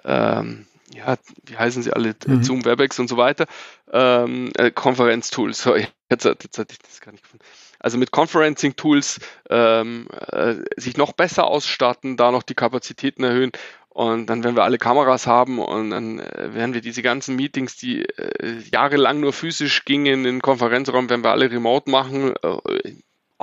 ähm, 0.04 0.66
ja, 0.92 1.16
wie 1.46 1.56
heißen 1.56 1.82
sie 1.82 1.92
alle, 1.92 2.14
mhm. 2.26 2.42
Zoom, 2.42 2.64
Webex 2.64 2.98
und 2.98 3.08
so 3.08 3.16
weiter, 3.16 3.46
ähm, 3.92 4.50
äh, 4.56 4.70
Konferenztools, 4.70 5.58
sorry, 5.62 5.86
jetzt, 6.10 6.24
jetzt 6.24 6.58
hatte 6.58 6.72
ich 6.72 6.78
das 6.78 7.00
gar 7.00 7.12
nicht 7.12 7.24
gefunden. 7.24 7.44
Also 7.78 7.98
mit 7.98 8.12
Conferencing-Tools 8.12 9.20
ähm, 9.50 10.08
äh, 10.30 10.54
sich 10.76 10.96
noch 10.96 11.12
besser 11.12 11.44
ausstatten, 11.44 12.16
da 12.16 12.30
noch 12.30 12.42
die 12.42 12.54
Kapazitäten 12.54 13.24
erhöhen 13.24 13.52
und 13.90 14.26
dann 14.26 14.42
werden 14.42 14.56
wir 14.56 14.64
alle 14.64 14.78
Kameras 14.78 15.26
haben 15.26 15.58
und 15.60 15.90
dann 15.90 16.18
äh, 16.18 16.54
werden 16.54 16.74
wir 16.74 16.80
diese 16.80 17.02
ganzen 17.02 17.36
Meetings, 17.36 17.76
die 17.76 18.02
äh, 18.02 18.58
jahrelang 18.72 19.20
nur 19.20 19.32
physisch 19.32 19.84
gingen 19.84 20.06
in 20.06 20.24
den 20.24 20.42
Konferenzraum, 20.42 21.08
werden 21.08 21.22
wir 21.22 21.30
alle 21.30 21.50
remote 21.50 21.90
machen. 21.90 22.34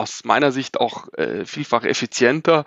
Äh, 0.01 0.03
aus 0.03 0.23
meiner 0.23 0.51
Sicht 0.51 0.79
auch 0.79 1.13
äh, 1.13 1.45
vielfach 1.45 1.83
effizienter 1.83 2.65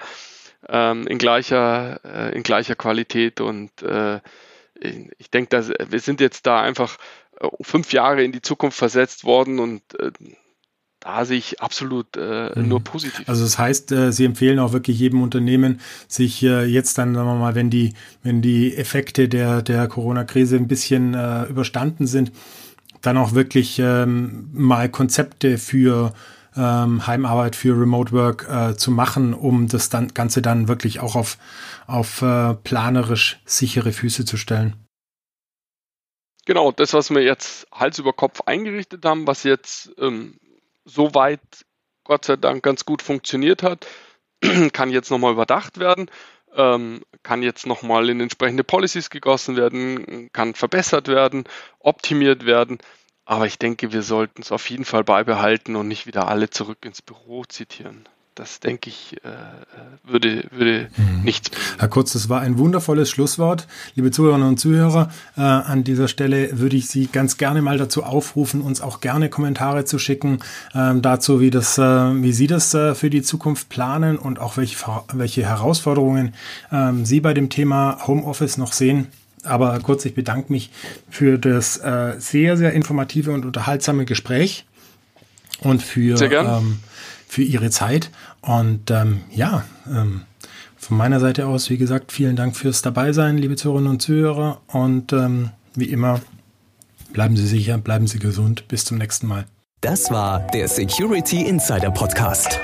ähm, 0.69 1.07
in, 1.07 1.19
gleicher, 1.19 2.01
äh, 2.05 2.37
in 2.37 2.43
gleicher 2.43 2.75
Qualität. 2.77 3.41
Und 3.41 3.83
äh, 3.83 4.21
ich 5.19 5.31
denke, 5.31 5.69
wir 5.89 6.01
sind 6.01 6.21
jetzt 6.21 6.47
da 6.47 6.61
einfach 6.61 6.97
fünf 7.63 7.93
Jahre 7.93 8.25
in 8.25 8.33
die 8.33 8.43
Zukunft 8.43 8.77
versetzt 8.77 9.25
worden 9.25 9.59
und 9.59 9.83
da 11.01 11.25
sehe 11.27 11.39
ich 11.39 11.61
absolut 11.61 12.17
äh, 12.17 12.59
mhm. 12.59 12.69
nur 12.69 12.81
positiv. 12.81 13.29
Also 13.29 13.45
das 13.45 13.59
heißt, 13.59 13.93
äh, 13.93 14.11
Sie 14.11 14.25
empfehlen 14.25 14.59
auch 14.59 14.73
wirklich 14.73 14.99
jedem 14.99 15.23
Unternehmen, 15.23 15.81
sich 16.09 16.43
äh, 16.43 16.65
jetzt 16.65 16.97
dann, 16.97 17.15
sagen 17.15 17.29
wir 17.29 17.35
mal, 17.35 17.55
wenn 17.55 17.69
die, 17.69 17.93
wenn 18.23 18.41
die 18.41 18.75
Effekte 18.75 19.29
der, 19.29 19.61
der 19.61 19.87
Corona-Krise 19.87 20.57
ein 20.57 20.67
bisschen 20.67 21.15
äh, 21.15 21.45
überstanden 21.45 22.07
sind, 22.07 22.33
dann 23.03 23.19
auch 23.19 23.35
wirklich 23.35 23.79
ähm, 23.79 24.49
mal 24.53 24.89
Konzepte 24.89 25.59
für 25.59 26.15
ähm, 26.57 27.07
Heimarbeit, 27.07 27.57
für 27.57 27.79
Remote 27.79 28.13
Work 28.13 28.49
äh, 28.49 28.77
zu 28.77 28.91
machen, 28.91 29.35
um 29.35 29.69
das 29.69 29.89
dann, 29.89 30.09
Ganze 30.15 30.43
dann 30.43 30.69
wirklich 30.69 31.01
auch 31.01 31.17
auf, 31.17 31.39
auf 31.87 32.23
äh, 32.23 32.55
planerisch 32.55 33.41
sichere 33.45 33.93
Füße 33.93 34.25
zu 34.25 34.37
stellen. 34.37 34.77
Genau, 36.47 36.73
das, 36.73 36.93
was 36.93 37.11
wir 37.11 37.23
jetzt 37.23 37.67
Hals 37.73 37.99
über 37.99 38.13
Kopf 38.13 38.43
eingerichtet 38.45 39.05
haben, 39.05 39.27
was 39.27 39.45
jetzt 39.45 39.93
ähm, 39.99 40.39
soweit 40.85 41.41
Gott 42.05 42.27
sei 42.27 42.37
Dank 42.37 42.63
ganz 42.63 42.85
gut 42.85 43.01
funktioniert 43.01 43.63
hat, 43.63 43.87
kann 44.73 44.91
jetzt 44.91 45.11
nochmal 45.11 45.33
überdacht 45.33 45.79
werden, 45.79 46.11
ähm, 46.55 47.03
kann 47.23 47.43
jetzt 47.43 47.67
nochmal 47.67 48.11
in 48.11 48.21
entsprechende 48.21 48.63
Policies 48.63 49.09
gegossen 49.09 49.57
werden, 49.57 50.31
kann 50.33 50.55
verbessert 50.55 51.09
werden, 51.09 51.45
optimiert 51.81 52.45
werden. 52.45 52.79
Aber 53.27 53.47
ich 53.47 53.59
denke, 53.59 53.93
wir 53.93 54.03
sollten 54.03 54.43
es 54.43 54.53
auf 54.53 54.69
jeden 54.69 54.85
Fall 54.85 55.05
beibehalten 55.05 55.77
und 55.77 55.89
nicht 55.89 56.07
wieder 56.07 56.29
alle 56.29 56.51
zurück 56.51 56.79
ins 56.85 57.01
Büro 57.01 57.45
zitieren. 57.45 58.07
das 58.35 58.59
denke 58.59 58.91
ich, 58.91 59.17
äh, 59.25 59.31
würde, 60.03 60.45
würde 60.51 60.89
mhm. 60.97 61.23
nichts. 61.23 61.51
Herr 61.79 61.89
Kurz, 61.89 62.13
das 62.15 62.29
war 62.29 62.41
ein 62.41 62.59
wundervolles 62.59 63.09
Schlusswort. 63.09 63.69
Liebe 63.95 64.11
Zuhörerinnen 64.11 64.49
und 64.49 64.59
Zuhörer, 64.59 65.11
äh, 65.37 65.41
an 65.41 65.85
dieser 65.85 66.09
Stelle 66.09 66.59
würde 66.59 66.77
ich 66.77 66.89
Sie 66.89 67.07
ganz 67.07 67.37
gerne 67.37 67.63
mal 67.63 67.79
dazu 67.79 68.03
aufrufen, 68.03 68.61
uns 68.61 68.81
auch 68.81 69.01
gerne 69.01 69.31
Kommentare 69.31 69.85
zu 69.85 69.99
schicken 69.99 70.41
äh, 70.75 70.95
dazu, 70.97 71.41
wie, 71.41 71.51
das, 71.51 71.79
äh, 71.79 71.83
wie 71.83 72.33
Sie 72.33 72.49
das 72.49 72.75
äh, 72.75 72.95
für 72.95 73.09
die 73.09 73.23
Zukunft 73.23 73.69
planen 73.69 74.19
und 74.19 74.41
auch 74.41 74.57
welche, 74.57 74.77
welche 75.13 75.45
Herausforderungen 75.45 76.35
ähm, 76.73 77.07
Sie 77.07 77.21
bei 77.21 77.35
dem 77.35 77.51
Thema 77.51 77.99
Homeoffice 78.07 78.59
noch 78.59 78.73
sehen. 78.73 79.07
Aber 79.45 79.79
kurz, 79.81 80.05
ich 80.05 80.15
bedanke 80.15 80.53
mich 80.53 80.71
für 81.11 81.39
das 81.39 81.79
äh, 81.79 82.15
sehr, 82.19 82.57
sehr 82.57 82.73
informative 82.73 83.33
und 83.33 83.45
unterhaltsame 83.45 84.05
Gespräch 84.05 84.67
und 85.61 85.83
für, 85.83 86.21
ähm, 86.21 86.81
für 87.27 87.43
Ihre 87.43 87.71
Zeit. 87.71 88.11
Und 88.41 88.91
ähm, 88.91 89.21
ja, 89.31 89.65
ähm, 89.87 90.23
von 90.77 90.97
meiner 90.97 91.21
Seite 91.21 91.47
aus, 91.47 91.71
wie 91.71 91.79
gesagt, 91.79 92.13
vielen 92.13 92.37
Dank 92.37 92.57
fürs 92.57 92.83
Dabeisein, 92.83 93.39
liebe 93.39 93.57
Zuhörerinnen 93.57 93.93
und 93.93 94.01
Zuhörer. 94.01 94.61
Und 94.67 95.13
ähm, 95.13 95.51
wie 95.75 95.87
immer, 95.87 96.21
bleiben 97.13 97.37
Sie 97.37 97.47
sicher, 97.47 97.79
bleiben 97.79 98.07
Sie 98.07 98.19
gesund. 98.19 98.69
Bis 98.69 98.85
zum 98.85 98.99
nächsten 98.99 99.27
Mal. 99.27 99.47
Das 99.81 100.11
war 100.11 100.41
der 100.53 100.69
Security 100.69 101.43
Insider 101.43 101.91
Podcast. 101.91 102.61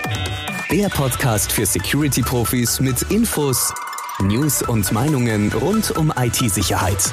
Der 0.71 0.89
Podcast 0.89 1.51
für 1.51 1.67
Security-Profis 1.67 2.81
mit 2.81 3.03
Infos, 3.11 3.75
News 4.23 4.63
und 4.63 4.93
Meinungen 4.93 5.53
rund 5.53 5.97
um 5.97 6.13
IT-Sicherheit. 6.17 7.11